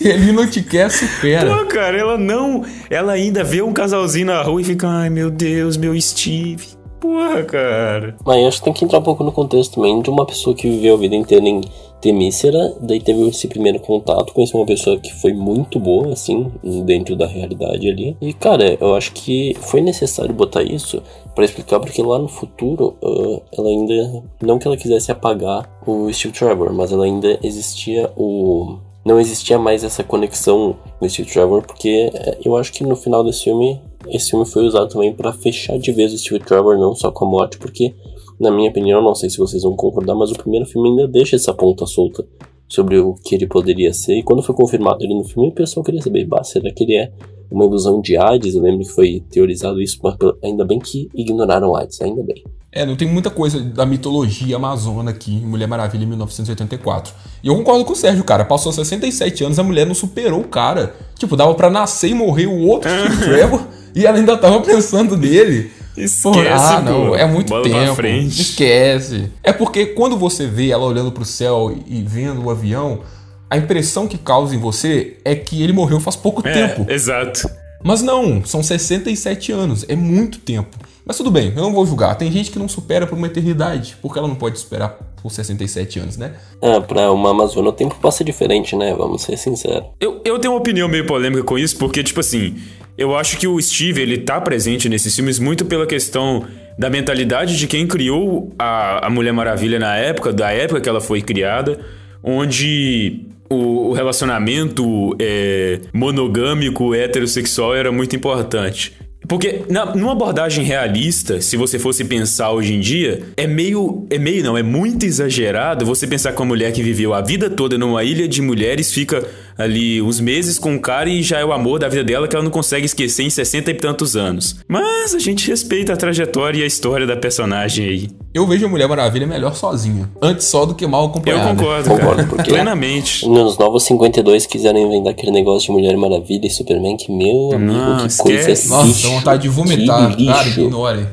Ele 0.00 0.32
não 0.32 0.48
te 0.48 0.62
quer, 0.62 0.90
supera. 0.90 1.56
Pô, 1.56 1.66
cara, 1.66 1.96
ela 1.96 2.18
não. 2.18 2.64
Ela 2.90 3.12
ainda 3.12 3.44
vê 3.44 3.62
um 3.62 3.72
casalzinho 3.72 4.26
na 4.26 4.42
rua 4.42 4.60
e 4.60 4.64
fica, 4.64 4.88
ai 4.88 5.10
meu 5.10 5.30
Deus, 5.30 5.76
meu 5.76 5.98
Steve. 6.00 6.66
Porra, 6.98 7.42
cara. 7.44 8.16
Mas 8.24 8.38
eu 8.38 8.48
acho 8.48 8.58
que 8.58 8.64
tem 8.64 8.72
que 8.72 8.84
entrar 8.84 8.98
um 8.98 9.02
pouco 9.02 9.22
no 9.22 9.30
contexto 9.30 9.74
também 9.74 10.00
de 10.00 10.08
uma 10.10 10.26
pessoa 10.26 10.56
que 10.56 10.68
viveu 10.68 10.94
a 10.94 10.98
vida 10.98 11.14
inteira 11.14 11.44
em 11.44 11.60
Temícera, 12.04 12.76
daí 12.82 13.00
teve 13.00 13.26
esse 13.28 13.48
primeiro 13.48 13.80
contato, 13.80 14.34
conheceu 14.34 14.60
uma 14.60 14.66
pessoa 14.66 14.98
que 14.98 15.10
foi 15.10 15.32
muito 15.32 15.80
boa, 15.80 16.12
assim, 16.12 16.52
dentro 16.84 17.16
da 17.16 17.26
realidade 17.26 17.88
ali. 17.88 18.14
E, 18.20 18.34
cara, 18.34 18.76
eu 18.78 18.94
acho 18.94 19.10
que 19.14 19.56
foi 19.62 19.80
necessário 19.80 20.34
botar 20.34 20.62
isso 20.62 21.02
para 21.34 21.46
explicar, 21.46 21.80
porque 21.80 22.02
lá 22.02 22.18
no 22.18 22.28
futuro, 22.28 22.94
uh, 23.02 23.40
ela 23.56 23.68
ainda. 23.70 24.22
Não 24.42 24.58
que 24.58 24.66
ela 24.66 24.76
quisesse 24.76 25.10
apagar 25.10 25.80
o 25.86 26.12
Steve 26.12 26.34
Trevor, 26.34 26.74
mas 26.74 26.92
ela 26.92 27.06
ainda 27.06 27.38
existia 27.42 28.12
o. 28.18 28.76
Não 29.02 29.18
existia 29.18 29.58
mais 29.58 29.82
essa 29.82 30.04
conexão 30.04 30.76
com 30.98 31.08
Steve 31.08 31.30
Trevor, 31.30 31.62
porque 31.62 32.10
eh, 32.12 32.38
eu 32.44 32.54
acho 32.54 32.70
que 32.70 32.84
no 32.84 32.96
final 32.96 33.24
desse 33.24 33.44
filme, 33.44 33.80
esse 34.08 34.30
filme 34.30 34.44
foi 34.44 34.66
usado 34.66 34.88
também 34.88 35.14
para 35.14 35.32
fechar 35.32 35.78
de 35.78 35.90
vez 35.90 36.12
o 36.12 36.18
Steve 36.18 36.44
Trevor, 36.44 36.76
não 36.76 36.94
só 36.94 37.10
com 37.10 37.24
a 37.24 37.28
morte, 37.28 37.56
porque 37.56 37.94
na 38.38 38.50
minha 38.50 38.70
opinião, 38.70 39.02
não 39.02 39.14
sei 39.14 39.30
se 39.30 39.38
vocês 39.38 39.62
vão 39.62 39.76
concordar, 39.76 40.14
mas 40.14 40.30
o 40.30 40.34
primeiro 40.34 40.66
filme 40.66 40.90
ainda 40.90 41.08
deixa 41.08 41.36
essa 41.36 41.52
ponta 41.52 41.86
solta 41.86 42.24
sobre 42.68 42.98
o 42.98 43.14
que 43.14 43.34
ele 43.34 43.46
poderia 43.46 43.92
ser. 43.92 44.18
E 44.18 44.22
quando 44.22 44.42
foi 44.42 44.54
confirmado 44.54 45.02
ele 45.02 45.14
no 45.14 45.24
filme, 45.24 45.48
o 45.48 45.52
pessoal 45.52 45.84
queria 45.84 46.02
saber, 46.02 46.26
bah, 46.26 46.42
será 46.42 46.72
que 46.72 46.84
ele 46.84 46.96
é 46.96 47.12
uma 47.50 47.64
ilusão 47.64 48.00
de 48.00 48.16
Hades? 48.16 48.54
Eu 48.54 48.62
lembro 48.62 48.84
que 48.84 48.90
foi 48.90 49.22
teorizado 49.30 49.80
isso, 49.80 49.98
mas 50.02 50.16
ainda 50.42 50.64
bem 50.64 50.78
que 50.78 51.08
ignoraram 51.14 51.76
Hades, 51.76 52.00
ainda 52.00 52.22
bem. 52.22 52.42
É, 52.72 52.84
não 52.84 52.96
tem 52.96 53.06
muita 53.06 53.30
coisa 53.30 53.60
da 53.60 53.86
mitologia 53.86 54.56
amazona 54.56 55.12
aqui 55.12 55.32
em 55.32 55.46
Mulher 55.46 55.68
Maravilha 55.68 56.02
em 56.02 56.08
1984. 56.08 57.14
E 57.40 57.46
eu 57.46 57.54
concordo 57.54 57.84
com 57.84 57.92
o 57.92 57.96
Sérgio, 57.96 58.24
cara. 58.24 58.44
Passou 58.44 58.72
67 58.72 59.44
anos, 59.44 59.60
a 59.60 59.62
mulher 59.62 59.86
não 59.86 59.94
superou 59.94 60.40
o 60.40 60.48
cara. 60.48 60.92
Tipo, 61.16 61.36
dava 61.36 61.54
pra 61.54 61.70
nascer 61.70 62.10
e 62.10 62.14
morrer 62.14 62.46
o 62.46 62.66
outro 62.66 62.90
Steve 62.90 63.16
Trevor 63.22 63.64
e 63.94 64.04
ela 64.04 64.18
ainda 64.18 64.36
tava 64.36 64.60
pensando 64.60 65.16
nele. 65.16 65.70
Esquece, 65.96 66.48
ah, 66.50 66.80
não, 66.80 67.06
pô. 67.08 67.16
é 67.16 67.26
muito 67.26 67.48
Bola 67.50 67.62
tempo. 67.62 67.94
frente. 67.94 68.40
Esquece. 68.40 69.30
É 69.42 69.52
porque 69.52 69.86
quando 69.86 70.16
você 70.16 70.46
vê 70.46 70.70
ela 70.70 70.84
olhando 70.84 71.12
pro 71.12 71.24
céu 71.24 71.76
e 71.86 72.02
vendo 72.02 72.42
o 72.44 72.50
avião, 72.50 73.00
a 73.48 73.56
impressão 73.56 74.08
que 74.08 74.18
causa 74.18 74.54
em 74.54 74.58
você 74.58 75.16
é 75.24 75.34
que 75.34 75.62
ele 75.62 75.72
morreu 75.72 76.00
faz 76.00 76.16
pouco 76.16 76.46
É, 76.46 76.52
tempo. 76.68 76.90
exato. 76.90 77.48
Mas 77.82 78.00
não, 78.02 78.42
são 78.44 78.62
67 78.62 79.52
anos, 79.52 79.84
é 79.88 79.94
muito 79.94 80.38
tempo. 80.38 80.76
Mas 81.06 81.18
tudo 81.18 81.30
bem, 81.30 81.52
eu 81.54 81.62
não 81.62 81.72
vou 81.74 81.84
julgar. 81.84 82.14
Tem 82.16 82.32
gente 82.32 82.50
que 82.50 82.58
não 82.58 82.66
supera 82.66 83.06
por 83.06 83.16
uma 83.18 83.26
eternidade, 83.26 83.94
porque 84.00 84.18
ela 84.18 84.26
não 84.26 84.34
pode 84.34 84.56
esperar 84.56 84.88
por 85.22 85.30
67 85.30 85.98
anos, 86.00 86.16
né? 86.16 86.32
Ah, 86.62 86.80
pra 86.80 87.12
uma 87.12 87.30
Amazônia 87.30 87.68
o 87.68 87.72
tempo 87.74 87.94
passa 88.00 88.24
diferente, 88.24 88.74
né? 88.74 88.94
Vamos 88.94 89.20
ser 89.22 89.36
sinceros. 89.36 89.84
Eu, 90.00 90.22
eu 90.24 90.38
tenho 90.38 90.54
uma 90.54 90.58
opinião 90.60 90.88
meio 90.88 91.06
polêmica 91.06 91.42
com 91.44 91.58
isso, 91.58 91.76
porque, 91.76 92.02
tipo 92.02 92.20
assim, 92.20 92.56
eu 92.96 93.16
acho 93.16 93.38
que 93.38 93.46
o 93.46 93.60
Steve, 93.60 94.00
ele 94.00 94.18
tá 94.18 94.40
presente 94.40 94.88
nesses 94.88 95.14
filmes 95.14 95.38
muito 95.38 95.64
pela 95.64 95.86
questão 95.86 96.44
da 96.78 96.88
mentalidade 96.88 97.56
de 97.56 97.66
quem 97.66 97.86
criou 97.86 98.52
a, 98.58 99.06
a 99.06 99.10
Mulher 99.10 99.32
Maravilha 99.32 99.78
na 99.78 99.96
época, 99.96 100.32
da 100.32 100.50
época 100.50 100.80
que 100.80 100.88
ela 100.88 101.00
foi 101.00 101.20
criada, 101.22 101.80
onde 102.22 103.20
o, 103.48 103.90
o 103.90 103.92
relacionamento 103.92 105.16
é, 105.20 105.80
monogâmico, 105.92 106.94
heterossexual 106.94 107.74
era 107.74 107.90
muito 107.92 108.14
importante. 108.16 108.92
Porque 109.28 109.62
na, 109.68 109.94
numa 109.94 110.12
abordagem 110.12 110.64
realista, 110.64 111.40
se 111.40 111.56
você 111.56 111.78
fosse 111.78 112.04
pensar 112.04 112.50
hoje 112.50 112.74
em 112.74 112.80
dia, 112.80 113.22
é 113.36 113.46
meio. 113.46 114.06
É 114.10 114.18
meio 114.18 114.44
não, 114.44 114.56
é 114.56 114.62
muito 114.62 115.04
exagerado 115.04 115.86
você 115.86 116.06
pensar 116.06 116.32
que 116.32 116.40
uma 116.40 116.46
mulher 116.46 116.72
que 116.72 116.82
viveu 116.82 117.14
a 117.14 117.20
vida 117.20 117.48
toda 117.48 117.78
numa 117.78 118.04
ilha 118.04 118.28
de 118.28 118.42
mulheres 118.42 118.92
fica 118.92 119.26
ali 119.56 120.02
uns 120.02 120.20
meses 120.20 120.58
com 120.58 120.72
um 120.72 120.78
cara 120.78 121.08
e 121.08 121.22
já 121.22 121.38
é 121.38 121.44
o 121.44 121.52
amor 121.52 121.78
da 121.78 121.88
vida 121.88 122.04
dela 122.04 122.28
que 122.28 122.34
ela 122.34 122.44
não 122.44 122.50
consegue 122.50 122.86
esquecer 122.86 123.22
em 123.22 123.30
60 123.30 123.70
e 123.70 123.74
tantos 123.74 124.16
anos. 124.16 124.56
Mas 124.68 125.14
a 125.14 125.18
gente 125.18 125.48
respeita 125.48 125.92
a 125.92 125.96
trajetória 125.96 126.60
e 126.60 126.62
a 126.62 126.66
história 126.66 127.06
da 127.06 127.16
personagem 127.16 127.86
aí. 127.86 128.23
Eu 128.34 128.44
vejo 128.48 128.66
a 128.66 128.68
Mulher 128.68 128.88
Maravilha 128.88 129.28
melhor 129.28 129.54
sozinha. 129.54 130.10
Antes 130.20 130.46
só 130.48 130.66
do 130.66 130.74
que 130.74 130.84
mal 130.88 131.06
acompanhada. 131.06 131.50
Eu 131.50 131.56
concordo, 131.56 131.88
Concordo, 131.90 132.16
cara. 132.16 132.28
porque- 132.28 132.50
Plenamente. 132.50 133.28
Nos 133.28 133.56
Novos 133.56 133.84
52 133.84 134.44
quiseram 134.44 134.80
inventar 134.80 135.12
aquele 135.12 135.30
negócio 135.30 135.66
de 135.66 135.72
Mulher 135.80 135.96
Maravilha 135.96 136.44
e 136.46 136.50
Superman, 136.50 136.96
que, 136.96 137.12
meu 137.12 137.52
amigo, 137.54 137.72
Não, 137.72 138.08
que 138.08 138.16
coisa 138.16 138.40
esquece. 138.40 138.68
Nossa, 138.68 139.02
dá 139.08 139.14
vontade 139.14 139.42
de 139.42 139.48
vomitar. 139.48 140.16
Cara, 140.16 140.48
ignore. 140.48 141.06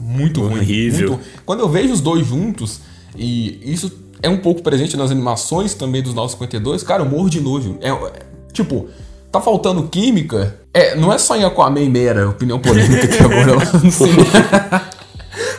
Muito 0.00 0.40
ruim. 0.40 0.58
Horrível. 0.60 1.08
muito- 1.10 1.24
Quando 1.44 1.60
eu 1.60 1.68
vejo 1.68 1.92
os 1.92 2.00
dois 2.00 2.26
juntos, 2.26 2.80
e 3.14 3.60
isso 3.62 3.92
é 4.22 4.28
um 4.30 4.38
pouco 4.38 4.62
presente 4.62 4.96
nas 4.96 5.10
animações 5.10 5.74
também 5.74 6.02
dos 6.02 6.14
952, 6.14 6.82
cara, 6.82 7.02
eu 7.02 7.08
morro 7.10 7.28
de 7.28 7.40
nojo. 7.42 7.76
É, 7.82 7.90
é- 7.90 8.12
tipo, 8.54 8.86
tá 9.30 9.38
faltando 9.40 9.82
química? 9.82 10.56
É, 10.72 10.94
não 10.94 11.12
é 11.12 11.18
só 11.18 11.36
em 11.36 11.44
Aquaman 11.44 11.88
Mera, 11.90 12.28
opinião 12.28 12.58
polêmica 12.58 13.06
que 13.06 13.22
agora 13.22 13.54
lá 13.56 13.80
no 13.84 13.90
cinema. 13.90 14.87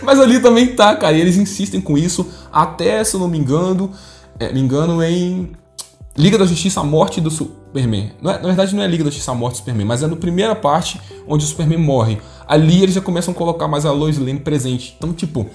Mas 0.09 0.19
ali 0.19 0.39
também 0.39 0.65
tá, 0.73 0.95
cara, 0.95 1.15
e 1.15 1.21
eles 1.21 1.37
insistem 1.37 1.79
com 1.79 1.95
isso 1.95 2.27
até, 2.51 3.03
se 3.03 3.13
eu 3.13 3.19
não 3.19 3.27
me 3.27 3.37
engano, 3.37 3.91
é, 4.39 4.51
me 4.51 4.59
engano 4.59 5.03
em 5.03 5.51
Liga 6.17 6.35
da 6.35 6.47
Justiça, 6.47 6.79
a 6.79 6.83
morte 6.83 7.21
do 7.21 7.29
Superman. 7.29 8.11
É- 8.19 8.23
na 8.23 8.37
verdade, 8.39 8.75
não 8.75 8.81
é 8.81 8.87
Liga 8.87 9.03
da 9.03 9.11
Justiça, 9.11 9.29
a 9.29 9.35
morte 9.35 9.53
do 9.53 9.57
Superman, 9.57 9.85
mas 9.85 10.01
é 10.01 10.07
na 10.07 10.15
primeira 10.15 10.55
parte 10.55 10.99
onde 11.27 11.45
o 11.45 11.47
Superman 11.47 11.77
morre. 11.77 12.17
Ali 12.47 12.81
eles 12.81 12.95
já 12.95 13.01
começam 13.01 13.35
a 13.35 13.37
colocar 13.37 13.67
mais 13.67 13.85
a 13.85 13.91
Lois 13.91 14.17
Lane 14.17 14.39
presente. 14.39 14.95
Então, 14.97 15.13
tipo, 15.13 15.45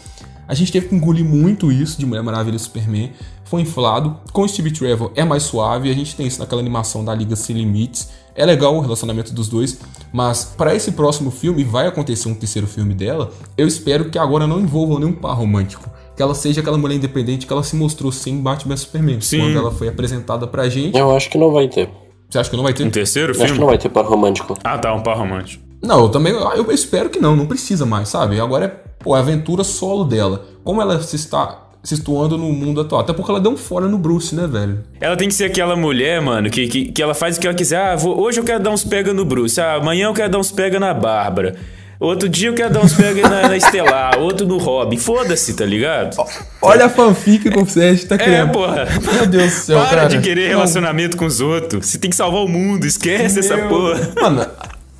a 0.46 0.54
gente 0.54 0.70
teve 0.70 0.86
que 0.86 0.94
engolir 0.94 1.24
muito 1.24 1.72
isso 1.72 1.98
de 1.98 2.06
Mulher 2.06 2.22
Maravilha 2.22 2.54
e 2.54 2.60
Superman. 2.60 3.10
Foi 3.44 3.60
inflado. 3.62 4.16
Com 4.32 4.42
o 4.42 4.48
Steve 4.48 4.70
Trevor 4.72 5.12
é 5.14 5.24
mais 5.24 5.42
suave. 5.44 5.90
A 5.90 5.94
gente 5.94 6.16
tem 6.16 6.26
isso 6.26 6.40
naquela 6.40 6.60
animação 6.60 7.04
da 7.04 7.14
Liga 7.14 7.36
Sem 7.36 7.56
Limites. 7.56 8.08
É 8.34 8.44
legal 8.44 8.74
o 8.74 8.80
relacionamento 8.80 9.32
dos 9.32 9.48
dois, 9.48 9.78
mas 10.12 10.44
para 10.44 10.74
esse 10.74 10.92
próximo 10.92 11.30
filme 11.30 11.62
vai 11.62 11.86
acontecer 11.86 12.28
um 12.28 12.34
terceiro 12.34 12.66
filme 12.66 12.92
dela. 12.92 13.30
Eu 13.56 13.68
espero 13.68 14.10
que 14.10 14.18
agora 14.18 14.46
não 14.46 14.60
envolvam 14.60 14.98
nenhum 14.98 15.12
par 15.12 15.34
romântico. 15.34 15.88
Que 16.16 16.22
ela 16.22 16.34
seja 16.34 16.60
aquela 16.60 16.78
mulher 16.78 16.96
independente 16.96 17.46
que 17.46 17.52
ela 17.52 17.62
se 17.62 17.76
mostrou 17.76 18.10
sem 18.10 18.40
Batman 18.40 18.76
Superman. 18.76 19.20
Sim. 19.20 19.38
Quando 19.38 19.58
ela 19.58 19.70
foi 19.70 19.88
apresentada 19.88 20.46
pra 20.46 20.68
gente. 20.68 20.98
Eu 20.98 21.14
acho 21.14 21.30
que 21.30 21.38
não 21.38 21.52
vai 21.52 21.68
ter. 21.68 21.88
Você 22.28 22.38
acha 22.38 22.50
que 22.50 22.56
não 22.56 22.64
vai 22.64 22.72
ter? 22.72 22.84
Um 22.84 22.90
terceiro 22.90 23.32
Eu 23.32 23.36
acho 23.36 23.40
que 23.40 23.46
filme? 23.46 23.60
não 23.60 23.66
vai 23.68 23.78
ter 23.78 23.88
par 23.88 24.04
romântico. 24.04 24.56
Ah, 24.64 24.78
tá, 24.78 24.92
um 24.92 25.02
par 25.02 25.16
romântico. 25.16 25.62
Não, 25.80 26.00
eu 26.00 26.08
também 26.08 26.32
eu 26.32 26.72
espero 26.72 27.10
que 27.10 27.20
não, 27.20 27.36
não 27.36 27.46
precisa 27.46 27.84
mais, 27.84 28.08
sabe? 28.08 28.40
Agora 28.40 28.64
é 28.64 28.68
pô, 28.68 29.14
a 29.14 29.18
aventura 29.18 29.62
solo 29.62 30.04
dela. 30.04 30.46
Como 30.64 30.80
ela 30.80 31.00
se 31.00 31.14
está 31.14 31.63
situando 31.84 32.36
no 32.38 32.50
mundo 32.52 32.80
atual. 32.80 33.02
Até 33.02 33.12
porque 33.12 33.30
ela 33.30 33.40
deu 33.40 33.52
um 33.52 33.56
fora 33.56 33.86
no 33.86 33.98
Bruce, 33.98 34.34
né, 34.34 34.46
velho? 34.46 34.78
Ela 35.00 35.16
tem 35.16 35.28
que 35.28 35.34
ser 35.34 35.44
aquela 35.44 35.76
mulher, 35.76 36.20
mano, 36.20 36.48
que, 36.50 36.66
que, 36.66 36.84
que 36.86 37.02
ela 37.02 37.14
faz 37.14 37.36
o 37.36 37.40
que 37.40 37.46
ela 37.46 37.54
quiser. 37.54 37.76
Ah, 37.78 37.94
vou- 37.96 38.18
hoje 38.20 38.40
eu 38.40 38.44
quero 38.44 38.62
dar 38.62 38.70
uns 38.70 38.82
pega 38.84 39.12
no 39.12 39.24
Bruce. 39.24 39.60
Ah, 39.60 39.74
amanhã 39.74 40.06
eu 40.06 40.14
quero 40.14 40.30
dar 40.30 40.38
uns 40.38 40.50
pega 40.50 40.80
na 40.80 40.92
Bárbara. 40.94 41.54
Outro 42.00 42.28
dia 42.28 42.48
eu 42.48 42.54
quero 42.54 42.72
dar 42.74 42.80
uns 42.80 42.92
pega 42.92 43.22
na, 43.28 43.48
na 43.48 43.56
Estelar. 43.56 44.18
Outro 44.20 44.44
no 44.46 44.58
Robin. 44.58 44.96
Foda-se, 44.98 45.54
tá 45.54 45.64
ligado? 45.64 46.16
Olha 46.60 46.86
a 46.86 46.88
fanfic 46.88 47.48
que 47.48 47.58
você 47.64 47.96
tá 47.98 48.16
É, 48.16 48.18
criando. 48.18 48.52
porra. 48.52 48.86
Meu 49.12 49.26
Deus 49.26 49.44
do 49.44 49.50
céu, 49.50 49.78
Para 49.78 49.88
cara. 49.96 50.08
de 50.08 50.18
querer 50.20 50.48
relacionamento 50.48 51.16
com 51.16 51.24
os 51.24 51.40
outros. 51.40 51.86
Você 51.86 51.96
tem 51.98 52.10
que 52.10 52.16
salvar 52.16 52.42
o 52.42 52.48
mundo. 52.48 52.84
Esquece 52.84 53.38
essa 53.38 53.56
Meu- 53.56 53.68
porra. 53.68 54.10
Mano, 54.20 54.46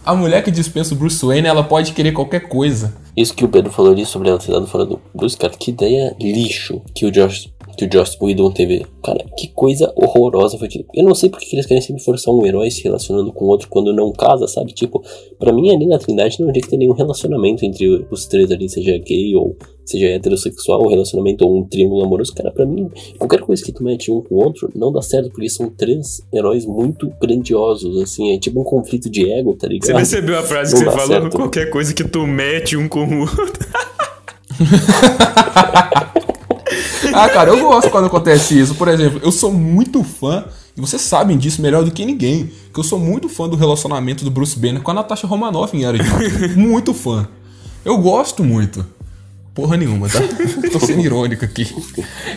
a 0.05 0.15
mulher 0.15 0.43
que 0.43 0.51
dispensa 0.51 0.95
o 0.95 0.97
Bruce 0.97 1.25
Wayne, 1.25 1.49
ela 1.49 1.65
pode 1.65 1.93
querer 1.93 2.13
qualquer 2.13 2.49
coisa. 2.49 2.95
Isso 3.17 3.35
que 3.35 3.45
o 3.45 3.49
Pedro 3.49 3.73
falou 3.73 3.93
ali 3.93 4.05
sobre 4.05 4.29
ela 4.29 4.39
ter 4.39 4.53
dado 4.53 4.67
fora 4.67 4.85
do 4.85 5.01
Bruce, 5.15 5.37
cara, 5.37 5.53
que 5.57 5.71
ideia 5.71 6.15
lixo 6.21 6.83
que 6.95 7.07
o 7.07 7.11
Josh, 7.11 7.49
que 7.77 7.85
o 7.85 7.89
Josh 7.89 8.17
Whedon 8.21 8.51
teve. 8.51 8.87
Cara, 9.03 9.25
que 9.37 9.49
coisa 9.49 9.93
horrorosa 9.97 10.59
foi 10.59 10.67
aquilo. 10.67 10.85
Eu 10.95 11.05
não 11.05 11.15
sei 11.15 11.29
porque 11.29 11.47
que 11.47 11.57
eles 11.57 11.67
querem 11.67 11.83
sempre 11.83 12.03
forçar 12.03 12.33
um 12.35 12.45
herói 12.47 12.71
se 12.71 12.83
relacionando 12.83 13.33
com 13.33 13.47
outro 13.47 13.69
quando 13.69 13.93
não 13.93 14.13
casa, 14.13 14.47
sabe? 14.47 14.73
Tipo, 14.73 15.03
pra 15.39 15.53
mim 15.53 15.75
ali 15.75 15.87
na 15.87 15.99
Trindade 15.99 16.41
não 16.41 16.53
tinha 16.53 16.63
que 16.63 16.71
ter 16.71 16.77
nenhum 16.77 16.95
relacionamento 16.95 17.65
entre 17.65 18.07
os 18.11 18.27
três 18.27 18.51
ali, 18.51 18.69
seja 18.69 18.97
gay 18.99 19.35
ou 19.37 19.57
seja 19.85 20.07
heterossexual, 20.07 20.83
um 20.83 20.89
relacionamento 20.89 21.45
ou 21.45 21.59
um 21.59 21.65
triângulo 21.65 22.05
amoroso. 22.05 22.35
Cara, 22.35 22.51
pra 22.51 22.65
mim, 22.65 22.91
qualquer 23.19 23.41
coisa 23.41 23.63
que 23.63 23.73
tu 23.73 23.85
mete 23.85 24.11
um 24.11 24.23
com 24.23 24.35
o 24.37 24.39
outro 24.39 24.71
não 24.75 24.91
dá 24.91 25.03
certo, 25.03 25.31
porque 25.31 25.49
são 25.49 25.69
três 25.69 26.23
heróis 26.33 26.65
muito 26.65 27.13
grandiosos, 27.21 28.01
assim, 28.01 28.35
é 28.35 28.39
tipo 28.39 28.61
um 28.61 28.65
conflito 28.65 29.11
de 29.11 29.31
ego, 29.31 29.55
tá 29.55 29.69
ligado? 29.69 29.89
Você 29.89 29.95
percebeu 29.95 30.39
a 30.39 30.43
frase 30.43 30.73
Não 30.75 30.79
que 30.81 30.85
você 30.87 30.97
falou? 30.97 31.07
certo. 31.07 31.37
Qualquer 31.37 31.71
coisa 31.71 31.93
que 31.93 32.05
tu 32.05 32.27
mete 32.27 32.77
um 32.77 32.89
com 32.89 33.05
o 33.05 33.21
outro. 33.21 33.45
Ah, 37.15 37.29
cara, 37.29 37.51
eu 37.51 37.61
gosto 37.61 37.91
quando 37.91 38.07
acontece 38.07 38.59
isso. 38.59 38.75
Por 38.75 38.89
exemplo, 38.89 39.21
eu 39.23 39.31
sou 39.31 39.53
muito 39.53 40.03
fã, 40.03 40.45
e 40.77 40.81
vocês 40.81 41.01
sabem 41.01 41.39
disso 41.39 41.63
melhor 41.63 41.85
do 41.85 41.93
que 41.93 42.05
ninguém, 42.05 42.51
que 42.73 42.81
eu 42.81 42.83
sou 42.83 42.99
muito 42.99 43.29
fã 43.29 43.49
do 43.49 43.57
relacionamento 43.57 44.25
do 44.25 44.31
Bruce 44.33 44.59
Banner 44.59 44.83
com 44.83 44.91
a 44.91 44.95
Natasha 44.95 45.25
Romanoff 45.25 45.77
em 45.77 45.85
Era. 45.85 45.97
Muito 46.57 46.93
fã. 46.93 47.29
Eu 47.85 47.99
gosto 47.99 48.43
muito. 48.43 48.85
Porra 49.55 49.77
nenhuma, 49.77 50.09
tá? 50.09 50.19
Tô 50.73 50.81
sendo 50.81 51.03
irônico 51.03 51.45
aqui. 51.45 51.73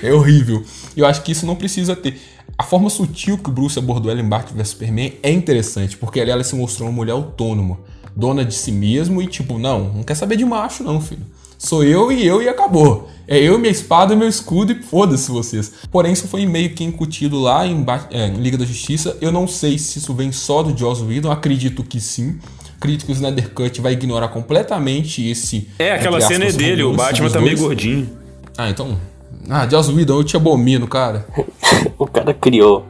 É 0.04 0.14
horrível. 0.14 0.64
E 0.96 1.00
eu 1.00 1.06
acho 1.08 1.24
que 1.24 1.32
isso 1.32 1.46
não 1.46 1.56
precisa 1.56 1.96
ter. 1.96 2.20
A 2.56 2.64
forma 2.64 2.90
sutil 2.90 3.38
que 3.38 3.50
o 3.50 3.54
Bruce 3.54 3.80
abordou 3.80 4.12
ela 4.12 4.22
em 4.22 4.28
Batman 4.28 4.58
vs 4.58 4.70
Superman 4.70 5.14
é 5.24 5.32
interessante, 5.32 5.98
porque 5.98 6.20
ali 6.20 6.30
ela 6.30 6.44
se 6.44 6.56
mostrou 6.56 6.90
uma 6.90 6.96
mulher 6.96 7.14
autônoma, 7.14 7.80
dona 8.16 8.46
de 8.46 8.54
si 8.54 8.72
mesmo 8.72 9.22
e 9.22 9.28
tipo, 9.28 9.58
não, 9.58 9.94
não 9.94 10.04
quer 10.04 10.16
saber 10.16 10.36
de 10.36 10.46
macho 10.46 10.84
não, 10.84 11.02
filho. 11.02 11.26
Sou 11.68 11.84
eu 11.84 12.10
e 12.14 12.26
eu 12.26 12.42
e 12.42 12.48
acabou. 12.48 13.10
É 13.28 13.38
eu, 13.38 13.60
minha 13.60 13.70
espada, 13.70 14.16
meu 14.16 14.30
escudo 14.30 14.72
e 14.72 14.82
foda-se 14.82 15.30
vocês. 15.30 15.74
Porém, 15.92 16.14
isso 16.14 16.26
foi 16.26 16.46
meio 16.46 16.70
que 16.70 16.82
incutido 16.82 17.38
lá 17.38 17.68
em, 17.68 17.86
é, 18.10 18.28
em 18.28 18.36
Liga 18.36 18.58
da 18.58 18.64
Justiça. 18.64 19.18
Eu 19.20 19.34
não 19.34 19.46
sei 19.46 19.78
se 19.78 20.00
isso 20.00 20.14
vem 20.14 20.32
só 20.32 20.64
do 20.64 20.78
Joss 20.78 21.04
Whedon, 21.04 21.30
acredito 21.30 21.84
que 21.84 22.00
sim. 22.00 22.40
Acredito 22.78 23.06
que 23.06 23.12
o 23.12 23.14
Snyder 23.14 23.54
Cut 23.54 23.82
vai 23.82 23.92
ignorar 23.92 24.30
completamente 24.30 25.30
esse. 25.30 25.68
É, 25.78 25.92
aquela 25.92 26.20
entre 26.20 26.28
cena 26.30 26.46
é 26.46 26.48
aspas, 26.48 26.64
dele. 26.64 26.84
O 26.84 26.94
Batman 26.94 27.30
tá 27.30 27.42
meio 27.42 27.58
gordinho. 27.58 28.10
Ah, 28.58 28.70
então. 28.70 28.98
Ah, 29.50 29.68
Joss 29.68 29.92
Whedon, 29.92 30.20
eu 30.20 30.24
te 30.24 30.38
abomino, 30.38 30.88
cara. 30.88 31.28
O 32.00 32.08
cara 32.08 32.34
criou 32.34 32.86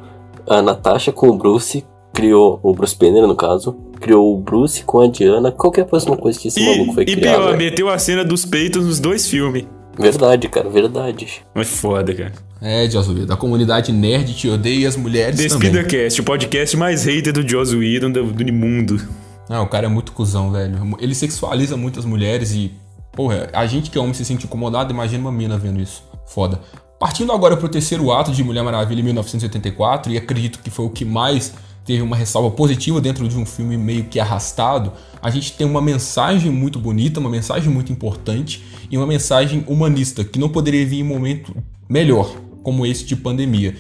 a 0.48 0.62
Natasha 0.62 1.12
com 1.12 1.30
o 1.30 1.36
Bruce, 1.36 1.84
criou 2.18 2.60
o 2.64 2.74
Bruce 2.74 2.98
Banner, 2.98 3.28
no 3.28 3.36
caso, 3.36 3.78
criou 4.02 4.34
o 4.34 4.42
Bruce 4.42 4.82
com 4.84 5.02
a 5.02 5.08
Diana, 5.08 5.52
qualquer 5.52 5.86
próxima 5.86 6.18
coisa 6.18 6.40
que 6.40 6.48
esse 6.48 6.60
maluco 6.60 6.92
E, 6.92 6.96
foi 6.96 7.04
e 7.04 7.16
criar. 7.16 7.36
pior, 7.36 7.46
velho. 7.46 7.58
meteu 7.60 7.90
a 7.90 8.00
cena 8.00 8.26
dos 8.26 8.44
peitos 8.44 8.84
nos 8.88 9.00
dois 9.00 9.28
filmes. 9.28 9.66
Verdade, 10.00 10.50
cara, 10.50 10.68
verdade. 10.68 11.44
É 11.54 11.64
foda, 11.64 12.16
cara. 12.16 12.34
É, 12.60 12.90
Joss 12.90 13.12
Whedon. 13.12 13.32
A 13.32 13.38
comunidade 13.38 13.92
nerd 13.92 14.34
te 14.34 14.50
odeia 14.50 14.80
e 14.80 14.86
as 14.88 14.96
mulheres 14.98 15.38
Despida 15.38 15.84
também. 15.84 16.04
Cast, 16.06 16.20
o 16.20 16.24
podcast 16.24 16.76
mais 16.76 17.06
hater 17.06 17.32
do 17.32 17.48
Joss 17.48 17.76
Whedon 17.76 18.10
do, 18.12 18.24
do 18.34 18.52
mundo. 18.54 19.00
Não, 19.48 19.64
o 19.64 19.68
cara 19.68 19.86
é 19.86 19.90
muito 19.90 20.12
cuzão, 20.12 20.52
velho. 20.52 20.76
Ele 21.00 21.14
sexualiza 21.14 21.78
muitas 21.78 22.04
mulheres 22.04 22.52
e. 22.52 22.72
Porra, 23.12 23.48
a 23.54 23.66
gente 23.68 23.92
que 23.92 23.98
é 23.98 24.02
homem 24.02 24.14
se 24.16 24.26
sente 24.26 24.46
incomodado, 24.46 24.92
imagina 24.92 25.22
uma 25.22 25.32
mina 25.32 25.56
vendo 25.56 25.80
isso. 25.80 26.04
Foda. 26.26 26.60
Partindo 27.00 27.32
agora 27.32 27.56
pro 27.56 27.70
terceiro 27.70 28.12
ato 28.12 28.32
de 28.32 28.44
Mulher 28.44 28.64
Maravilha 28.64 29.02
em 29.02 29.04
1984, 29.04 30.12
e 30.12 30.18
acredito 30.18 30.60
que 30.64 30.72
foi 30.72 30.86
o 30.86 30.90
que 30.90 31.06
mais 31.06 31.54
teve 31.88 32.04
uma 32.04 32.18
ressalva 32.18 32.52
positiva 32.52 33.00
dentro 33.00 33.26
de 33.30 33.38
um 33.38 33.46
filme 33.46 33.78
meio 33.78 34.04
que 34.04 34.20
arrastado, 34.20 34.92
a 35.22 35.30
gente 35.30 35.54
tem 35.54 35.66
uma 35.66 35.82
mensagem 35.82 36.52
muito 36.52 36.78
bonita, 36.78 37.22
uma 37.22 37.30
mensagem 37.30 37.72
muito 37.72 37.94
importante 37.94 38.62
e 38.92 38.98
uma 38.98 39.08
mensagem 39.08 39.64
humanista 39.66 40.22
que 40.26 40.38
não 40.38 40.50
poderia 40.50 40.86
vir 40.86 41.00
em 41.00 41.04
momento 41.04 41.56
melhor, 41.88 42.36
como 42.62 42.86
esse 42.86 43.06
de 43.06 43.16
pandemia. 43.16 43.74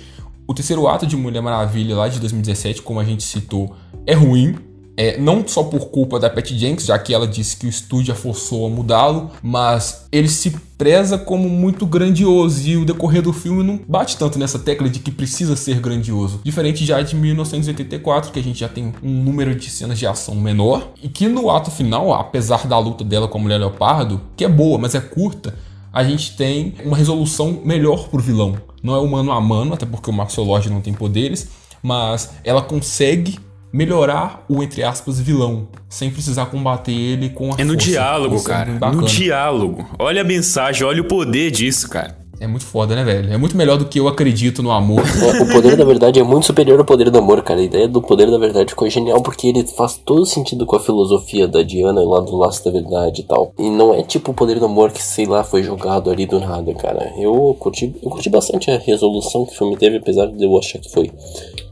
O 0.47 0.53
terceiro 0.53 0.87
ato 0.87 1.05
de 1.05 1.17
Mulher 1.17 1.41
Maravilha 1.41 1.97
lá 1.97 2.07
de 2.07 2.21
2017, 2.21 2.81
como 2.81 3.01
a 3.01 3.03
gente 3.03 3.23
citou, 3.23 3.75
é 4.05 4.13
ruim, 4.13 4.55
é, 4.97 5.15
não 5.19 5.47
só 5.47 5.63
por 5.63 5.89
culpa 5.89 6.19
da 6.19 6.27
Patty 6.27 6.57
Jenkins, 6.57 6.87
já 6.87 6.97
que 6.97 7.13
ela 7.13 7.27
disse 7.27 7.55
que 7.55 7.67
o 7.67 7.69
estúdio 7.69 8.11
a 8.11 8.15
forçou 8.15 8.65
a 8.65 8.69
mudá-lo, 8.69 9.29
mas 9.43 10.07
ele 10.11 10.27
se 10.27 10.49
preza 10.75 11.19
como 11.19 11.47
muito 11.47 11.85
grandioso 11.85 12.67
e 12.67 12.77
o 12.77 12.83
decorrer 12.83 13.21
do 13.21 13.31
filme 13.31 13.63
não 13.63 13.79
bate 13.87 14.17
tanto 14.17 14.39
nessa 14.39 14.57
tecla 14.57 14.89
de 14.89 14.99
que 14.99 15.11
precisa 15.11 15.55
ser 15.55 15.79
grandioso. 15.79 16.41
Diferente 16.43 16.83
já 16.83 17.01
de 17.01 17.15
1984, 17.15 18.31
que 18.31 18.39
a 18.39 18.43
gente 18.43 18.59
já 18.59 18.67
tem 18.67 18.91
um 19.03 19.23
número 19.23 19.55
de 19.55 19.69
cenas 19.69 19.99
de 19.99 20.07
ação 20.07 20.33
menor 20.35 20.91
e 21.01 21.07
que 21.07 21.27
no 21.27 21.49
ato 21.51 21.69
final, 21.69 22.11
apesar 22.13 22.67
da 22.67 22.77
luta 22.79 23.03
dela 23.03 23.27
com 23.27 23.37
a 23.37 23.41
Mulher 23.41 23.59
Leopardo, 23.59 24.19
que 24.35 24.43
é 24.43 24.49
boa, 24.49 24.79
mas 24.79 24.95
é 24.95 24.99
curta, 24.99 25.53
a 25.93 26.03
gente 26.03 26.35
tem 26.35 26.75
uma 26.83 26.97
resolução 26.97 27.61
melhor 27.63 28.07
pro 28.09 28.21
vilão. 28.21 28.57
Não 28.81 28.95
é 28.95 28.99
o 28.99 29.07
mano 29.07 29.31
a 29.31 29.41
mano, 29.41 29.73
até 29.73 29.85
porque 29.85 30.09
o 30.09 30.43
Lord 30.43 30.69
não 30.69 30.81
tem 30.81 30.93
poderes, 30.93 31.49
mas 31.81 32.31
ela 32.43 32.61
consegue 32.61 33.39
melhorar 33.71 34.43
o, 34.49 34.63
entre 34.63 34.83
aspas, 34.83 35.19
vilão, 35.19 35.67
sem 35.89 36.09
precisar 36.09 36.45
combater 36.47 36.91
ele 36.93 37.29
com 37.29 37.51
a 37.53 37.55
É 37.59 37.63
no 37.63 37.73
força. 37.73 37.87
diálogo, 37.89 38.35
Isso 38.35 38.47
é 38.49 38.53
cara. 38.53 38.71
bem 38.71 38.91
no 38.91 39.03
diálogo. 39.05 39.85
Olha 39.99 40.21
a 40.21 40.25
mensagem, 40.25 40.85
olha 40.85 41.01
o 41.01 41.05
poder 41.05 41.51
disso, 41.51 41.89
cara. 41.89 42.17
É 42.39 42.45
muito 42.45 42.65
foda, 42.67 42.95
né, 42.95 43.03
velho? 43.03 43.33
É 43.33 43.37
muito 43.37 43.57
melhor 43.57 43.77
do 43.79 43.85
que 43.85 43.99
eu 43.99 44.07
acredito 44.07 44.61
no 44.61 44.69
amor. 44.69 45.01
É, 45.27 45.41
o 45.41 45.47
poder 45.51 45.75
da 45.75 45.83
verdade 45.83 46.19
é 46.19 46.23
muito 46.23 46.45
superior 46.45 46.77
ao 46.77 46.85
poder 46.85 47.09
do 47.09 47.17
amor, 47.17 47.41
cara. 47.41 47.59
A 47.59 47.63
ideia 47.63 47.87
do 47.87 47.99
poder 47.99 48.29
da 48.29 48.37
verdade 48.37 48.69
ficou 48.69 48.87
genial 48.87 49.19
porque 49.23 49.47
ele 49.47 49.65
faz 49.65 49.97
todo 50.05 50.23
sentido 50.23 50.63
com 50.63 50.75
a 50.75 50.79
filosofia 50.79 51.47
da 51.47 51.63
Diana 51.63 51.99
lá 52.01 52.19
do 52.21 52.37
laço 52.37 52.63
da 52.63 52.69
verdade 52.69 53.21
e 53.21 53.23
tal. 53.23 53.51
E 53.57 53.67
não 53.71 53.91
é 53.91 54.03
tipo 54.03 54.29
o 54.29 54.33
poder 54.35 54.59
do 54.59 54.65
amor 54.65 54.91
que, 54.91 55.01
sei 55.01 55.25
lá, 55.25 55.43
foi 55.43 55.63
jogado 55.63 56.11
ali 56.11 56.27
do 56.27 56.39
nada, 56.39 56.71
cara. 56.75 57.11
Eu 57.17 57.55
curti, 57.59 57.95
eu 58.03 58.09
curti 58.11 58.29
bastante 58.29 58.69
a 58.69 58.77
resolução 58.77 59.43
que 59.43 59.53
o 59.53 59.57
filme 59.57 59.75
teve, 59.75 59.97
apesar 59.97 60.27
de 60.27 60.43
eu 60.43 60.55
achar 60.59 60.77
que 60.77 60.91
foi 60.91 61.11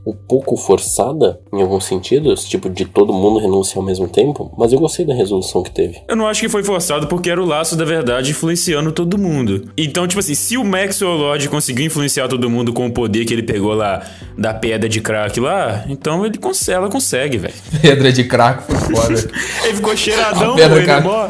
um 0.05 0.13
pouco 0.13 0.55
forçada 0.55 1.39
em 1.51 1.61
alguns 1.61 1.85
sentidos, 1.85 2.45
tipo 2.45 2.69
de 2.69 2.85
todo 2.85 3.11
mundo 3.11 3.39
renunciar 3.39 3.77
ao 3.77 3.83
mesmo 3.83 4.07
tempo, 4.07 4.53
mas 4.57 4.71
eu 4.71 4.79
gostei 4.79 5.05
da 5.05 5.13
resolução 5.13 5.63
que 5.63 5.71
teve. 5.71 6.01
Eu 6.07 6.15
não 6.15 6.27
acho 6.27 6.41
que 6.41 6.49
foi 6.49 6.63
forçado 6.63 7.07
porque 7.07 7.29
era 7.29 7.41
o 7.41 7.45
laço 7.45 7.75
da 7.75 7.85
verdade 7.85 8.31
influenciando 8.31 8.91
todo 8.91 9.17
mundo. 9.17 9.69
Então, 9.77 10.07
tipo 10.07 10.19
assim, 10.19 10.35
se 10.35 10.57
o 10.57 10.63
Maxwell 10.63 11.15
Lord 11.15 11.49
conseguiu 11.49 11.85
influenciar 11.85 12.27
todo 12.27 12.49
mundo 12.49 12.71
com 12.71 12.85
o 12.85 12.91
poder 12.91 13.25
que 13.25 13.33
ele 13.33 13.43
pegou 13.43 13.73
lá 13.73 14.03
da 14.37 14.53
pedra 14.53 14.87
de 14.87 15.01
crack 15.01 15.39
lá, 15.39 15.85
então 15.89 16.25
ele 16.25 16.37
cons 16.37 16.67
ela 16.69 16.89
consegue, 16.89 17.37
velho. 17.37 17.53
Pedra 17.81 18.11
de 18.11 18.23
crack 18.23 18.63
foi 18.63 18.95
foda. 18.95 19.13
ele 19.65 19.73
ficou 19.75 19.95
cheiradão, 19.95 20.55
pô, 20.55 20.61
ele 20.61 21.01
mó... 21.01 21.29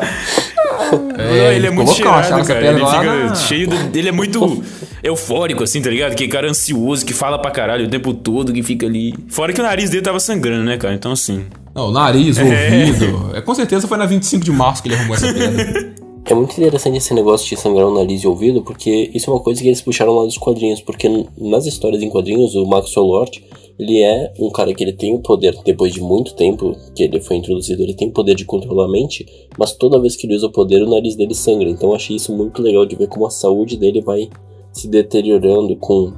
É, 1.18 1.56
ele 1.56 1.68
é 1.68 1.72
muito 1.72 1.94
cheirado, 1.94 2.46
cara. 2.46 2.68
Ele 2.68 2.86
fica 2.86 3.04
na... 3.04 3.36
cheio 3.36 3.68
de... 3.68 4.00
Ele 4.00 4.10
é 4.10 4.12
muito 4.12 4.64
eufórico, 5.04 5.64
assim, 5.64 5.82
tá 5.82 5.90
ligado? 5.90 6.16
Que 6.16 6.28
cara 6.28 6.50
ansioso, 6.50 7.06
que 7.06 7.14
fala 7.14 7.40
pra 7.40 7.52
caralho 7.52 7.86
o 7.86 7.90
tempo 7.90 8.14
todo, 8.14 8.52
que 8.52 8.64
fica 8.64 8.86
ali. 8.86 9.14
Fora 9.30 9.54
que 9.54 9.60
o 9.60 9.64
nariz 9.64 9.90
dele 9.90 10.04
tava 10.04 10.20
sangrando, 10.20 10.64
né, 10.64 10.78
cara? 10.78 10.94
Então, 10.94 11.12
assim. 11.12 11.46
Não, 11.74 11.90
o 11.90 11.92
nariz, 11.92 12.38
o 12.38 12.42
é. 12.42 12.44
ouvido. 12.44 13.32
É, 13.36 13.42
com 13.42 13.54
certeza 13.54 13.88
foi 13.88 13.98
na 13.98 14.06
25 14.06 14.44
de 14.44 14.52
março 14.52 14.82
que 14.82 14.90
ele 14.90 14.96
arrumou 14.96 15.16
essa 15.16 15.32
pedra. 15.32 15.96
É 16.28 16.34
muito 16.34 16.58
interessante 16.58 16.98
esse 16.98 17.14
negócio 17.14 17.48
de 17.48 17.56
sangrar 17.56 17.86
o 17.86 17.94
nariz 17.94 18.24
e 18.24 18.28
o 18.28 18.32
ouvido, 18.32 18.64
porque 18.64 19.12
isso 19.14 19.30
é 19.30 19.34
uma 19.34 19.40
coisa 19.40 19.62
que 19.62 19.68
eles 19.68 19.80
puxaram 19.80 20.16
lá 20.16 20.26
dos 20.26 20.40
quadrinhos, 20.40 20.82
porque 20.82 21.08
nas 21.38 21.68
histórias 21.68 22.02
em 22.02 22.10
quadrinhos, 22.10 22.56
o 22.56 22.66
Maxwell 22.66 23.06
Lord, 23.06 23.44
ele 23.78 24.02
é 24.02 24.32
um 24.40 24.50
cara 24.50 24.74
que 24.74 24.84
ele 24.84 24.94
tem 24.94 25.14
o 25.14 25.20
poder, 25.20 25.56
depois 25.66 25.94
de 25.94 26.02
muito 26.02 26.34
tempo 26.36 26.76
que 26.96 27.04
ele 27.04 27.20
foi 27.20 27.38
introduzido, 27.38 27.82
ele 27.82 27.94
tem 27.94 28.08
o 28.08 28.14
poder 28.14 28.36
de 28.36 28.46
controlar 28.46 28.86
a 28.86 28.92
mente, 28.92 29.26
mas 29.58 29.74
toda 29.74 30.00
vez 30.00 30.16
que 30.16 30.26
ele 30.26 30.36
usa 30.36 30.48
o 30.48 30.52
poder, 30.52 30.82
o 30.82 30.90
nariz 30.90 31.16
dele 31.16 31.36
sangra. 31.36 31.70
Então 31.70 31.90
eu 31.90 31.96
achei 31.96 32.16
isso 32.16 32.36
muito 32.36 32.62
legal 32.62 32.86
de 32.86 32.96
ver 32.96 33.08
como 33.08 33.26
a 33.26 33.30
saúde 33.30 33.78
dele 33.78 34.02
vai 34.02 34.30
se 34.72 34.88
deteriorando 34.88 35.76
com 35.76 36.14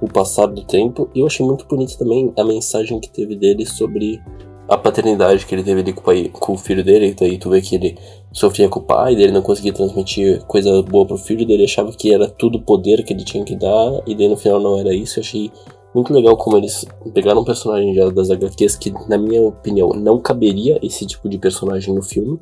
o 0.00 0.08
passar 0.08 0.46
do 0.46 0.62
tempo. 0.62 1.08
E 1.14 1.20
eu 1.20 1.26
achei 1.26 1.44
muito 1.44 1.66
bonito 1.66 1.98
também 1.98 2.32
a 2.36 2.44
mensagem 2.44 2.98
que 2.98 3.10
teve 3.10 3.36
dele 3.36 3.66
sobre 3.66 4.20
a 4.68 4.78
paternidade 4.78 5.44
que 5.46 5.54
ele 5.54 5.64
teve 5.64 5.80
ali 5.80 5.92
com 5.92 6.00
o, 6.00 6.04
pai, 6.04 6.30
com 6.32 6.52
o 6.52 6.56
filho 6.56 6.84
dele. 6.84 7.14
Daí 7.18 7.38
tu 7.38 7.50
vê 7.50 7.60
que 7.60 7.74
ele 7.74 7.98
sofria 8.32 8.68
com 8.68 8.78
o 8.78 8.82
pai, 8.82 9.16
dele 9.16 9.32
não 9.32 9.42
conseguia 9.42 9.72
transmitir 9.72 10.44
coisa 10.46 10.80
boa 10.82 11.04
pro 11.04 11.16
filho 11.16 11.44
dele, 11.44 11.64
achava 11.64 11.92
que 11.92 12.14
era 12.14 12.28
tudo 12.28 12.60
poder 12.60 13.02
que 13.02 13.12
ele 13.12 13.24
tinha 13.24 13.44
que 13.44 13.56
dar, 13.56 14.00
e 14.06 14.14
daí 14.14 14.28
no 14.28 14.36
final 14.36 14.60
não 14.60 14.78
era 14.78 14.94
isso. 14.94 15.18
Eu 15.18 15.22
achei 15.22 15.50
muito 15.94 16.12
legal 16.12 16.36
como 16.36 16.56
eles 16.56 16.84
pegaram 17.12 17.40
um 17.40 17.44
personagem 17.44 17.94
já 17.94 18.08
das 18.10 18.30
HQs 18.30 18.76
que, 18.76 18.92
na 19.08 19.18
minha 19.18 19.42
opinião, 19.42 19.90
não 19.90 20.20
caberia 20.20 20.78
esse 20.82 21.06
tipo 21.06 21.28
de 21.28 21.38
personagem 21.38 21.94
no 21.94 22.02
filme 22.02 22.38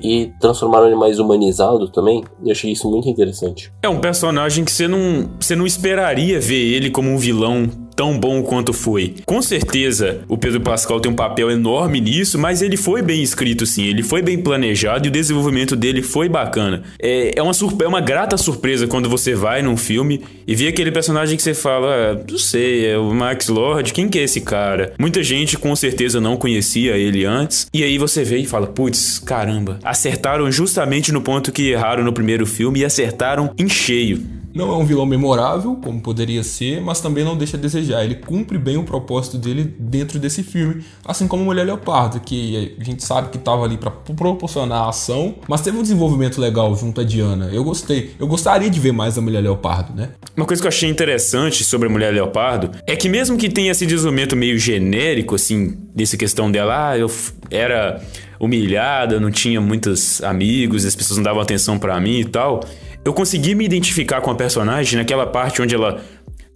e 0.00 0.32
transformaram 0.40 0.86
ele 0.86 0.96
mais 0.96 1.18
humanizado 1.18 1.88
também. 1.88 2.22
Eu 2.44 2.52
achei 2.52 2.70
isso 2.70 2.88
muito 2.90 3.08
interessante. 3.08 3.72
É 3.82 3.88
um 3.88 4.00
personagem 4.00 4.64
que 4.64 4.70
você 4.70 4.86
não, 4.86 5.28
você 5.40 5.56
não 5.56 5.66
esperaria 5.66 6.40
ver 6.40 6.74
ele 6.74 6.90
como 6.90 7.10
um 7.10 7.18
vilão 7.18 7.68
tão 7.96 8.18
bom 8.18 8.42
quanto 8.42 8.74
foi. 8.74 9.14
Com 9.24 9.40
certeza, 9.40 10.20
o 10.28 10.36
Pedro 10.36 10.60
Pascal 10.60 11.00
tem 11.00 11.10
um 11.10 11.14
papel 11.16 11.50
enorme 11.50 12.00
nisso, 12.00 12.38
mas 12.38 12.60
ele 12.60 12.76
foi 12.76 13.00
bem 13.00 13.22
escrito 13.22 13.64
sim, 13.64 13.84
ele 13.84 14.02
foi 14.02 14.20
bem 14.20 14.38
planejado 14.38 15.06
e 15.06 15.08
o 15.08 15.12
desenvolvimento 15.12 15.74
dele 15.74 16.02
foi 16.02 16.28
bacana. 16.28 16.82
É, 17.00 17.32
é, 17.36 17.42
uma, 17.42 17.52
é 17.82 17.88
uma 17.88 18.00
grata 18.00 18.36
surpresa 18.36 18.86
quando 18.86 19.08
você 19.08 19.34
vai 19.34 19.62
num 19.62 19.76
filme 19.76 20.22
e 20.46 20.54
vê 20.54 20.68
aquele 20.68 20.92
personagem 20.92 21.36
que 21.36 21.42
você 21.42 21.54
fala, 21.54 21.88
ah, 22.12 22.24
não 22.30 22.38
sei, 22.38 22.86
é 22.86 22.98
o 22.98 23.12
Max 23.14 23.48
Lord, 23.48 23.92
quem 23.92 24.08
que 24.08 24.18
é 24.18 24.22
esse 24.24 24.42
cara? 24.42 24.92
Muita 24.98 25.22
gente 25.22 25.56
com 25.56 25.74
certeza 25.74 26.20
não 26.20 26.36
conhecia 26.36 26.96
ele 26.96 27.24
antes, 27.24 27.66
e 27.72 27.82
aí 27.82 27.96
você 27.96 28.22
vê 28.22 28.38
e 28.38 28.46
fala, 28.46 28.66
putz, 28.66 29.18
caramba, 29.18 29.78
acertaram 29.82 30.52
justamente 30.52 31.10
no 31.12 31.22
ponto 31.22 31.50
que 31.50 31.70
erraram 31.70 32.04
no 32.04 32.12
primeiro 32.12 32.44
filme 32.44 32.80
e 32.80 32.84
acertaram 32.84 33.50
em 33.58 33.68
cheio. 33.68 34.36
Não 34.56 34.72
é 34.72 34.76
um 34.78 34.86
vilão 34.86 35.04
memorável, 35.04 35.76
como 35.84 36.00
poderia 36.00 36.42
ser, 36.42 36.80
mas 36.80 36.98
também 36.98 37.22
não 37.22 37.36
deixa 37.36 37.58
a 37.58 37.60
desejar. 37.60 38.02
Ele 38.02 38.14
cumpre 38.14 38.56
bem 38.56 38.78
o 38.78 38.84
propósito 38.84 39.36
dele 39.36 39.70
dentro 39.78 40.18
desse 40.18 40.42
filme, 40.42 40.82
assim 41.04 41.28
como 41.28 41.44
Mulher 41.44 41.64
Leopardo, 41.64 42.20
que 42.20 42.74
a 42.80 42.82
gente 42.82 43.04
sabe 43.04 43.28
que 43.28 43.36
estava 43.36 43.64
ali 43.64 43.76
para 43.76 43.90
proporcionar 43.90 44.84
a 44.84 44.88
ação, 44.88 45.34
mas 45.46 45.60
teve 45.60 45.76
um 45.76 45.82
desenvolvimento 45.82 46.40
legal 46.40 46.74
junto 46.74 47.02
a 47.02 47.04
Diana. 47.04 47.50
Eu 47.52 47.62
gostei. 47.62 48.12
Eu 48.18 48.26
gostaria 48.26 48.70
de 48.70 48.80
ver 48.80 48.92
mais 48.92 49.18
a 49.18 49.20
Mulher 49.20 49.42
Leopardo, 49.42 49.92
né? 49.94 50.12
Uma 50.34 50.46
coisa 50.46 50.62
que 50.62 50.66
eu 50.66 50.70
achei 50.70 50.88
interessante 50.88 51.62
sobre 51.62 51.88
a 51.88 51.90
Mulher 51.90 52.14
Leopardo 52.14 52.70
é 52.86 52.96
que 52.96 53.10
mesmo 53.10 53.36
que 53.36 53.50
tenha 53.50 53.72
esse 53.72 53.84
desenvolvimento 53.84 54.34
meio 54.34 54.58
genérico, 54.58 55.34
assim, 55.34 55.76
dessa 55.94 56.16
questão 56.16 56.50
dela, 56.50 56.92
ah, 56.92 56.98
eu 56.98 57.10
era 57.50 58.00
humilhada, 58.40 59.20
não 59.20 59.30
tinha 59.30 59.60
muitos 59.60 60.22
amigos, 60.22 60.86
as 60.86 60.94
pessoas 60.94 61.18
não 61.18 61.24
davam 61.24 61.42
atenção 61.42 61.78
para 61.78 62.00
mim 62.00 62.20
e 62.20 62.24
tal 62.24 62.60
eu 63.06 63.14
consegui 63.14 63.54
me 63.54 63.64
identificar 63.64 64.20
com 64.20 64.32
a 64.32 64.34
personagem 64.34 64.98
naquela 64.98 65.24
parte 65.24 65.62
onde 65.62 65.76
ela 65.76 66.02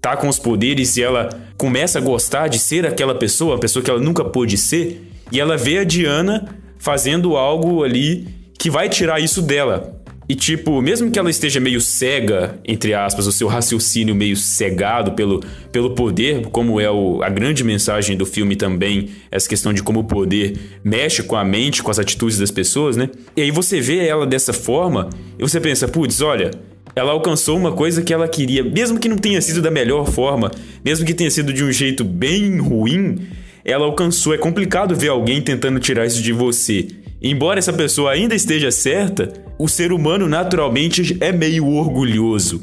tá 0.01 0.17
com 0.17 0.29
os 0.29 0.37
poderes 0.37 0.97
e 0.97 1.03
ela 1.03 1.29
começa 1.57 1.99
a 1.99 2.03
gostar 2.03 2.49
de 2.49 2.59
ser 2.59 2.85
aquela 2.85 3.15
pessoa, 3.15 3.55
a 3.55 3.59
pessoa 3.59 3.85
que 3.85 3.89
ela 3.89 4.01
nunca 4.01 4.25
pôde 4.25 4.59
ser, 4.59 5.01
e 5.31 5.39
ela 5.39 5.57
vê 5.57 5.79
a 5.79 5.85
Diana 5.85 6.49
fazendo 6.77 7.37
algo 7.37 7.85
ali 7.85 8.27
que 8.59 8.69
vai 8.69 8.89
tirar 8.89 9.21
isso 9.21 9.41
dela. 9.41 10.00
E, 10.31 10.35
tipo, 10.37 10.81
mesmo 10.81 11.11
que 11.11 11.19
ela 11.19 11.29
esteja 11.29 11.59
meio 11.59 11.81
cega, 11.81 12.57
entre 12.65 12.95
aspas, 12.95 13.27
o 13.27 13.33
seu 13.33 13.49
raciocínio 13.49 14.15
meio 14.15 14.37
cegado 14.37 15.11
pelo, 15.11 15.41
pelo 15.73 15.91
poder, 15.91 16.43
como 16.53 16.81
é 16.81 16.89
o, 16.89 17.21
a 17.21 17.29
grande 17.29 17.65
mensagem 17.65 18.17
do 18.17 18.25
filme 18.25 18.55
também, 18.55 19.09
essa 19.29 19.49
questão 19.49 19.73
de 19.73 19.83
como 19.83 19.99
o 19.99 20.05
poder 20.05 20.57
mexe 20.85 21.25
com 21.25 21.35
a 21.35 21.45
mente, 21.45 21.83
com 21.83 21.91
as 21.91 21.99
atitudes 21.99 22.39
das 22.39 22.53
pessoas, 22.53 22.97
né? 22.97 23.11
E 23.37 23.43
aí 23.43 23.51
você 23.51 23.81
vê 23.81 24.07
ela 24.07 24.25
dessa 24.25 24.53
forma 24.53 25.11
e 25.37 25.43
você 25.43 25.59
pensa, 25.59 25.89
putz, 25.89 26.21
olha, 26.21 26.53
ela 26.95 27.11
alcançou 27.11 27.57
uma 27.57 27.73
coisa 27.73 28.01
que 28.01 28.15
ela 28.15 28.29
queria, 28.29 28.63
mesmo 28.63 29.01
que 29.01 29.09
não 29.09 29.19
tenha 29.19 29.41
sido 29.43 29.61
da 29.61 29.69
melhor 29.69 30.09
forma, 30.09 30.53
mesmo 30.85 31.05
que 31.05 31.13
tenha 31.13 31.33
sido 31.33 31.53
de 31.53 31.65
um 31.65 31.73
jeito 31.73 32.05
bem 32.05 32.57
ruim, 32.61 33.19
ela 33.65 33.85
alcançou. 33.85 34.33
É 34.33 34.39
complicado 34.39 34.95
ver 34.95 35.09
alguém 35.09 35.43
tentando 35.43 35.81
tirar 35.81 36.07
isso 36.07 36.23
de 36.23 36.33
você. 36.33 36.87
Embora 37.21 37.59
essa 37.59 37.73
pessoa 37.73 38.13
ainda 38.13 38.33
esteja 38.33 38.71
certa, 38.71 39.50
o 39.61 39.69
ser 39.69 39.93
humano 39.93 40.27
naturalmente 40.27 41.19
é 41.21 41.31
meio 41.31 41.69
orgulhoso. 41.69 42.63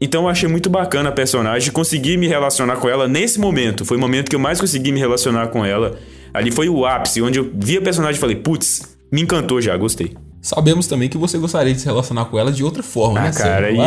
Então 0.00 0.24
eu 0.24 0.28
achei 0.28 0.48
muito 0.48 0.68
bacana 0.68 1.10
a 1.10 1.12
personagem, 1.12 1.70
consegui 1.70 2.16
me 2.16 2.26
relacionar 2.26 2.74
com 2.76 2.88
ela 2.88 3.06
nesse 3.06 3.38
momento. 3.38 3.84
Foi 3.84 3.96
o 3.96 4.00
momento 4.00 4.28
que 4.28 4.34
eu 4.34 4.40
mais 4.40 4.60
consegui 4.60 4.90
me 4.90 4.98
relacionar 4.98 5.46
com 5.46 5.64
ela. 5.64 5.96
Ali 6.34 6.50
foi 6.50 6.68
o 6.68 6.84
ápice, 6.84 7.22
onde 7.22 7.38
eu 7.38 7.48
vi 7.54 7.76
a 7.76 7.80
personagem 7.80 8.16
e 8.16 8.20
falei, 8.20 8.34
putz, 8.34 8.96
me 9.12 9.22
encantou 9.22 9.60
já, 9.60 9.76
gostei. 9.76 10.12
Sabemos 10.42 10.88
também 10.88 11.08
que 11.08 11.16
você 11.16 11.38
gostaria 11.38 11.72
de 11.72 11.80
se 11.80 11.86
relacionar 11.86 12.24
com 12.24 12.36
ela 12.36 12.50
de 12.50 12.64
outra 12.64 12.82
forma, 12.82 13.20
ah, 13.20 13.22
né? 13.22 13.32
cara, 13.32 13.70
e, 13.70 13.78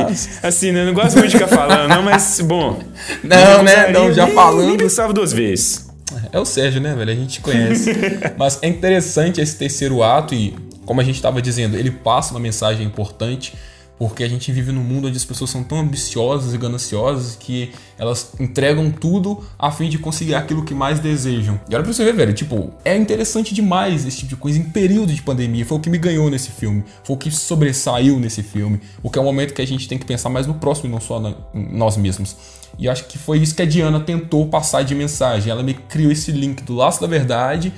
assim, 0.41 0.71
né? 0.71 0.85
Não 0.85 0.93
gosto 0.93 1.17
muito 1.17 1.27
de 1.27 1.37
ficar 1.37 1.49
falando, 1.49 1.89
não, 1.89 2.01
mas, 2.01 2.39
bom. 2.39 2.79
Não, 3.23 3.61
né? 3.61 3.91
Não, 3.91 4.11
já 4.13 4.25
falando. 4.27 4.67
Nem 4.67 4.77
pensava 4.77 5.11
duas 5.11 5.33
vezes. 5.33 5.85
É 6.31 6.39
o 6.39 6.45
Sérgio, 6.45 6.79
né, 6.81 6.95
velho? 6.95 7.11
A 7.11 7.15
gente 7.15 7.41
conhece. 7.41 7.91
Mas 8.37 8.59
é 8.61 8.67
interessante 8.67 9.41
esse 9.41 9.57
terceiro 9.57 10.01
ato 10.01 10.33
e, 10.33 10.55
como 10.87 11.01
a 11.01 11.03
gente 11.03 11.17
estava 11.17 11.41
dizendo, 11.41 11.77
ele 11.77 11.91
passa 11.91 12.31
uma 12.31 12.39
mensagem 12.39 12.87
importante 12.87 13.53
porque 13.99 14.23
a 14.23 14.27
gente 14.27 14.51
vive 14.51 14.71
num 14.71 14.83
mundo 14.83 15.07
onde 15.07 15.17
as 15.17 15.25
pessoas 15.25 15.49
são 15.49 15.63
tão 15.63 15.79
ambiciosas 15.79 16.53
e 16.53 16.57
gananciosas 16.57 17.35
que 17.35 17.71
elas 17.97 18.31
entregam 18.39 18.91
tudo 18.91 19.43
a 19.57 19.71
fim 19.71 19.89
de 19.89 19.97
conseguir 19.97 20.35
aquilo 20.35 20.63
que 20.63 20.73
mais 20.73 20.99
desejam. 20.99 21.59
E 21.69 21.73
olha 21.73 21.83
pra 21.83 21.91
você 21.91 22.05
ver, 22.05 22.13
velho, 22.13 22.33
tipo, 22.33 22.71
é 22.85 22.95
interessante 22.95 23.53
demais 23.53 24.05
esse 24.05 24.17
tipo 24.17 24.29
de 24.29 24.35
coisa 24.35 24.59
em 24.59 24.63
período 24.63 25.13
de 25.13 25.21
pandemia. 25.21 25.65
Foi 25.65 25.77
o 25.77 25.81
que 25.81 25.89
me 25.89 25.97
ganhou 25.97 26.29
nesse 26.29 26.51
filme, 26.51 26.83
foi 27.03 27.15
o 27.15 27.19
que 27.19 27.31
sobressaiu 27.31 28.19
nesse 28.19 28.43
filme, 28.43 28.79
o 29.01 29.09
que 29.09 29.17
é 29.17 29.21
um 29.21 29.25
momento 29.25 29.53
que 29.53 29.61
a 29.61 29.67
gente 29.67 29.87
tem 29.87 29.97
que 29.97 30.05
pensar 30.05 30.29
mais 30.29 30.45
no 30.45 30.53
próximo 30.53 30.89
e 30.89 30.91
não 30.91 31.01
só 31.01 31.19
na, 31.19 31.33
nós 31.53 31.97
mesmos. 31.97 32.35
E 32.77 32.87
acho 32.87 33.05
que 33.05 33.17
foi 33.17 33.39
isso 33.39 33.55
que 33.55 33.63
a 33.63 33.65
Diana 33.65 33.99
tentou 33.99 34.47
passar 34.47 34.83
de 34.83 34.93
mensagem. 34.93 35.51
Ela 35.51 35.63
me 35.63 35.73
criou 35.73 36.11
esse 36.11 36.31
link 36.31 36.63
do 36.63 36.75
laço 36.75 37.01
da 37.01 37.07
verdade 37.07 37.73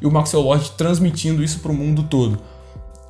e 0.00 0.06
o 0.06 0.10
Maxwell 0.10 0.44
Lord 0.44 0.70
transmitindo 0.76 1.42
isso 1.42 1.58
pro 1.58 1.74
mundo 1.74 2.04
todo. 2.04 2.53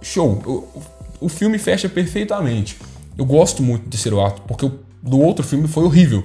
Show! 0.05 0.43
O, 0.47 0.83
o 1.27 1.29
filme 1.29 1.59
fecha 1.59 1.89
perfeitamente. 1.89 2.77
Eu 3.17 3.25
gosto 3.25 3.63
muito 3.63 3.85
do 3.85 3.91
terceiro 3.91 4.21
ato, 4.21 4.43
porque 4.43 4.67
o 4.67 4.79
do 5.03 5.21
outro 5.21 5.45
filme 5.45 5.67
foi 5.67 5.85
horrível. 5.85 6.25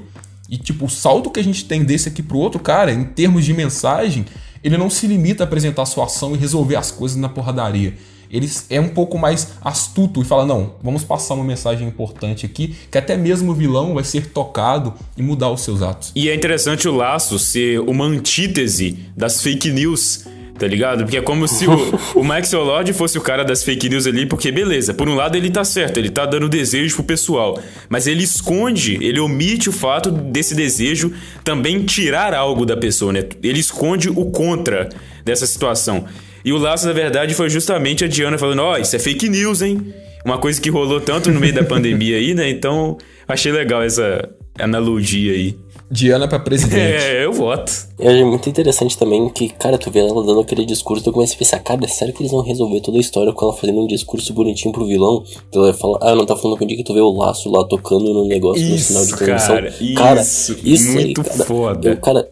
E 0.49 0.57
tipo, 0.57 0.85
o 0.85 0.89
salto 0.89 1.31
que 1.31 1.39
a 1.39 1.43
gente 1.43 1.65
tem 1.65 1.83
desse 1.83 2.09
aqui 2.09 2.21
pro 2.21 2.37
outro, 2.37 2.59
cara, 2.59 2.91
em 2.91 3.03
termos 3.03 3.45
de 3.45 3.53
mensagem, 3.53 4.25
ele 4.63 4.77
não 4.77 4.89
se 4.89 5.07
limita 5.07 5.43
a 5.43 5.45
apresentar 5.45 5.83
a 5.83 5.85
sua 5.85 6.05
ação 6.05 6.35
e 6.35 6.37
resolver 6.37 6.75
as 6.75 6.91
coisas 6.91 7.17
na 7.17 7.29
porradaria 7.29 7.95
ele 8.31 8.49
é 8.69 8.79
um 8.79 8.89
pouco 8.89 9.17
mais 9.17 9.53
astuto 9.61 10.21
e 10.21 10.25
fala: 10.25 10.45
não, 10.45 10.75
vamos 10.83 11.03
passar 11.03 11.33
uma 11.33 11.43
mensagem 11.43 11.87
importante 11.87 12.45
aqui, 12.45 12.75
que 12.89 12.97
até 12.97 13.17
mesmo 13.17 13.51
o 13.51 13.55
vilão 13.55 13.95
vai 13.95 14.03
ser 14.03 14.27
tocado 14.27 14.93
e 15.17 15.21
mudar 15.21 15.49
os 15.49 15.61
seus 15.61 15.81
atos. 15.81 16.11
E 16.15 16.29
é 16.29 16.35
interessante 16.35 16.87
o 16.87 16.95
laço 16.95 17.39
ser 17.39 17.79
uma 17.79 18.05
antítese 18.05 18.99
das 19.17 19.41
fake 19.41 19.71
news 19.71 20.25
Tá 20.59 20.67
ligado? 20.67 21.05
Porque 21.05 21.17
é 21.17 21.21
como 21.21 21.47
se 21.47 21.65
o, 21.65 21.99
o 22.15 22.21
Maxwell 22.21 22.65
Lord 22.65 22.91
fosse 22.91 23.17
o 23.17 23.21
cara 23.21 23.45
das 23.45 23.63
fake 23.63 23.87
news 23.87 24.05
ali, 24.05 24.25
porque 24.25 24.51
beleza, 24.51 24.93
por 24.93 25.07
um 25.07 25.15
lado 25.15 25.37
ele 25.37 25.49
tá 25.49 25.63
certo, 25.63 25.97
ele 25.97 26.09
tá 26.09 26.25
dando 26.25 26.49
desejo 26.49 26.95
pro 26.95 27.05
pessoal, 27.05 27.57
mas 27.87 28.07
ele 28.07 28.23
esconde, 28.23 28.97
ele 29.01 29.21
omite 29.21 29.69
o 29.69 29.71
fato 29.71 30.11
desse 30.11 30.53
desejo 30.53 31.13
também 31.45 31.85
tirar 31.85 32.33
algo 32.33 32.65
da 32.65 32.75
pessoa, 32.75 33.13
né? 33.13 33.23
Ele 33.41 33.59
esconde 33.59 34.09
o 34.09 34.25
contra 34.31 34.89
dessa 35.23 35.47
situação. 35.47 36.05
E 36.43 36.51
o 36.51 36.57
laço 36.57 36.85
da 36.85 36.93
verdade 36.93 37.33
foi 37.33 37.49
justamente 37.49 38.03
a 38.03 38.07
Diana 38.07 38.37
falando: 38.37 38.59
Ó, 38.59 38.73
oh, 38.73 38.77
isso 38.77 38.93
é 38.95 38.99
fake 38.99 39.29
news, 39.29 39.61
hein? 39.61 39.93
Uma 40.25 40.37
coisa 40.37 40.59
que 40.59 40.69
rolou 40.69 40.99
tanto 40.99 41.31
no 41.31 41.39
meio 41.39 41.53
da 41.53 41.63
pandemia 41.65 42.17
aí, 42.17 42.33
né? 42.33 42.49
Então, 42.49 42.97
achei 43.25 43.51
legal 43.51 43.81
essa 43.81 44.29
analogia 44.59 45.33
aí. 45.33 45.57
Diana 45.91 46.27
pra 46.27 46.39
presidente. 46.39 46.79
É, 47.09 47.25
eu 47.25 47.33
voto. 47.33 47.71
É 47.97 48.23
muito 48.23 48.47
interessante 48.47 48.97
também 48.97 49.27
que, 49.29 49.49
cara, 49.49 49.77
tu 49.77 49.89
vê 49.89 49.99
ela 49.99 50.23
dando 50.23 50.39
aquele 50.39 50.65
discurso, 50.65 51.03
tu 51.03 51.11
começa 51.11 51.33
a 51.33 51.37
pensar, 51.37 51.59
cara, 51.59 51.83
é 51.83 51.87
sério 51.87 52.13
que 52.13 52.21
eles 52.21 52.31
vão 52.31 52.41
resolver 52.41 52.79
toda 52.81 52.97
a 52.97 53.01
história 53.01 53.33
com 53.33 53.45
ela 53.45 53.55
fazendo 53.55 53.81
um 53.81 53.87
discurso 53.87 54.33
bonitinho 54.33 54.71
pro 54.71 54.85
vilão? 54.85 55.23
Então 55.47 55.63
ela 55.63 55.73
fala, 55.73 55.97
ah, 56.01 56.15
não 56.15 56.25
tá 56.25 56.35
falando 56.35 56.57
contigo 56.57 56.77
que 56.77 56.83
tu 56.83 56.93
vê 56.93 57.01
o 57.01 57.11
laço 57.11 57.49
lá 57.49 57.63
tocando 57.63 58.13
no 58.13 58.27
negócio 58.27 58.63
isso, 58.63 58.93
no 58.93 58.99
sinal 58.99 59.05
de 59.05 59.17
transmissão. 59.17 59.55
Cara, 59.55 59.73
cara, 59.95 60.21
isso, 60.21 60.57
isso 60.63 60.91
muito 60.91 61.21
aí, 61.21 61.27
cara, 61.27 61.45
foda. 61.45 61.89
Eu, 61.89 61.97
cara, 61.97 62.29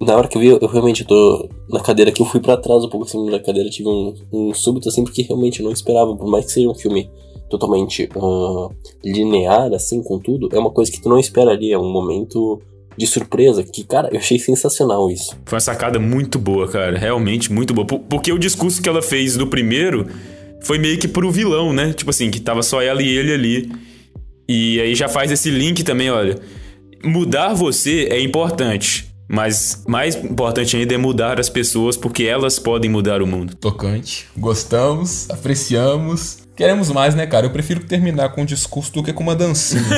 na 0.00 0.16
hora 0.16 0.28
que 0.28 0.36
eu 0.36 0.40
vi, 0.40 0.48
eu 0.48 0.68
realmente 0.68 1.04
tô 1.04 1.48
na 1.68 1.80
cadeira 1.80 2.10
aqui, 2.10 2.22
eu 2.22 2.26
fui 2.26 2.40
para 2.40 2.56
trás 2.56 2.84
um 2.84 2.88
pouco 2.88 3.06
assim 3.06 3.30
da 3.30 3.38
cadeira, 3.38 3.68
tive 3.68 3.88
um, 3.88 4.14
um 4.32 4.54
súbito 4.54 4.88
assim, 4.88 5.04
porque 5.04 5.22
realmente 5.22 5.60
eu 5.60 5.64
não 5.64 5.72
esperava, 5.72 6.14
por 6.16 6.28
mais 6.28 6.46
que 6.46 6.52
seja 6.52 6.68
um 6.68 6.74
filme 6.74 7.10
totalmente 7.50 8.08
uh, 8.16 8.70
linear, 9.04 9.72
assim, 9.72 10.02
com 10.02 10.18
tudo, 10.18 10.48
é 10.52 10.58
uma 10.58 10.70
coisa 10.70 10.90
que 10.90 11.00
tu 11.00 11.08
não 11.08 11.18
esperaria, 11.18 11.74
é 11.74 11.78
um 11.78 11.90
momento 11.90 12.60
de 12.96 13.06
surpresa, 13.06 13.62
que, 13.62 13.84
cara, 13.84 14.08
eu 14.12 14.18
achei 14.18 14.38
sensacional 14.38 15.10
isso. 15.10 15.36
Foi 15.44 15.56
uma 15.56 15.60
sacada 15.60 15.98
muito 15.98 16.38
boa, 16.38 16.68
cara, 16.68 16.96
realmente 16.96 17.52
muito 17.52 17.74
boa, 17.74 17.86
porque 17.86 18.32
o 18.32 18.38
discurso 18.38 18.80
que 18.80 18.88
ela 18.88 19.02
fez 19.02 19.36
do 19.36 19.46
primeiro 19.46 20.06
foi 20.62 20.78
meio 20.78 20.98
que 20.98 21.08
pro 21.08 21.30
vilão, 21.30 21.72
né, 21.72 21.92
tipo 21.92 22.10
assim, 22.10 22.30
que 22.30 22.40
tava 22.40 22.62
só 22.62 22.80
ela 22.80 23.02
e 23.02 23.08
ele 23.08 23.32
ali, 23.32 23.72
e 24.48 24.80
aí 24.80 24.94
já 24.94 25.08
faz 25.08 25.32
esse 25.32 25.50
link 25.50 25.82
também, 25.82 26.10
olha, 26.10 26.38
mudar 27.02 27.52
você 27.52 28.08
é 28.10 28.20
importante, 28.20 29.12
mas 29.28 29.82
mais 29.88 30.14
importante 30.16 30.76
ainda 30.76 30.94
é 30.94 30.98
mudar 30.98 31.40
as 31.40 31.48
pessoas, 31.48 31.96
porque 31.96 32.24
elas 32.24 32.58
podem 32.58 32.90
mudar 32.90 33.22
o 33.22 33.26
mundo. 33.26 33.54
Tocante. 33.56 34.26
Gostamos, 34.36 35.28
apreciamos. 35.30 36.43
Queremos 36.56 36.90
mais, 36.90 37.14
né, 37.14 37.26
cara? 37.26 37.46
Eu 37.46 37.50
prefiro 37.50 37.80
terminar 37.80 38.28
com 38.30 38.42
um 38.42 38.44
discurso 38.44 38.92
do 38.92 39.02
que 39.02 39.12
com 39.12 39.22
uma 39.22 39.34
dancinha. 39.34 39.82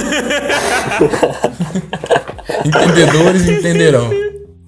Entendedores 2.65 3.47
entenderão. 3.47 4.11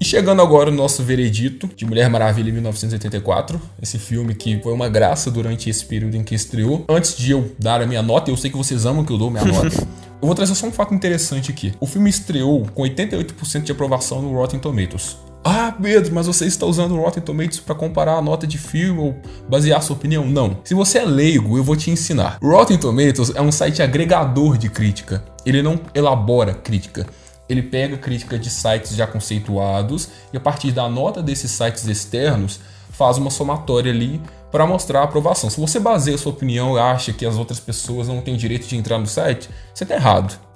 E 0.00 0.04
chegando 0.04 0.40
agora 0.40 0.70
no 0.70 0.76
nosso 0.76 1.02
veredito 1.02 1.68
de 1.74 1.84
Mulher 1.84 2.08
Maravilha 2.08 2.50
em 2.50 2.52
1984, 2.52 3.60
esse 3.82 3.98
filme 3.98 4.34
que 4.34 4.60
foi 4.62 4.72
uma 4.72 4.88
graça 4.88 5.30
durante 5.30 5.68
esse 5.68 5.84
período 5.84 6.16
em 6.16 6.22
que 6.22 6.34
estreou. 6.34 6.84
Antes 6.88 7.16
de 7.16 7.32
eu 7.32 7.52
dar 7.58 7.80
a 7.80 7.86
minha 7.86 8.02
nota, 8.02 8.30
eu 8.30 8.36
sei 8.36 8.50
que 8.50 8.56
vocês 8.56 8.86
amam 8.86 9.04
que 9.04 9.12
eu 9.12 9.18
dou 9.18 9.30
minha 9.30 9.44
nota. 9.44 9.86
Eu 10.20 10.26
vou 10.26 10.34
trazer 10.34 10.52
só 10.56 10.66
um 10.66 10.72
fato 10.72 10.92
interessante 10.92 11.52
aqui. 11.52 11.72
O 11.78 11.86
filme 11.86 12.10
estreou 12.10 12.66
com 12.74 12.82
88% 12.82 13.62
de 13.62 13.70
aprovação 13.70 14.20
no 14.20 14.32
Rotten 14.32 14.58
Tomatoes. 14.58 15.16
Ah, 15.44 15.74
Pedro, 15.80 16.14
mas 16.14 16.26
você 16.26 16.46
está 16.46 16.66
usando 16.66 16.92
o 16.92 17.00
Rotten 17.00 17.22
Tomatoes 17.22 17.60
para 17.60 17.74
comparar 17.74 18.14
a 18.16 18.22
nota 18.22 18.46
de 18.46 18.58
filme 18.58 19.00
ou 19.00 19.16
basear 19.48 19.82
sua 19.82 19.96
opinião? 19.96 20.26
Não. 20.26 20.58
Se 20.64 20.74
você 20.74 20.98
é 20.98 21.04
leigo, 21.04 21.56
eu 21.56 21.64
vou 21.64 21.76
te 21.76 21.90
ensinar. 21.90 22.38
Rotten 22.42 22.76
Tomatoes 22.76 23.32
é 23.34 23.40
um 23.40 23.52
site 23.52 23.82
agregador 23.82 24.58
de 24.58 24.68
crítica. 24.68 25.24
Ele 25.46 25.62
não 25.62 25.80
elabora 25.94 26.52
crítica. 26.52 27.06
Ele 27.48 27.62
pega 27.62 27.96
crítica 27.96 28.38
de 28.38 28.50
sites 28.50 28.94
já 28.94 29.06
conceituados 29.06 30.08
e 30.32 30.36
a 30.36 30.40
partir 30.40 30.70
da 30.70 30.88
nota 30.88 31.22
desses 31.22 31.50
sites 31.50 31.86
externos 31.86 32.60
faz 32.90 33.16
uma 33.16 33.30
somatória 33.30 33.90
ali 33.90 34.20
para 34.50 34.66
mostrar 34.66 35.00
a 35.00 35.04
aprovação. 35.04 35.48
Se 35.48 35.60
você 35.60 35.78
baseia 35.78 36.18
sua 36.18 36.32
opinião 36.32 36.76
e 36.76 36.80
acha 36.80 37.12
que 37.12 37.24
as 37.24 37.36
outras 37.36 37.60
pessoas 37.60 38.08
não 38.08 38.20
têm 38.20 38.36
direito 38.36 38.66
de 38.66 38.76
entrar 38.76 38.98
no 38.98 39.06
site, 39.06 39.48
você 39.72 39.86
tá 39.86 39.94
errado. 39.94 40.47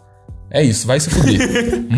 É 0.54 0.62
isso, 0.62 0.86
vai 0.86 1.00
se 1.00 1.08
fuder. 1.08 1.40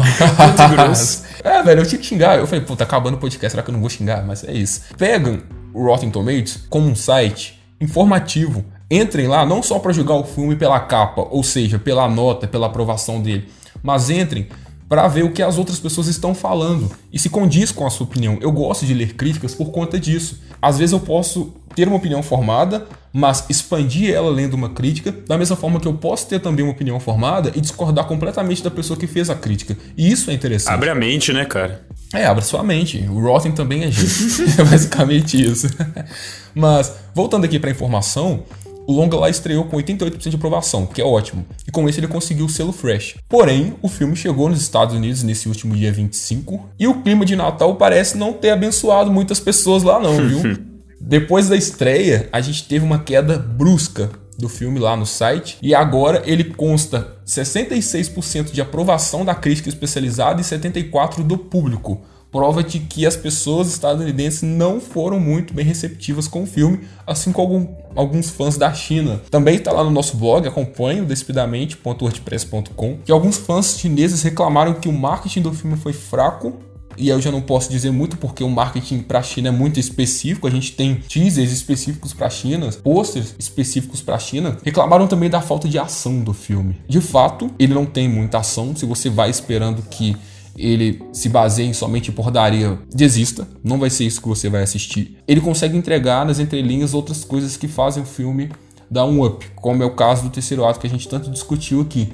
Mas. 0.76 1.24
é, 1.42 1.60
velho, 1.64 1.80
eu 1.80 1.86
tinha 1.86 2.00
que 2.00 2.06
xingar. 2.06 2.38
Eu 2.38 2.46
falei, 2.46 2.64
pô, 2.64 2.76
tá 2.76 2.84
acabando 2.84 3.14
o 3.14 3.18
podcast, 3.18 3.50
será 3.50 3.64
que 3.64 3.68
eu 3.68 3.72
não 3.72 3.80
vou 3.80 3.90
xingar? 3.90 4.24
Mas 4.24 4.44
é 4.44 4.52
isso. 4.52 4.82
Pegam 4.96 5.42
o 5.72 5.84
Rotten 5.84 6.08
Tomatoes 6.08 6.60
como 6.70 6.88
um 6.88 6.94
site 6.94 7.60
informativo. 7.80 8.64
Entrem 8.88 9.26
lá 9.26 9.44
não 9.44 9.60
só 9.60 9.80
para 9.80 9.92
julgar 9.92 10.14
o 10.14 10.24
filme 10.24 10.54
pela 10.54 10.78
capa, 10.78 11.26
ou 11.30 11.42
seja, 11.42 11.80
pela 11.80 12.08
nota, 12.08 12.46
pela 12.46 12.66
aprovação 12.66 13.20
dele, 13.20 13.48
mas 13.82 14.08
entrem 14.08 14.46
para 14.94 15.08
ver 15.08 15.24
o 15.24 15.32
que 15.32 15.42
as 15.42 15.58
outras 15.58 15.80
pessoas 15.80 16.06
estão 16.06 16.32
falando 16.36 16.88
e 17.12 17.18
se 17.18 17.28
condiz 17.28 17.72
com 17.72 17.84
a 17.84 17.90
sua 17.90 18.06
opinião. 18.06 18.38
Eu 18.40 18.52
gosto 18.52 18.86
de 18.86 18.94
ler 18.94 19.14
críticas 19.14 19.52
por 19.52 19.72
conta 19.72 19.98
disso. 19.98 20.40
Às 20.62 20.78
vezes 20.78 20.92
eu 20.92 21.00
posso 21.00 21.52
ter 21.74 21.88
uma 21.88 21.96
opinião 21.96 22.22
formada, 22.22 22.86
mas 23.12 23.44
expandir 23.50 24.14
ela 24.14 24.30
lendo 24.30 24.54
uma 24.54 24.68
crítica, 24.68 25.10
da 25.10 25.36
mesma 25.36 25.56
forma 25.56 25.80
que 25.80 25.88
eu 25.88 25.94
posso 25.94 26.28
ter 26.28 26.38
também 26.38 26.64
uma 26.64 26.70
opinião 26.70 27.00
formada 27.00 27.50
e 27.56 27.60
discordar 27.60 28.04
completamente 28.04 28.62
da 28.62 28.70
pessoa 28.70 28.96
que 28.96 29.08
fez 29.08 29.28
a 29.28 29.34
crítica. 29.34 29.76
E 29.96 30.12
isso 30.12 30.30
é 30.30 30.34
interessante. 30.34 30.72
Abre 30.72 30.90
a 30.90 30.94
mente, 30.94 31.32
né, 31.32 31.44
cara? 31.44 31.84
É, 32.14 32.26
abre 32.26 32.44
sua 32.44 32.62
mente. 32.62 33.04
O 33.10 33.20
Rotten 33.20 33.50
também 33.50 33.82
é 33.82 33.90
gente. 33.90 34.42
é 34.60 34.62
basicamente 34.62 35.44
isso. 35.44 35.66
mas, 36.54 36.94
voltando 37.12 37.44
aqui 37.46 37.58
para 37.58 37.68
a 37.68 37.72
informação, 37.72 38.44
o 38.86 38.92
longa 38.92 39.16
lá 39.16 39.28
estreou 39.28 39.64
com 39.64 39.76
88% 39.76 40.28
de 40.28 40.36
aprovação, 40.36 40.86
que 40.86 41.00
é 41.00 41.04
ótimo, 41.04 41.44
e 41.66 41.70
com 41.70 41.88
isso 41.88 42.00
ele 42.00 42.06
conseguiu 42.06 42.46
o 42.46 42.48
selo 42.48 42.72
Fresh. 42.72 43.16
Porém, 43.28 43.74
o 43.82 43.88
filme 43.88 44.14
chegou 44.16 44.48
nos 44.48 44.60
Estados 44.60 44.94
Unidos 44.94 45.22
nesse 45.22 45.48
último 45.48 45.74
dia 45.74 45.92
25, 45.92 46.68
e 46.78 46.86
o 46.86 47.02
clima 47.02 47.24
de 47.24 47.36
Natal 47.36 47.76
parece 47.76 48.16
não 48.16 48.32
ter 48.32 48.50
abençoado 48.50 49.10
muitas 49.10 49.40
pessoas 49.40 49.82
lá 49.82 49.98
não, 49.98 50.16
viu? 50.16 50.42
Depois 51.00 51.48
da 51.48 51.56
estreia, 51.56 52.28
a 52.32 52.40
gente 52.40 52.64
teve 52.64 52.84
uma 52.84 52.98
queda 52.98 53.38
brusca 53.38 54.10
do 54.38 54.48
filme 54.48 54.78
lá 54.78 54.96
no 54.96 55.06
site, 55.06 55.58
e 55.62 55.74
agora 55.74 56.22
ele 56.26 56.44
consta 56.44 57.14
66% 57.26 58.50
de 58.50 58.60
aprovação 58.60 59.24
da 59.24 59.34
crítica 59.34 59.68
especializada 59.68 60.40
e 60.40 60.44
74% 60.44 61.22
do 61.22 61.38
público 61.38 62.02
prova 62.34 62.64
de 62.64 62.80
que 62.80 63.06
as 63.06 63.14
pessoas 63.14 63.68
estadunidenses 63.68 64.42
não 64.42 64.80
foram 64.80 65.20
muito 65.20 65.54
bem 65.54 65.64
receptivas 65.64 66.26
com 66.26 66.42
o 66.42 66.46
filme, 66.46 66.80
assim 67.06 67.30
como 67.30 67.78
alguns 67.94 68.28
fãs 68.28 68.56
da 68.56 68.74
China. 68.74 69.22
Também 69.30 69.54
está 69.54 69.70
lá 69.70 69.84
no 69.84 69.90
nosso 69.92 70.16
blog, 70.16 70.44
acompanhe 70.48 71.00
o 71.00 71.04
despidamente.wordpress.com, 71.04 72.98
que 73.04 73.12
alguns 73.12 73.36
fãs 73.36 73.78
chineses 73.78 74.20
reclamaram 74.22 74.74
que 74.74 74.88
o 74.88 74.92
marketing 74.92 75.42
do 75.42 75.52
filme 75.52 75.76
foi 75.76 75.92
fraco 75.92 76.58
e 76.96 77.08
eu 77.08 77.20
já 77.20 77.30
não 77.30 77.40
posso 77.40 77.70
dizer 77.70 77.92
muito 77.92 78.16
porque 78.16 78.42
o 78.42 78.50
marketing 78.50 79.00
para 79.02 79.20
a 79.20 79.22
China 79.22 79.48
é 79.48 79.52
muito 79.52 79.78
específico. 79.78 80.48
A 80.48 80.50
gente 80.50 80.72
tem 80.72 80.96
teasers 80.96 81.52
específicos 81.52 82.12
para 82.12 82.26
a 82.26 82.30
China, 82.30 82.68
posters 82.82 83.34
específicos 83.38 84.00
para 84.00 84.16
a 84.16 84.18
China. 84.18 84.56
Reclamaram 84.64 85.06
também 85.06 85.30
da 85.30 85.40
falta 85.40 85.68
de 85.68 85.78
ação 85.78 86.20
do 86.20 86.32
filme. 86.32 86.80
De 86.88 87.00
fato, 87.00 87.50
ele 87.58 87.74
não 87.74 87.86
tem 87.86 88.08
muita 88.08 88.38
ação. 88.38 88.74
Se 88.74 88.86
você 88.86 89.08
vai 89.08 89.30
esperando 89.30 89.82
que 89.82 90.16
ele 90.56 91.02
se 91.12 91.28
baseia 91.28 91.66
em 91.66 91.72
somente 91.72 92.12
pordaria, 92.12 92.78
desista, 92.94 93.46
não 93.62 93.78
vai 93.78 93.90
ser 93.90 94.04
isso 94.04 94.20
que 94.20 94.28
você 94.28 94.48
vai 94.48 94.62
assistir. 94.62 95.18
Ele 95.26 95.40
consegue 95.40 95.76
entregar 95.76 96.24
nas 96.24 96.38
entrelinhas 96.38 96.94
outras 96.94 97.24
coisas 97.24 97.56
que 97.56 97.68
fazem 97.68 98.02
o 98.02 98.06
filme 98.06 98.50
dar 98.90 99.04
um 99.04 99.24
up, 99.24 99.46
como 99.56 99.82
é 99.82 99.86
o 99.86 99.90
caso 99.90 100.22
do 100.24 100.30
terceiro 100.30 100.64
ato 100.64 100.78
que 100.78 100.86
a 100.86 100.90
gente 100.90 101.08
tanto 101.08 101.30
discutiu 101.30 101.80
aqui. 101.80 102.12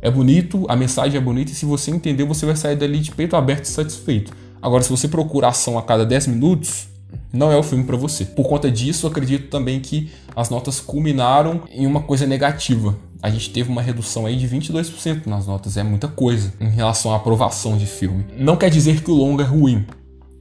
É 0.00 0.10
bonito, 0.10 0.64
a 0.68 0.74
mensagem 0.74 1.16
é 1.16 1.20
bonita 1.20 1.52
e 1.52 1.54
se 1.54 1.64
você 1.64 1.90
entender, 1.90 2.24
você 2.24 2.46
vai 2.46 2.56
sair 2.56 2.76
dali 2.76 2.98
de 2.98 3.12
peito 3.12 3.36
aberto 3.36 3.64
e 3.64 3.68
satisfeito. 3.68 4.32
Agora, 4.60 4.82
se 4.82 4.90
você 4.90 5.08
procura 5.08 5.48
ação 5.48 5.78
a 5.78 5.82
cada 5.82 6.06
10 6.06 6.28
minutos, 6.28 6.88
não 7.32 7.52
é 7.52 7.56
o 7.56 7.62
filme 7.62 7.84
para 7.84 7.96
você. 7.96 8.24
Por 8.24 8.48
conta 8.48 8.70
disso, 8.70 9.06
acredito 9.06 9.48
também 9.48 9.80
que 9.80 10.10
as 10.34 10.48
notas 10.50 10.80
culminaram 10.80 11.62
em 11.70 11.86
uma 11.86 12.00
coisa 12.00 12.26
negativa 12.26 12.96
a 13.22 13.30
gente 13.30 13.50
teve 13.50 13.70
uma 13.70 13.80
redução 13.80 14.26
aí 14.26 14.36
de 14.36 14.48
22% 14.48 15.26
nas 15.26 15.46
notas, 15.46 15.76
é 15.76 15.82
muita 15.82 16.08
coisa 16.08 16.52
em 16.60 16.68
relação 16.68 17.12
à 17.12 17.16
aprovação 17.16 17.78
de 17.78 17.86
filme. 17.86 18.26
Não 18.36 18.56
quer 18.56 18.68
dizer 18.68 19.00
que 19.00 19.10
o 19.10 19.14
longa 19.14 19.44
é 19.44 19.46
ruim, 19.46 19.86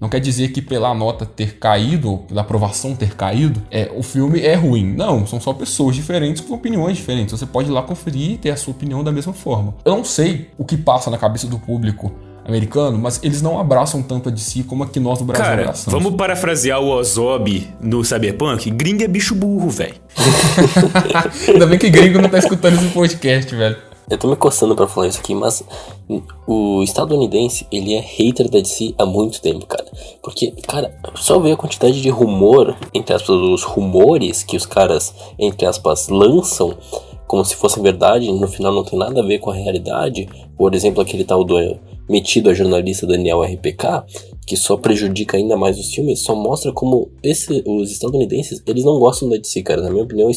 não 0.02 0.10
quer 0.10 0.20
dizer 0.20 0.52
que 0.52 0.64
pela 0.64 0.96
nota 0.96 1.28
ter 1.28 1.60
caído, 1.60 2.10
ou 2.10 2.18
pela 2.18 2.42
aprovação 2.42 2.96
ter 2.96 3.16
caído, 3.16 3.62
é, 3.70 3.92
o 3.96 4.02
filme 4.02 4.42
é 4.42 4.56
ruim. 4.56 4.96
Não, 4.96 5.28
são 5.28 5.40
só 5.40 5.54
pessoas 5.54 5.96
diferentes 5.96 6.42
com 6.42 6.56
opiniões 6.56 6.98
diferentes. 6.98 7.40
Você 7.40 7.46
pode 7.46 7.70
ir 7.70 7.72
lá 7.72 7.84
conferir 7.84 8.32
e 8.32 8.38
ter 8.38 8.50
a 8.50 8.58
sua 8.58 8.72
opinião 8.72 9.04
da 9.04 9.12
mesma 9.12 9.32
forma. 9.32 9.76
Eu 9.86 9.96
não 9.96 10.04
sei 10.04 10.50
o 10.58 10.66
que 10.66 10.76
passa 10.76 11.12
na 11.12 11.20
cabeça 11.20 11.46
do 11.46 11.60
público 11.60 12.12
americano, 12.46 12.98
mas 12.98 13.20
eles 13.24 13.42
não 13.42 13.60
abraçam 13.60 14.02
tanto 14.02 14.30
a 14.30 14.32
DC 14.32 14.64
como 14.64 14.84
aqui 14.84 15.00
nós 15.00 15.20
no 15.20 15.26
Brasil 15.26 15.46
Cara, 15.46 15.62
abraçamos. 15.62 16.04
Vamos 16.04 16.18
parafrasear 16.18 16.82
o 16.82 16.90
Ozob 16.90 17.68
no 17.82 18.04
Cyberpunk? 18.04 18.70
Gringo 18.72 19.04
é 19.04 19.08
bicho 19.08 19.36
burro, 19.36 19.70
velho. 19.70 19.96
Ainda 21.48 21.66
bem 21.66 21.78
que 21.78 21.90
gringo 21.90 22.22
não 22.22 22.30
tá 22.30 22.40
escutando 22.40 22.76
esse 22.76 22.88
podcast, 22.88 23.56
velho. 23.56 23.78
Eu 24.10 24.18
tô 24.18 24.28
me 24.28 24.36
coçando 24.36 24.76
pra 24.76 24.88
falar 24.88 25.08
isso 25.08 25.20
aqui, 25.20 25.34
mas 25.34 25.64
o 26.46 26.84
estadunidense, 26.84 27.66
ele 27.72 27.94
é 27.94 28.02
hater 28.02 28.50
da 28.50 28.60
DC 28.60 28.94
há 28.98 29.06
muito 29.06 29.40
tempo, 29.42 29.66
cara. 29.66 29.86
Porque, 30.22 30.52
cara, 30.68 30.94
só 31.16 31.40
ver 31.40 31.54
a 31.54 31.56
quantidade 31.56 32.02
de 32.02 32.10
rumor, 32.10 32.76
entre 32.94 33.16
aspas, 33.16 33.30
os 33.30 33.64
rumores 33.64 34.44
que 34.44 34.58
os 34.58 34.66
caras, 34.66 35.14
entre 35.40 35.66
aspas, 35.66 36.10
lançam 36.10 36.78
como 37.26 37.46
se 37.46 37.56
fossem 37.56 37.82
verdade, 37.82 38.30
no 38.30 38.46
final 38.46 38.74
não 38.74 38.84
tem 38.84 39.00
nada 39.00 39.22
a 39.22 39.26
ver 39.26 39.40
com 39.40 39.50
a 39.50 39.56
realidade. 39.56 40.28
Por 40.58 40.76
exemplo, 40.76 41.02
aquele 41.02 41.24
tal 41.24 41.46
do 41.46 41.58
metido 42.12 42.50
a 42.50 42.54
jornalista 42.54 43.08
Daniel 43.08 43.42
RPK, 43.42 44.04
que 44.46 44.58
só 44.58 44.76
prejudica 44.76 45.38
ainda 45.38 45.56
mais 45.56 45.80
os 45.80 45.94
filmes, 45.94 46.20
só 46.20 46.36
mostra 46.36 46.74
como 46.74 47.10
esse, 47.24 47.64
os 47.66 47.90
estadunidenses, 47.90 48.62
eles 48.68 48.84
não 48.84 49.00
gostam 49.00 49.30
da 49.30 49.38
DC, 49.38 49.64
cara. 49.64 49.82
Na 49.82 49.90
minha 49.90 50.04
opinião, 50.04 50.28
o 50.28 50.32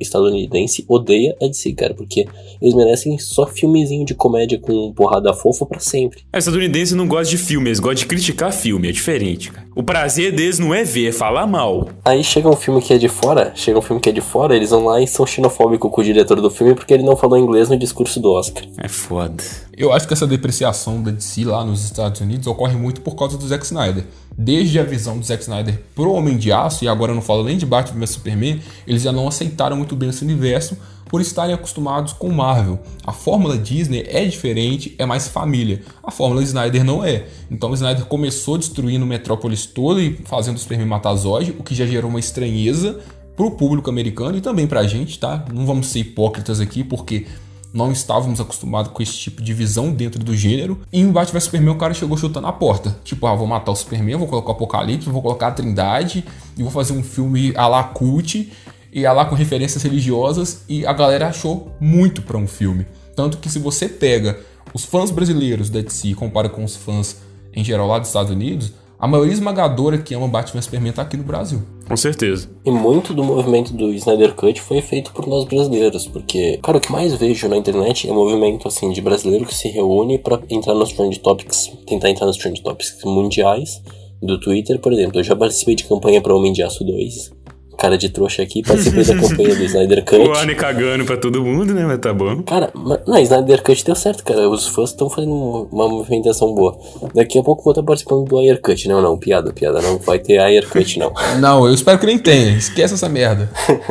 estadunidense, 0.00 0.84
odeia 0.88 1.36
a 1.40 1.46
DC, 1.46 1.72
cara, 1.74 1.94
porque 1.94 2.26
eles 2.60 2.74
merecem 2.74 3.16
só 3.18 3.46
filmezinho 3.46 4.04
de 4.04 4.14
comédia 4.14 4.58
com 4.58 4.92
porrada 4.92 5.32
fofa 5.32 5.64
para 5.64 5.78
sempre. 5.78 6.24
O 6.34 6.36
estadunidense 6.36 6.94
não 6.96 7.06
gosta 7.06 7.30
de 7.30 7.38
filme, 7.38 7.68
eles 7.68 7.78
gostam 7.78 8.00
de 8.00 8.06
criticar 8.06 8.52
filme, 8.52 8.88
é 8.88 8.92
diferente, 8.92 9.52
cara. 9.52 9.69
O 9.72 9.84
prazer 9.84 10.34
deles 10.34 10.58
não 10.58 10.74
é 10.74 10.82
ver, 10.82 11.10
é 11.10 11.12
falar 11.12 11.46
mal. 11.46 11.88
Aí 12.04 12.24
chega 12.24 12.48
um 12.48 12.56
filme 12.56 12.82
que 12.82 12.92
é 12.92 12.98
de 12.98 13.08
fora, 13.08 13.52
chega 13.54 13.78
um 13.78 13.82
filme 13.82 14.02
que 14.02 14.08
é 14.08 14.12
de 14.12 14.20
fora, 14.20 14.56
eles 14.56 14.70
vão 14.70 14.84
lá 14.84 15.00
e 15.00 15.06
são 15.06 15.24
xenofóbicos 15.24 15.88
com 15.92 16.00
o 16.00 16.04
diretor 16.04 16.40
do 16.40 16.50
filme 16.50 16.74
porque 16.74 16.92
ele 16.92 17.04
não 17.04 17.16
falou 17.16 17.38
inglês 17.38 17.68
no 17.68 17.78
discurso 17.78 18.18
do 18.18 18.32
Oscar. 18.32 18.64
É 18.78 18.88
foda. 18.88 19.42
Eu 19.76 19.92
acho 19.92 20.08
que 20.08 20.12
essa 20.12 20.26
depreciação 20.26 21.00
da 21.00 21.12
DC 21.12 21.44
lá 21.44 21.64
nos 21.64 21.84
Estados 21.84 22.20
Unidos 22.20 22.48
ocorre 22.48 22.74
muito 22.74 23.00
por 23.00 23.14
causa 23.14 23.38
do 23.38 23.46
Zack 23.46 23.64
Snyder. 23.64 24.04
Desde 24.36 24.80
a 24.80 24.82
visão 24.82 25.16
do 25.16 25.24
Zack 25.24 25.42
Snyder 25.42 25.80
pro 25.94 26.12
Homem 26.12 26.36
de 26.36 26.50
Aço, 26.50 26.84
e 26.84 26.88
agora 26.88 27.12
eu 27.12 27.14
não 27.14 27.22
falo 27.22 27.44
nem 27.44 27.56
de 27.56 27.64
Batman 27.64 28.00
vs 28.00 28.10
Superman, 28.10 28.60
eles 28.88 29.02
já 29.02 29.12
não 29.12 29.28
aceitaram 29.28 29.76
muito 29.76 29.94
bem 29.94 30.08
esse 30.08 30.24
universo 30.24 30.76
por 31.10 31.20
estarem 31.20 31.52
acostumados 31.52 32.12
com 32.12 32.30
Marvel. 32.30 32.78
A 33.04 33.12
fórmula 33.12 33.58
Disney 33.58 34.06
é 34.06 34.24
diferente, 34.24 34.94
é 34.96 35.04
mais 35.04 35.26
família. 35.26 35.82
A 36.04 36.10
fórmula 36.10 36.40
Snyder 36.42 36.84
não 36.84 37.04
é. 37.04 37.26
Então 37.50 37.70
o 37.70 37.74
Snyder 37.74 38.06
começou 38.06 38.56
destruindo 38.56 39.04
Metrópolis 39.04 39.66
todo 39.66 40.00
e 40.00 40.16
fazendo 40.24 40.56
o 40.56 40.60
Superman 40.60 40.86
matar 40.86 41.14
Zod, 41.16 41.50
o 41.58 41.64
que 41.64 41.74
já 41.74 41.84
gerou 41.84 42.08
uma 42.08 42.20
estranheza 42.20 43.00
pro 43.34 43.50
público 43.50 43.90
americano 43.90 44.38
e 44.38 44.40
também 44.40 44.68
pra 44.68 44.86
gente, 44.86 45.18
tá? 45.18 45.44
Não 45.52 45.66
vamos 45.66 45.88
ser 45.88 45.98
hipócritas 45.98 46.60
aqui, 46.60 46.84
porque 46.84 47.26
não 47.72 47.90
estávamos 47.90 48.40
acostumados 48.40 48.92
com 48.92 49.02
esse 49.02 49.14
tipo 49.14 49.42
de 49.42 49.52
visão 49.52 49.92
dentro 49.92 50.22
do 50.22 50.36
gênero. 50.36 50.78
E 50.92 51.00
em 51.00 51.10
Batman 51.10 51.40
Superman 51.40 51.74
o 51.74 51.78
cara 51.78 51.94
chegou 51.94 52.16
chutando 52.16 52.46
a 52.46 52.52
porta. 52.52 52.96
Tipo, 53.02 53.26
ah, 53.26 53.34
vou 53.34 53.46
matar 53.46 53.72
o 53.72 53.76
Superman, 53.76 54.16
vou 54.16 54.28
colocar 54.28 54.50
o 54.50 54.52
Apocalipse, 54.52 55.10
vou 55.10 55.22
colocar 55.22 55.48
a 55.48 55.52
Trindade 55.52 56.24
e 56.56 56.62
vou 56.62 56.70
fazer 56.70 56.92
um 56.92 57.02
filme 57.02 57.52
a 57.56 57.66
la 57.66 57.82
cult 57.82 58.50
e 58.92 59.06
a 59.06 59.12
lá 59.12 59.24
com 59.24 59.34
referências 59.34 59.82
religiosas 59.82 60.64
e 60.68 60.86
a 60.86 60.92
galera 60.92 61.28
achou 61.28 61.72
muito 61.80 62.22
para 62.22 62.36
um 62.36 62.46
filme. 62.46 62.86
Tanto 63.14 63.38
que 63.38 63.48
se 63.48 63.58
você 63.58 63.88
pega 63.88 64.38
os 64.72 64.84
fãs 64.84 65.10
brasileiros 65.10 65.68
da 65.68 65.80
DC 65.80 66.08
e 66.08 66.14
compara 66.14 66.48
com 66.48 66.64
os 66.64 66.76
fãs 66.76 67.20
em 67.54 67.64
geral 67.64 67.86
lá 67.86 67.98
dos 67.98 68.08
Estados 68.08 68.30
Unidos, 68.30 68.72
a 69.00 69.08
maioria 69.08 69.32
esmagadora 69.32 69.96
que 69.96 70.14
ama 70.14 70.28
Batman 70.28 70.60
Superman 70.60 70.92
tá 70.92 71.02
aqui 71.02 71.16
no 71.16 71.24
Brasil. 71.24 71.62
Com 71.88 71.96
certeza. 71.96 72.50
E 72.64 72.70
muito 72.70 73.14
do 73.14 73.24
movimento 73.24 73.72
do 73.72 73.92
Snyder 73.94 74.34
Cut 74.34 74.60
foi 74.60 74.82
feito 74.82 75.10
por 75.12 75.26
nós 75.26 75.44
brasileiros, 75.44 76.06
porque, 76.06 76.58
cara, 76.62 76.76
o 76.76 76.80
que 76.80 76.92
mais 76.92 77.14
vejo 77.14 77.48
na 77.48 77.56
internet 77.56 78.08
é 78.08 78.12
movimento, 78.12 78.68
assim, 78.68 78.92
de 78.92 79.00
brasileiro 79.00 79.46
que 79.46 79.54
se 79.54 79.68
reúne 79.68 80.18
para 80.18 80.38
entrar 80.50 80.74
nos 80.74 80.92
trend 80.92 81.18
topics, 81.18 81.72
tentar 81.86 82.10
entrar 82.10 82.26
nos 82.26 82.36
trend 82.36 82.62
topics 82.62 82.98
mundiais 83.02 83.82
do 84.22 84.38
Twitter, 84.38 84.78
por 84.78 84.92
exemplo. 84.92 85.18
Eu 85.18 85.24
já 85.24 85.34
participei 85.34 85.74
de 85.74 85.84
campanha 85.84 86.20
para 86.20 86.34
Homem 86.34 86.52
de 86.52 86.62
Aço 86.62 86.84
2, 86.84 87.32
cara 87.80 87.96
de 87.96 88.10
trouxa 88.10 88.42
aqui, 88.42 88.62
participei 88.62 89.02
da 89.02 89.16
campanha 89.16 89.56
do 89.56 89.64
Snyder 89.64 90.04
Cut. 90.04 90.18
O 90.20 90.32
Arne 90.32 90.54
cagando 90.54 91.06
pra 91.06 91.16
todo 91.16 91.42
mundo, 91.42 91.72
né? 91.72 91.86
Mas 91.86 91.98
tá 91.98 92.12
bom. 92.12 92.42
Cara, 92.42 92.70
não, 93.06 93.18
Snyder 93.18 93.62
Cut 93.62 93.82
deu 93.82 93.94
certo, 93.94 94.22
cara. 94.22 94.50
Os 94.50 94.68
fãs 94.68 94.90
estão 94.90 95.08
fazendo 95.08 95.66
uma 95.72 95.88
movimentação 95.88 96.54
boa. 96.54 96.78
Daqui 97.14 97.38
a 97.38 97.42
pouco 97.42 97.64
vou 97.64 97.72
estar 97.72 97.82
participando 97.82 98.28
do 98.28 98.38
Air 98.38 98.60
Cut. 98.60 98.86
Não, 98.86 99.00
não, 99.00 99.16
piada, 99.16 99.50
piada. 99.50 99.80
Não 99.80 99.96
vai 99.96 100.18
ter 100.18 100.38
Air 100.38 100.68
Cut, 100.68 100.98
não. 100.98 101.10
não, 101.40 101.66
eu 101.66 101.72
espero 101.72 101.98
que 101.98 102.04
nem 102.04 102.18
tenha. 102.18 102.50
Esquece 102.50 102.92
essa 102.92 103.08
merda. 103.08 103.50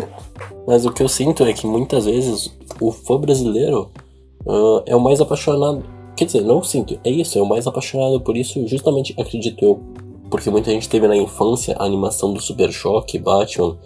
Mas 0.68 0.86
o 0.86 0.92
que 0.92 1.02
eu 1.02 1.10
sinto 1.10 1.44
é 1.44 1.52
que 1.52 1.66
muitas 1.66 2.06
vezes 2.06 2.56
o 2.80 2.92
fã 2.92 3.20
brasileiro 3.20 3.90
uh, 4.46 4.84
é 4.86 4.96
o 4.96 5.00
mais 5.00 5.20
apaixonado. 5.20 5.84
Quer 6.16 6.26
dizer, 6.26 6.42
não 6.42 6.62
sinto, 6.62 7.00
é 7.04 7.10
isso, 7.10 7.40
é 7.40 7.42
o 7.42 7.46
mais 7.46 7.66
apaixonado 7.66 8.20
por 8.22 8.36
isso, 8.36 8.68
justamente 8.68 9.16
acredito 9.18 9.64
eu, 9.64 9.80
porque 10.30 10.50
muita 10.50 10.72
gente 10.72 10.88
teve 10.88 11.08
na 11.08 11.16
infância 11.16 11.76
a 11.78 11.86
animação 11.86 12.34
do 12.34 12.42
Super 12.42 12.72
Choque, 12.72 13.18
Batman, 13.18 13.78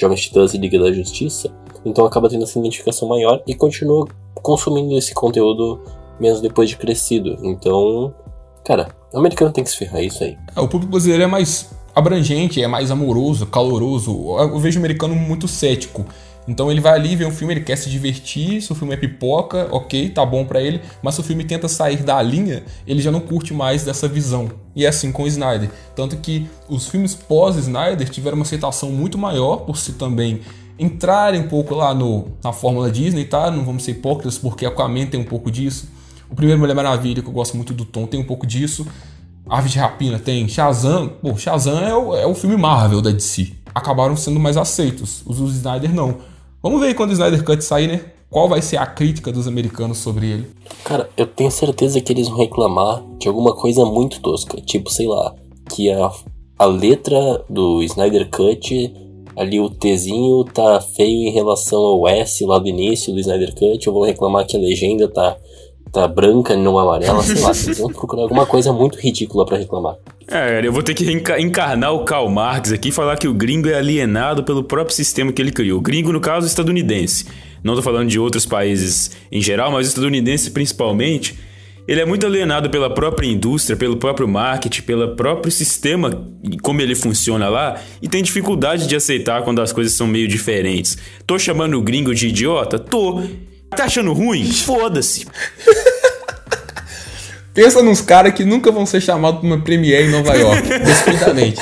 Jovens 0.00 0.20
Titãs 0.22 0.54
e 0.54 0.58
Liga 0.58 0.78
da 0.78 0.92
Justiça, 0.92 1.52
então 1.84 2.04
acaba 2.04 2.28
tendo 2.28 2.44
essa 2.44 2.58
identificação 2.58 3.08
maior 3.08 3.42
e 3.46 3.54
continua 3.54 4.06
consumindo 4.34 4.96
esse 4.96 5.14
conteúdo 5.14 5.80
mesmo 6.18 6.42
depois 6.42 6.68
de 6.68 6.76
crescido. 6.76 7.36
Então, 7.42 8.14
cara, 8.64 8.88
o 9.12 9.18
americano 9.18 9.52
tem 9.52 9.64
que 9.64 9.70
se 9.70 9.76
ferrar, 9.76 10.00
é 10.00 10.04
isso 10.04 10.22
aí. 10.22 10.36
É, 10.54 10.60
o 10.60 10.68
público 10.68 10.92
brasileiro 10.92 11.24
é 11.24 11.26
mais 11.26 11.70
abrangente, 11.94 12.62
é 12.62 12.66
mais 12.66 12.90
amoroso, 12.90 13.46
caloroso. 13.46 14.36
Eu 14.38 14.58
vejo 14.58 14.78
o 14.78 14.82
americano 14.82 15.14
muito 15.14 15.48
cético. 15.48 16.04
Então 16.50 16.68
ele 16.68 16.80
vai 16.80 16.94
ali 16.94 17.14
ver 17.14 17.26
um 17.26 17.30
filme, 17.30 17.54
ele 17.54 17.60
quer 17.60 17.76
se 17.76 17.88
divertir, 17.88 18.60
se 18.60 18.72
o 18.72 18.74
filme 18.74 18.92
é 18.92 18.96
pipoca, 18.96 19.68
ok, 19.70 20.08
tá 20.08 20.26
bom 20.26 20.44
para 20.44 20.60
ele, 20.60 20.80
mas 21.00 21.14
se 21.14 21.20
o 21.20 21.22
filme 21.22 21.44
tenta 21.44 21.68
sair 21.68 21.98
da 21.98 22.20
linha, 22.20 22.64
ele 22.84 23.00
já 23.00 23.12
não 23.12 23.20
curte 23.20 23.54
mais 23.54 23.84
dessa 23.84 24.08
visão. 24.08 24.50
E 24.74 24.84
é 24.84 24.88
assim 24.88 25.12
com 25.12 25.22
o 25.22 25.28
Snyder. 25.28 25.70
Tanto 25.94 26.16
que 26.16 26.50
os 26.68 26.88
filmes 26.88 27.14
pós-Snyder 27.14 28.08
tiveram 28.08 28.34
uma 28.34 28.42
aceitação 28.42 28.90
muito 28.90 29.16
maior 29.16 29.58
por 29.58 29.78
se 29.78 29.92
também 29.92 30.40
entrarem 30.76 31.40
um 31.40 31.46
pouco 31.46 31.72
lá 31.72 31.94
no, 31.94 32.32
na 32.42 32.52
fórmula 32.52 32.90
Disney, 32.90 33.26
tá? 33.26 33.48
Não 33.48 33.64
vamos 33.64 33.84
ser 33.84 33.92
hipócritas, 33.92 34.36
porque 34.36 34.66
Aquaman 34.66 35.06
tem 35.06 35.20
um 35.20 35.24
pouco 35.24 35.52
disso. 35.52 35.88
O 36.28 36.34
primeiro 36.34 36.58
Mulher 36.58 36.74
Maravilha, 36.74 37.22
que 37.22 37.28
eu 37.28 37.32
gosto 37.32 37.56
muito 37.56 37.72
do 37.72 37.84
tom, 37.84 38.06
tem 38.06 38.18
um 38.18 38.26
pouco 38.26 38.44
disso. 38.44 38.84
Aves 39.48 39.70
de 39.70 39.78
Rapina 39.78 40.18
tem. 40.18 40.48
Shazam, 40.48 41.10
pô, 41.10 41.36
Shazam 41.36 41.78
é 41.80 41.94
o, 41.94 42.16
é 42.16 42.26
o 42.26 42.34
filme 42.34 42.56
Marvel 42.56 43.00
da 43.00 43.12
DC. 43.12 43.52
Acabaram 43.72 44.16
sendo 44.16 44.40
mais 44.40 44.56
aceitos. 44.56 45.22
Os 45.24 45.38
Snyder 45.54 45.94
não. 45.94 46.29
Vamos 46.62 46.78
ver 46.78 46.88
aí 46.88 46.94
quando 46.94 47.08
o 47.08 47.12
Snyder 47.14 47.42
Cut 47.42 47.64
sair, 47.64 47.86
né? 47.86 48.04
Qual 48.28 48.46
vai 48.46 48.60
ser 48.60 48.76
a 48.76 48.84
crítica 48.84 49.32
dos 49.32 49.48
americanos 49.48 49.96
sobre 49.96 50.26
ele? 50.26 50.50
Cara, 50.84 51.08
eu 51.16 51.26
tenho 51.26 51.50
certeza 51.50 52.02
que 52.02 52.12
eles 52.12 52.28
vão 52.28 52.36
reclamar 52.36 53.02
de 53.18 53.28
alguma 53.28 53.54
coisa 53.54 53.84
muito 53.86 54.20
tosca. 54.20 54.60
Tipo, 54.60 54.90
sei 54.90 55.06
lá, 55.06 55.34
que 55.70 55.90
a, 55.90 56.12
a 56.58 56.66
letra 56.66 57.42
do 57.48 57.82
Snyder 57.82 58.28
Cut, 58.28 58.94
ali 59.34 59.58
o 59.58 59.70
Tzinho 59.70 60.44
tá 60.44 60.82
feio 60.82 61.28
em 61.28 61.32
relação 61.32 61.80
ao 61.80 62.06
S 62.06 62.44
lá 62.44 62.58
do 62.58 62.68
início 62.68 63.10
do 63.12 63.20
Snyder 63.20 63.54
Cut. 63.54 63.88
Ou 63.88 63.94
vão 63.94 64.04
reclamar 64.04 64.46
que 64.46 64.54
a 64.54 64.60
legenda 64.60 65.08
tá, 65.08 65.38
tá 65.92 66.06
branca 66.06 66.56
não 66.56 66.78
amarela, 66.78 67.22
sei 67.22 67.40
lá. 67.40 67.50
Eles 67.50 67.78
vão 67.78 67.90
procurar 67.90 68.22
alguma 68.22 68.46
coisa 68.46 68.72
muito 68.72 68.98
ridícula 68.98 69.44
para 69.44 69.58
reclamar. 69.58 69.96
É, 70.28 70.64
eu 70.64 70.72
vou 70.72 70.82
ter 70.82 70.94
que 70.94 71.10
encarnar 71.38 71.92
o 71.92 72.04
Karl 72.04 72.28
Marx 72.28 72.72
aqui 72.72 72.90
e 72.90 72.92
falar 72.92 73.16
que 73.16 73.26
o 73.26 73.34
gringo 73.34 73.68
é 73.68 73.74
alienado 73.74 74.44
pelo 74.44 74.62
próprio 74.62 74.94
sistema 74.94 75.32
que 75.32 75.42
ele 75.42 75.50
criou. 75.50 75.78
O 75.78 75.82
gringo, 75.82 76.12
no 76.12 76.20
caso, 76.20 76.46
estadunidense. 76.46 77.26
Não 77.62 77.74
tô 77.74 77.82
falando 77.82 78.08
de 78.08 78.18
outros 78.18 78.46
países 78.46 79.10
em 79.30 79.40
geral, 79.40 79.72
mas 79.72 79.88
estadunidense 79.88 80.50
principalmente. 80.50 81.38
Ele 81.88 82.00
é 82.00 82.06
muito 82.06 82.24
alienado 82.24 82.70
pela 82.70 82.88
própria 82.88 83.26
indústria, 83.26 83.76
pelo 83.76 83.96
próprio 83.96 84.28
marketing, 84.28 84.82
pelo 84.82 85.16
próprio 85.16 85.50
sistema, 85.50 86.24
como 86.62 86.80
ele 86.80 86.94
funciona 86.94 87.48
lá, 87.48 87.80
e 88.00 88.08
tem 88.08 88.22
dificuldade 88.22 88.86
de 88.86 88.94
aceitar 88.94 89.42
quando 89.42 89.60
as 89.60 89.72
coisas 89.72 89.94
são 89.94 90.06
meio 90.06 90.28
diferentes. 90.28 90.96
Tô 91.26 91.36
chamando 91.36 91.76
o 91.76 91.82
gringo 91.82 92.14
de 92.14 92.28
idiota? 92.28 92.78
Tô. 92.78 93.20
Tá 93.76 93.84
achando 93.84 94.12
ruim? 94.12 94.50
Foda-se. 94.52 95.26
Pensa 97.52 97.82
nos 97.82 98.00
caras 98.00 98.32
que 98.32 98.44
nunca 98.44 98.70
vão 98.70 98.86
ser 98.86 99.00
chamados 99.00 99.40
para 99.40 99.46
uma 99.46 99.60
premiere 99.60 100.06
em 100.06 100.10
Nova 100.10 100.34
York, 100.34 100.68
despeitamente. 100.84 101.60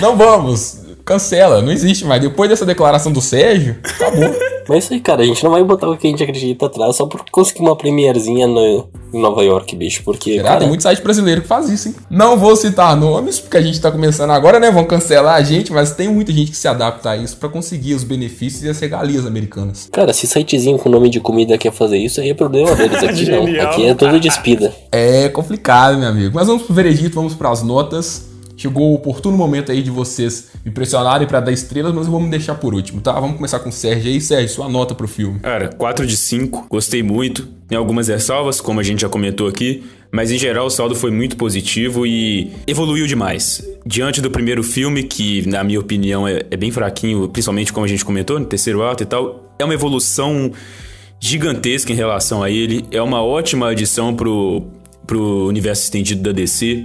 Não 0.00 0.16
vamos, 0.16 0.80
cancela, 1.04 1.62
não 1.62 1.70
existe 1.70 2.04
mais. 2.04 2.20
Depois 2.20 2.50
dessa 2.50 2.66
declaração 2.66 3.12
do 3.12 3.20
Sérgio, 3.20 3.76
acabou. 3.84 4.34
Mas 4.68 4.76
é 4.76 4.78
isso 4.78 4.94
aí, 4.94 5.00
cara, 5.00 5.22
a 5.22 5.24
gente 5.24 5.42
não 5.42 5.50
vai 5.50 5.64
botar 5.64 5.88
o 5.88 5.96
que 5.96 6.06
a 6.06 6.10
gente 6.10 6.22
acredita 6.22 6.66
atrás 6.66 6.96
só 6.96 7.06
por 7.06 7.24
conseguir 7.30 7.62
uma 7.62 7.74
premierzinha 7.74 8.46
no, 8.46 8.86
em 9.12 9.20
Nova 9.20 9.42
York, 9.42 9.74
bicho, 9.74 10.02
porque. 10.04 10.32
Será? 10.32 10.48
Cara... 10.48 10.58
Tem 10.60 10.68
muito 10.68 10.82
site 10.82 11.02
brasileiro 11.02 11.40
que 11.40 11.48
faz 11.48 11.70
isso, 11.70 11.88
hein? 11.88 11.94
Não 12.10 12.36
vou 12.36 12.54
citar 12.54 12.94
nomes, 12.94 13.40
porque 13.40 13.56
a 13.56 13.62
gente 13.62 13.80
tá 13.80 13.90
começando 13.90 14.30
agora, 14.30 14.60
né? 14.60 14.70
Vão 14.70 14.84
cancelar 14.84 15.36
a 15.36 15.42
gente, 15.42 15.72
mas 15.72 15.92
tem 15.92 16.08
muita 16.08 16.32
gente 16.32 16.50
que 16.50 16.56
se 16.56 16.68
adapta 16.68 17.10
a 17.10 17.16
isso 17.16 17.38
para 17.38 17.48
conseguir 17.48 17.94
os 17.94 18.04
benefícios 18.04 18.62
e 18.62 18.68
as 18.68 18.78
regalias 18.78 19.24
americanas. 19.24 19.88
Cara, 19.90 20.12
se 20.12 20.26
sitezinho 20.26 20.78
com 20.78 20.90
nome 20.90 21.08
de 21.08 21.20
comida 21.20 21.56
quer 21.56 21.72
fazer 21.72 21.96
isso, 21.96 22.20
aí 22.20 22.30
é 22.30 22.34
problema 22.34 22.74
deles 22.74 23.02
aqui, 23.02 23.24
não. 23.30 23.44
Aqui 23.62 23.86
é 23.86 23.94
tudo 23.94 24.20
despida. 24.20 24.74
É 24.92 25.30
complicado, 25.30 25.98
meu 25.98 26.08
amigo. 26.08 26.32
Mas 26.34 26.46
vamos 26.46 26.64
pro 26.64 26.74
veredito, 26.74 27.14
vamos 27.14 27.34
pras 27.34 27.62
notas. 27.62 28.27
Chegou 28.58 28.90
o 28.90 28.94
oportuno 28.94 29.36
momento 29.36 29.70
aí 29.70 29.84
de 29.84 29.90
vocês 29.90 30.48
me 30.64 30.72
pressionarem 30.72 31.28
para 31.28 31.38
dar 31.38 31.52
estrelas, 31.52 31.94
mas 31.94 32.06
eu 32.06 32.10
vou 32.10 32.20
me 32.20 32.28
deixar 32.28 32.56
por 32.56 32.74
último, 32.74 33.00
tá? 33.00 33.12
Vamos 33.12 33.36
começar 33.36 33.60
com 33.60 33.68
o 33.68 33.72
Sérgio 33.72 34.10
aí. 34.10 34.20
Sérgio, 34.20 34.48
sua 34.48 34.68
nota 34.68 34.96
pro 34.96 35.06
filme. 35.06 35.38
Cara, 35.38 35.68
4 35.68 36.04
de 36.04 36.16
5. 36.16 36.66
Gostei 36.68 37.00
muito. 37.00 37.46
Tem 37.68 37.78
algumas 37.78 38.08
ressalvas, 38.08 38.60
como 38.60 38.80
a 38.80 38.82
gente 38.82 39.02
já 39.02 39.08
comentou 39.08 39.46
aqui, 39.46 39.84
mas 40.10 40.32
em 40.32 40.38
geral 40.38 40.66
o 40.66 40.70
saldo 40.70 40.96
foi 40.96 41.12
muito 41.12 41.36
positivo 41.36 42.04
e 42.04 42.50
evoluiu 42.66 43.06
demais. 43.06 43.62
Diante 43.86 44.20
do 44.20 44.28
primeiro 44.28 44.64
filme, 44.64 45.04
que 45.04 45.48
na 45.48 45.62
minha 45.62 45.78
opinião 45.78 46.26
é, 46.26 46.40
é 46.50 46.56
bem 46.56 46.72
fraquinho, 46.72 47.28
principalmente 47.28 47.72
como 47.72 47.86
a 47.86 47.88
gente 47.88 48.04
comentou, 48.04 48.40
no 48.40 48.46
terceiro 48.46 48.82
ato 48.82 49.04
e 49.04 49.06
tal, 49.06 49.54
é 49.56 49.64
uma 49.64 49.74
evolução 49.74 50.50
gigantesca 51.20 51.92
em 51.92 51.96
relação 51.96 52.42
a 52.42 52.50
ele. 52.50 52.84
É 52.90 53.00
uma 53.00 53.22
ótima 53.22 53.68
adição 53.68 54.16
pro, 54.16 54.66
pro 55.06 55.46
universo 55.46 55.84
estendido 55.84 56.22
da 56.22 56.32
DC. 56.32 56.84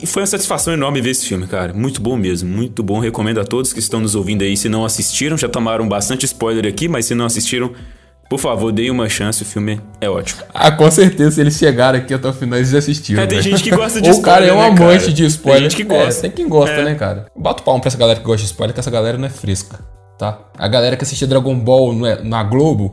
E 0.00 0.06
foi 0.06 0.22
uma 0.22 0.26
satisfação 0.26 0.72
enorme 0.72 1.00
ver 1.00 1.10
esse 1.10 1.26
filme, 1.26 1.46
cara. 1.46 1.72
Muito 1.74 2.00
bom 2.00 2.16
mesmo, 2.16 2.48
muito 2.48 2.82
bom. 2.82 2.98
Recomendo 3.00 3.40
a 3.40 3.44
todos 3.44 3.72
que 3.72 3.78
estão 3.80 4.00
nos 4.00 4.14
ouvindo 4.14 4.42
aí. 4.42 4.56
Se 4.56 4.68
não 4.68 4.84
assistiram, 4.84 5.36
já 5.36 5.48
tomaram 5.48 5.88
bastante 5.88 6.24
spoiler 6.26 6.66
aqui, 6.66 6.88
mas 6.88 7.06
se 7.06 7.14
não 7.14 7.24
assistiram, 7.26 7.72
Por 8.30 8.38
favor, 8.38 8.70
deem 8.70 8.90
uma 8.90 9.08
chance, 9.08 9.42
o 9.42 9.46
filme 9.46 9.80
é 10.02 10.10
ótimo. 10.10 10.42
Ah, 10.52 10.70
com 10.70 10.90
certeza, 10.90 11.30
se 11.30 11.40
eles 11.40 11.56
chegaram 11.56 11.98
aqui 11.98 12.12
até 12.12 12.28
o 12.28 12.32
final, 12.34 12.58
eles 12.58 12.68
já 12.68 12.76
assistiram. 12.78 13.22
É, 13.22 13.26
tem 13.26 13.38
né? 13.38 13.42
gente 13.42 13.62
que 13.62 13.70
gosta 13.70 14.00
de 14.02 14.10
Ou 14.10 14.18
o 14.18 14.20
cara 14.22 14.44
é 14.44 14.52
um 14.52 14.56
spoiler, 14.56 14.74
né, 14.78 14.84
amante 14.84 15.00
cara? 15.04 15.12
de 15.14 15.24
spoiler. 15.24 15.60
Tem 15.62 15.70
gente 15.70 15.76
que 15.78 15.84
gosta. 15.88 16.18
É, 16.18 16.22
tem 16.28 16.30
quem 16.32 16.46
gosta, 16.48 16.74
É. 16.74 16.84
né, 16.84 16.94
cara? 16.94 17.24
Bato 17.34 17.62
palmo 17.62 17.80
pra 17.80 17.88
essa 17.88 17.96
galera 17.96 18.20
que 18.20 18.26
gosta 18.26 18.42
de 18.42 18.50
spoiler, 18.50 18.74
que 18.74 18.80
essa 18.80 18.90
galera 18.90 19.16
não 19.16 19.24
é 19.24 19.30
fresca, 19.30 19.80
tá? 20.18 20.40
A 20.58 20.68
galera 20.68 20.94
que 20.94 21.04
assistia 21.04 21.26
Dragon 21.26 21.58
Ball 21.58 21.94
no- 21.94 22.22
na 22.24 22.42
Globo 22.42 22.92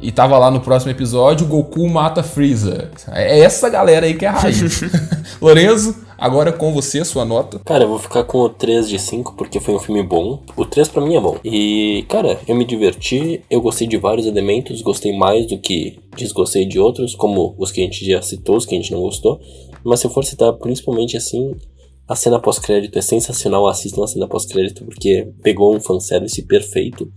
e 0.00 0.12
tava 0.12 0.38
lá 0.38 0.50
no 0.50 0.60
próximo 0.60 0.90
episódio, 0.90 1.46
Goku 1.46 1.88
mata 1.88 2.22
Freeza. 2.22 2.90
É 3.08 3.40
essa 3.40 3.68
galera 3.68 4.06
aí 4.06 4.14
que 4.14 4.24
é 4.24 4.28
a 4.28 4.32
raiz. 4.32 4.80
Lorenzo, 5.40 5.96
agora 6.18 6.52
com 6.52 6.72
você, 6.72 7.04
sua 7.04 7.24
nota. 7.24 7.60
Cara, 7.64 7.84
eu 7.84 7.88
vou 7.88 7.98
ficar 7.98 8.24
com 8.24 8.38
o 8.38 8.48
3 8.48 8.88
de 8.88 8.98
5 8.98 9.34
porque 9.36 9.58
foi 9.58 9.74
um 9.74 9.78
filme 9.78 10.02
bom. 10.02 10.42
O 10.56 10.64
3 10.64 10.88
pra 10.88 11.02
mim 11.02 11.16
é 11.16 11.20
bom. 11.20 11.38
E, 11.44 12.04
cara, 12.08 12.38
eu 12.46 12.54
me 12.54 12.64
diverti, 12.64 13.42
eu 13.50 13.60
gostei 13.60 13.86
de 13.86 13.96
vários 13.96 14.26
elementos, 14.26 14.82
gostei 14.82 15.16
mais 15.16 15.46
do 15.46 15.58
que 15.58 15.98
desgostei 16.16 16.66
de 16.66 16.78
outros, 16.78 17.14
como 17.14 17.54
os 17.58 17.70
que 17.70 17.80
a 17.80 17.84
gente 17.84 18.04
já 18.04 18.20
citou, 18.20 18.56
os 18.56 18.66
que 18.66 18.74
a 18.74 18.78
gente 18.78 18.92
não 18.92 19.00
gostou. 19.00 19.40
Mas 19.84 20.00
se 20.00 20.06
eu 20.06 20.10
for 20.10 20.24
citar 20.24 20.52
principalmente 20.54 21.16
assim, 21.16 21.54
a 22.08 22.14
cena 22.14 22.38
pós-crédito 22.38 22.98
é 22.98 23.02
sensacional, 23.02 23.66
assistam 23.66 24.04
a 24.04 24.06
cena 24.06 24.28
pós-crédito 24.28 24.84
porque 24.84 25.28
pegou 25.42 25.74
um 25.74 25.80
fanservice 25.80 26.42
perfeito. 26.42 27.10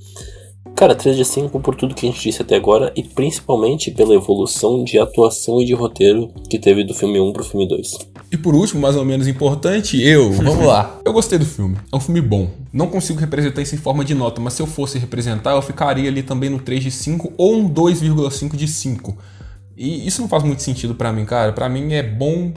Cara, 0.76 0.96
3 0.96 1.18
de 1.18 1.26
5 1.26 1.60
por 1.60 1.76
tudo 1.76 1.94
que 1.94 2.08
a 2.08 2.10
gente 2.10 2.22
disse 2.22 2.42
até 2.42 2.56
agora 2.56 2.92
e 2.96 3.04
principalmente 3.04 3.92
pela 3.92 4.14
evolução 4.14 4.84
de 4.84 4.98
atuação 4.98 5.62
e 5.62 5.66
de 5.66 5.74
roteiro 5.74 6.32
que 6.50 6.58
teve 6.58 6.84
do 6.84 6.94
filme 6.94 7.20
1 7.20 7.34
pro 7.34 7.44
filme 7.44 7.68
2. 7.68 7.98
E 8.32 8.38
por 8.38 8.56
último, 8.56 8.80
mais 8.80 8.96
ou 8.96 9.04
menos 9.04 9.28
importante, 9.28 10.02
eu. 10.02 10.32
Vamos 10.42 10.66
lá. 10.66 11.00
Eu 11.04 11.12
gostei 11.12 11.38
do 11.38 11.46
filme. 11.46 11.78
É 11.92 11.96
um 11.96 12.00
filme 12.00 12.22
bom. 12.22 12.50
Não 12.72 12.88
consigo 12.88 13.20
representar 13.20 13.62
isso 13.62 13.76
em 13.76 13.78
forma 13.78 14.06
de 14.06 14.14
nota, 14.14 14.40
mas 14.40 14.54
se 14.54 14.62
eu 14.62 14.68
fosse 14.68 14.98
representar, 14.98 15.52
eu 15.52 15.62
ficaria 15.62 16.10
ali 16.10 16.24
também 16.24 16.50
no 16.50 16.60
3 16.60 16.84
de 16.84 16.92
5 16.92 17.34
ou 17.38 17.56
um 17.56 17.70
2,5 17.70 18.56
de 18.56 18.68
5. 18.68 19.18
E 19.76 20.08
isso 20.08 20.22
não 20.22 20.30
faz 20.30 20.44
muito 20.44 20.62
sentido 20.62 20.94
pra 20.94 21.12
mim, 21.12 21.26
cara. 21.26 21.52
Pra 21.52 21.68
mim 21.68 21.94
é 21.94 22.04
bom 22.04 22.54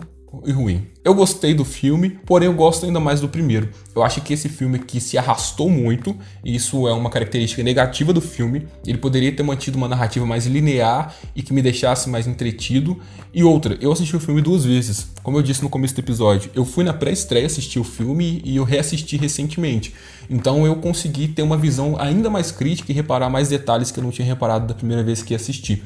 e 0.47 0.53
ruim. 0.53 0.87
Eu 1.05 1.15
gostei 1.15 1.53
do 1.53 1.65
filme, 1.65 2.11
porém 2.25 2.47
eu 2.47 2.55
gosto 2.55 2.87
ainda 2.87 2.99
mais 2.99 3.21
do 3.21 3.29
primeiro. 3.29 3.69
Eu 3.95 4.03
acho 4.03 4.21
que 4.21 4.33
esse 4.33 4.49
filme 4.49 4.77
aqui 4.77 5.01
se 5.01 5.19
arrastou 5.19 5.69
muito, 5.69 6.17
e 6.45 6.55
isso 6.55 6.89
é 6.89 6.93
uma 6.93 7.11
característica 7.11 7.63
negativa 7.63 8.13
do 8.13 8.21
filme. 8.21 8.67
Ele 8.87 8.99
poderia 8.99 9.33
ter 9.33 9.43
mantido 9.43 9.77
uma 9.77 9.89
narrativa 9.89 10.25
mais 10.25 10.47
linear 10.47 11.15
e 11.37 11.43
que 11.43 11.53
me 11.53 11.61
deixasse 11.61 12.09
mais 12.09 12.27
entretido. 12.27 12.99
E 13.35 13.43
outra, 13.45 13.77
eu 13.81 13.93
assisti 13.93 14.17
o 14.17 14.21
filme 14.21 14.41
duas 14.41 14.65
vezes. 14.65 15.09
Como 15.23 15.37
eu 15.37 15.43
disse 15.43 15.63
no 15.63 15.69
começo 15.69 15.95
do 15.95 16.01
episódio, 16.01 16.51
eu 16.55 16.65
fui 16.65 16.85
na 16.85 16.93
pré-estreia 16.93 17.47
assistir 17.47 17.79
o 17.79 17.85
filme 17.85 18.41
e 18.45 18.57
eu 18.57 18.65
reassisti 18.65 19.17
recentemente. 19.17 19.95
Então 20.31 20.65
eu 20.65 20.77
consegui 20.77 21.29
ter 21.29 21.43
uma 21.43 21.57
visão 21.57 21.97
ainda 21.99 22.31
mais 22.31 22.51
crítica 22.51 22.91
e 22.91 22.95
reparar 22.95 23.29
mais 23.29 23.49
detalhes 23.49 23.91
que 23.91 23.99
eu 23.99 24.05
não 24.05 24.11
tinha 24.11 24.27
reparado 24.27 24.67
da 24.67 24.75
primeira 24.75 25.03
vez 25.03 25.23
que 25.23 25.35
assisti. 25.35 25.83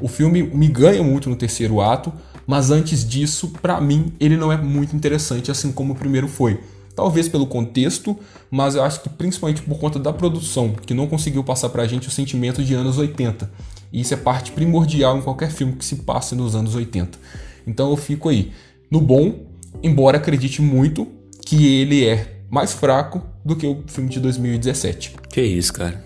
O 0.00 0.08
filme 0.08 0.42
me 0.42 0.68
ganha 0.68 1.02
muito 1.02 1.28
no 1.28 1.36
terceiro 1.36 1.80
ato, 1.80 2.12
mas 2.48 2.70
antes 2.70 3.06
disso, 3.06 3.52
pra 3.60 3.78
mim, 3.78 4.10
ele 4.18 4.34
não 4.34 4.50
é 4.50 4.56
muito 4.56 4.96
interessante, 4.96 5.50
assim 5.50 5.70
como 5.70 5.92
o 5.92 5.96
primeiro 5.96 6.26
foi. 6.26 6.58
Talvez 6.96 7.28
pelo 7.28 7.46
contexto, 7.46 8.18
mas 8.50 8.74
eu 8.74 8.82
acho 8.82 9.02
que 9.02 9.08
principalmente 9.10 9.60
por 9.60 9.78
conta 9.78 9.98
da 9.98 10.14
produção, 10.14 10.70
que 10.86 10.94
não 10.94 11.06
conseguiu 11.06 11.44
passar 11.44 11.68
pra 11.68 11.86
gente 11.86 12.08
o 12.08 12.10
sentimento 12.10 12.64
de 12.64 12.72
anos 12.72 12.96
80. 12.96 13.50
E 13.92 14.00
isso 14.00 14.14
é 14.14 14.16
parte 14.16 14.50
primordial 14.52 15.18
em 15.18 15.20
qualquer 15.20 15.50
filme 15.50 15.74
que 15.74 15.84
se 15.84 15.96
passe 15.96 16.34
nos 16.34 16.54
anos 16.54 16.74
80. 16.74 17.18
Então 17.66 17.90
eu 17.90 17.96
fico 17.98 18.30
aí 18.30 18.50
no 18.90 19.02
bom, 19.02 19.46
embora 19.82 20.16
acredite 20.16 20.62
muito 20.62 21.06
que 21.44 21.80
ele 21.82 22.06
é 22.06 22.40
mais 22.50 22.72
fraco 22.72 23.22
do 23.44 23.56
que 23.56 23.66
o 23.66 23.84
filme 23.86 24.08
de 24.08 24.20
2017. 24.20 25.16
Que 25.28 25.42
isso, 25.42 25.74
cara. 25.74 26.02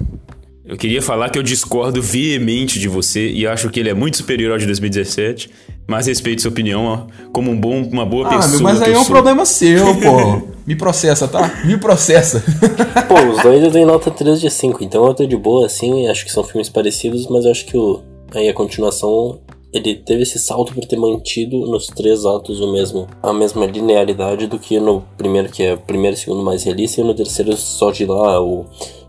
Eu 0.65 0.77
queria 0.77 1.03
falar 1.03 1.31
que 1.31 1.39
eu 1.39 1.43
discordo 1.43 2.01
veemente 2.01 2.79
de 2.79 2.89
você 2.89 3.29
e 3.31 3.47
acho 3.47 3.69
que 3.71 3.79
ele 3.79 3.91
é 3.91 3.95
muito 3.95 4.17
superior 4.17 4.53
ao 4.53 4.59
de 4.59 4.67
2017, 4.67 5.51
mas 5.87 6.07
respeito 6.07 6.43
sua 6.43 6.51
opinião 6.51 6.85
ó, 6.87 6.99
como 7.33 7.51
um 7.51 7.59
bom, 7.61 7.83
uma 7.83 8.07
boa 8.07 8.27
Ah, 8.29 8.37
pessoa. 8.39 8.63
mas 8.63 8.81
aí 8.83 8.91
eu 8.93 8.97
é 8.97 8.99
um 9.01 9.05
sou. 9.05 9.13
problema 9.13 9.45
seu, 9.45 9.85
pô. 10.01 10.53
Me 10.67 10.77
processa, 10.77 11.27
tá? 11.27 11.61
Me 11.65 11.77
processa. 11.77 12.41
Pô, 13.09 13.15
os 13.33 13.43
dois 13.43 13.65
eu 13.65 13.71
dei 13.73 13.85
nota 13.85 14.13
3 14.13 14.41
de 14.41 14.49
5, 14.49 14.85
então 14.85 15.05
eu 15.07 15.13
tô 15.13 15.27
de 15.27 15.37
boa, 15.37 15.67
assim, 15.67 16.07
acho 16.07 16.25
que 16.25 16.31
são 16.31 16.45
filmes 16.45 16.69
parecidos, 16.69 17.27
mas 17.27 17.45
eu 17.45 17.51
acho 17.51 17.67
que 17.67 17.77
o, 17.77 18.01
aí 18.33 18.49
a 18.49 18.55
continuação, 18.55 19.41
ele 19.73 19.97
teve 19.97 20.23
esse 20.23 20.39
salto 20.39 20.73
por 20.73 20.85
ter 20.85 20.97
mantido 20.97 21.67
nos 21.67 21.89
três 21.89 22.25
atos 22.25 22.61
o 22.61 22.71
mesmo, 22.71 23.09
a 23.21 23.33
mesma 23.33 23.67
linearidade 23.67 24.47
do 24.47 24.57
que 24.57 24.79
no 24.79 25.03
primeiro, 25.19 25.49
que 25.49 25.65
é 25.65 25.75
o 25.75 25.79
primeiro 25.79 26.17
e 26.17 26.21
segundo 26.21 26.45
mais 26.45 26.63
realista, 26.63 27.01
e 27.01 27.05
no 27.05 27.13
terceiro 27.13 27.57
só 27.57 27.91
de 27.91 28.07
lá 28.07 28.41
o 28.41 28.65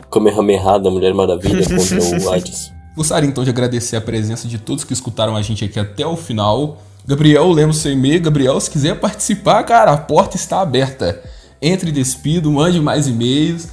Kamehameha 0.09 0.79
da 0.79 0.89
Mulher 0.89 1.13
Maravilha 1.13 1.63
contra 1.69 1.99
o 2.01 2.29
Hades. 2.33 2.72
Gostaria 2.95 3.27
então 3.27 3.43
de 3.43 3.49
agradecer 3.49 3.95
a 3.95 4.01
presença 4.01 4.47
de 4.47 4.59
todos 4.59 4.83
que 4.83 4.93
escutaram 4.93 5.35
a 5.35 5.41
gente 5.41 5.65
aqui 5.65 5.79
até 5.79 6.05
o 6.05 6.15
final. 6.15 6.81
Gabriel, 7.05 7.51
lembro 7.51 7.73
seu 7.73 7.91
e-mail. 7.91 8.21
Gabriel, 8.21 8.59
se 8.59 8.69
quiser 8.69 8.99
participar, 8.99 9.63
cara, 9.63 9.91
a 9.91 9.97
porta 9.97 10.35
está 10.35 10.61
aberta. 10.61 11.21
Entre 11.61 11.91
despido, 11.91 12.51
mande 12.51 12.79
mais 12.79 13.07
e-mails. 13.07 13.67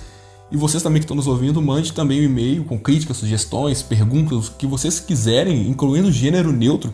E 0.51 0.57
vocês 0.57 0.83
também 0.83 1.01
que 1.01 1.05
estão 1.05 1.17
nos 1.17 1.27
ouvindo, 1.27 1.61
mande 1.61 1.93
também 1.93 2.21
um 2.21 2.25
e-mail 2.25 2.65
com 2.65 2.79
críticas, 2.79 3.19
sugestões, 3.19 3.83
perguntas, 3.83 4.49
o 4.49 4.53
que 4.53 4.67
vocês 4.67 4.99
quiserem, 4.99 5.69
incluindo 5.69 6.11
gênero 6.11 6.51
neutro, 6.51 6.93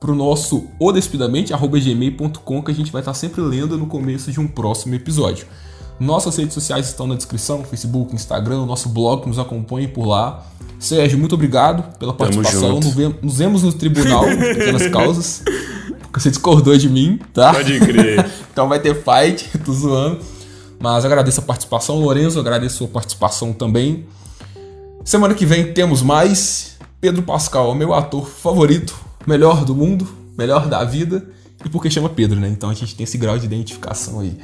para 0.00 0.10
o 0.10 0.14
nosso 0.14 0.68
odespidamente.gmail.com 0.78 2.62
que 2.62 2.70
a 2.70 2.74
gente 2.74 2.92
vai 2.92 3.02
estar 3.02 3.14
sempre 3.14 3.40
lendo 3.40 3.76
no 3.76 3.86
começo 3.86 4.30
de 4.30 4.40
um 4.40 4.46
próximo 4.46 4.94
episódio. 4.94 5.46
Nossas 5.98 6.36
redes 6.36 6.54
sociais 6.54 6.86
estão 6.88 7.06
na 7.06 7.14
descrição, 7.14 7.62
Facebook, 7.64 8.14
Instagram, 8.14 8.66
nosso 8.66 8.88
blog, 8.88 9.26
nos 9.28 9.38
acompanhe 9.38 9.86
por 9.88 10.04
lá. 10.06 10.44
Sérgio, 10.78 11.18
muito 11.18 11.34
obrigado 11.34 11.96
pela 11.98 12.12
participação. 12.12 12.80
Nos 12.80 12.94
ve- 12.94 13.14
Nos 13.22 13.38
vemos 13.38 13.62
no 13.62 13.72
tribunal, 13.72 14.24
pequenas 14.26 14.88
causas. 14.88 15.42
Porque 16.02 16.20
você 16.20 16.30
discordou 16.30 16.76
de 16.76 16.88
mim, 16.88 17.18
tá? 17.32 17.54
Pode 17.54 17.78
crer. 17.80 18.28
então 18.52 18.68
vai 18.68 18.80
ter 18.80 18.94
fight, 18.94 19.48
tô 19.64 19.72
zoando. 19.72 20.20
Mas 20.80 21.04
agradeço 21.04 21.40
a 21.40 21.42
participação, 21.42 21.98
Lorenzo, 22.00 22.38
agradeço 22.40 22.74
a 22.74 22.78
sua 22.78 22.88
participação 22.88 23.52
também. 23.52 24.04
Semana 25.04 25.32
que 25.34 25.46
vem 25.46 25.72
temos 25.72 26.02
mais. 26.02 26.74
Pedro 27.00 27.22
Pascal, 27.22 27.74
meu 27.74 27.92
ator 27.94 28.26
favorito, 28.26 28.94
melhor 29.26 29.64
do 29.64 29.74
mundo, 29.74 30.08
melhor 30.36 30.68
da 30.68 30.82
vida. 30.84 31.24
E 31.64 31.68
porque 31.68 31.90
chama 31.90 32.08
Pedro, 32.08 32.40
né? 32.40 32.48
Então 32.48 32.68
a 32.70 32.74
gente 32.74 32.94
tem 32.96 33.04
esse 33.04 33.16
grau 33.18 33.38
de 33.38 33.44
identificação 33.46 34.20
aí. 34.20 34.36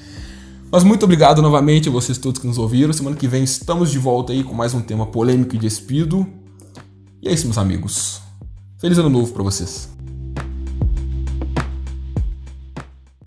Mas 0.72 0.84
muito 0.84 1.02
obrigado 1.02 1.42
novamente 1.42 1.88
a 1.88 1.92
vocês 1.92 2.16
todos 2.16 2.40
que 2.40 2.46
nos 2.46 2.56
ouviram. 2.56 2.92
Semana 2.92 3.16
que 3.16 3.26
vem 3.26 3.42
estamos 3.42 3.90
de 3.90 3.98
volta 3.98 4.32
aí 4.32 4.44
com 4.44 4.54
mais 4.54 4.72
um 4.72 4.80
tema 4.80 5.04
polêmico 5.04 5.56
e 5.56 5.58
despido. 5.58 6.24
E 7.20 7.28
é 7.28 7.32
isso, 7.32 7.46
meus 7.46 7.58
amigos. 7.58 8.20
Feliz 8.78 8.96
ano 8.96 9.10
novo 9.10 9.32
pra 9.32 9.42
vocês. 9.42 9.90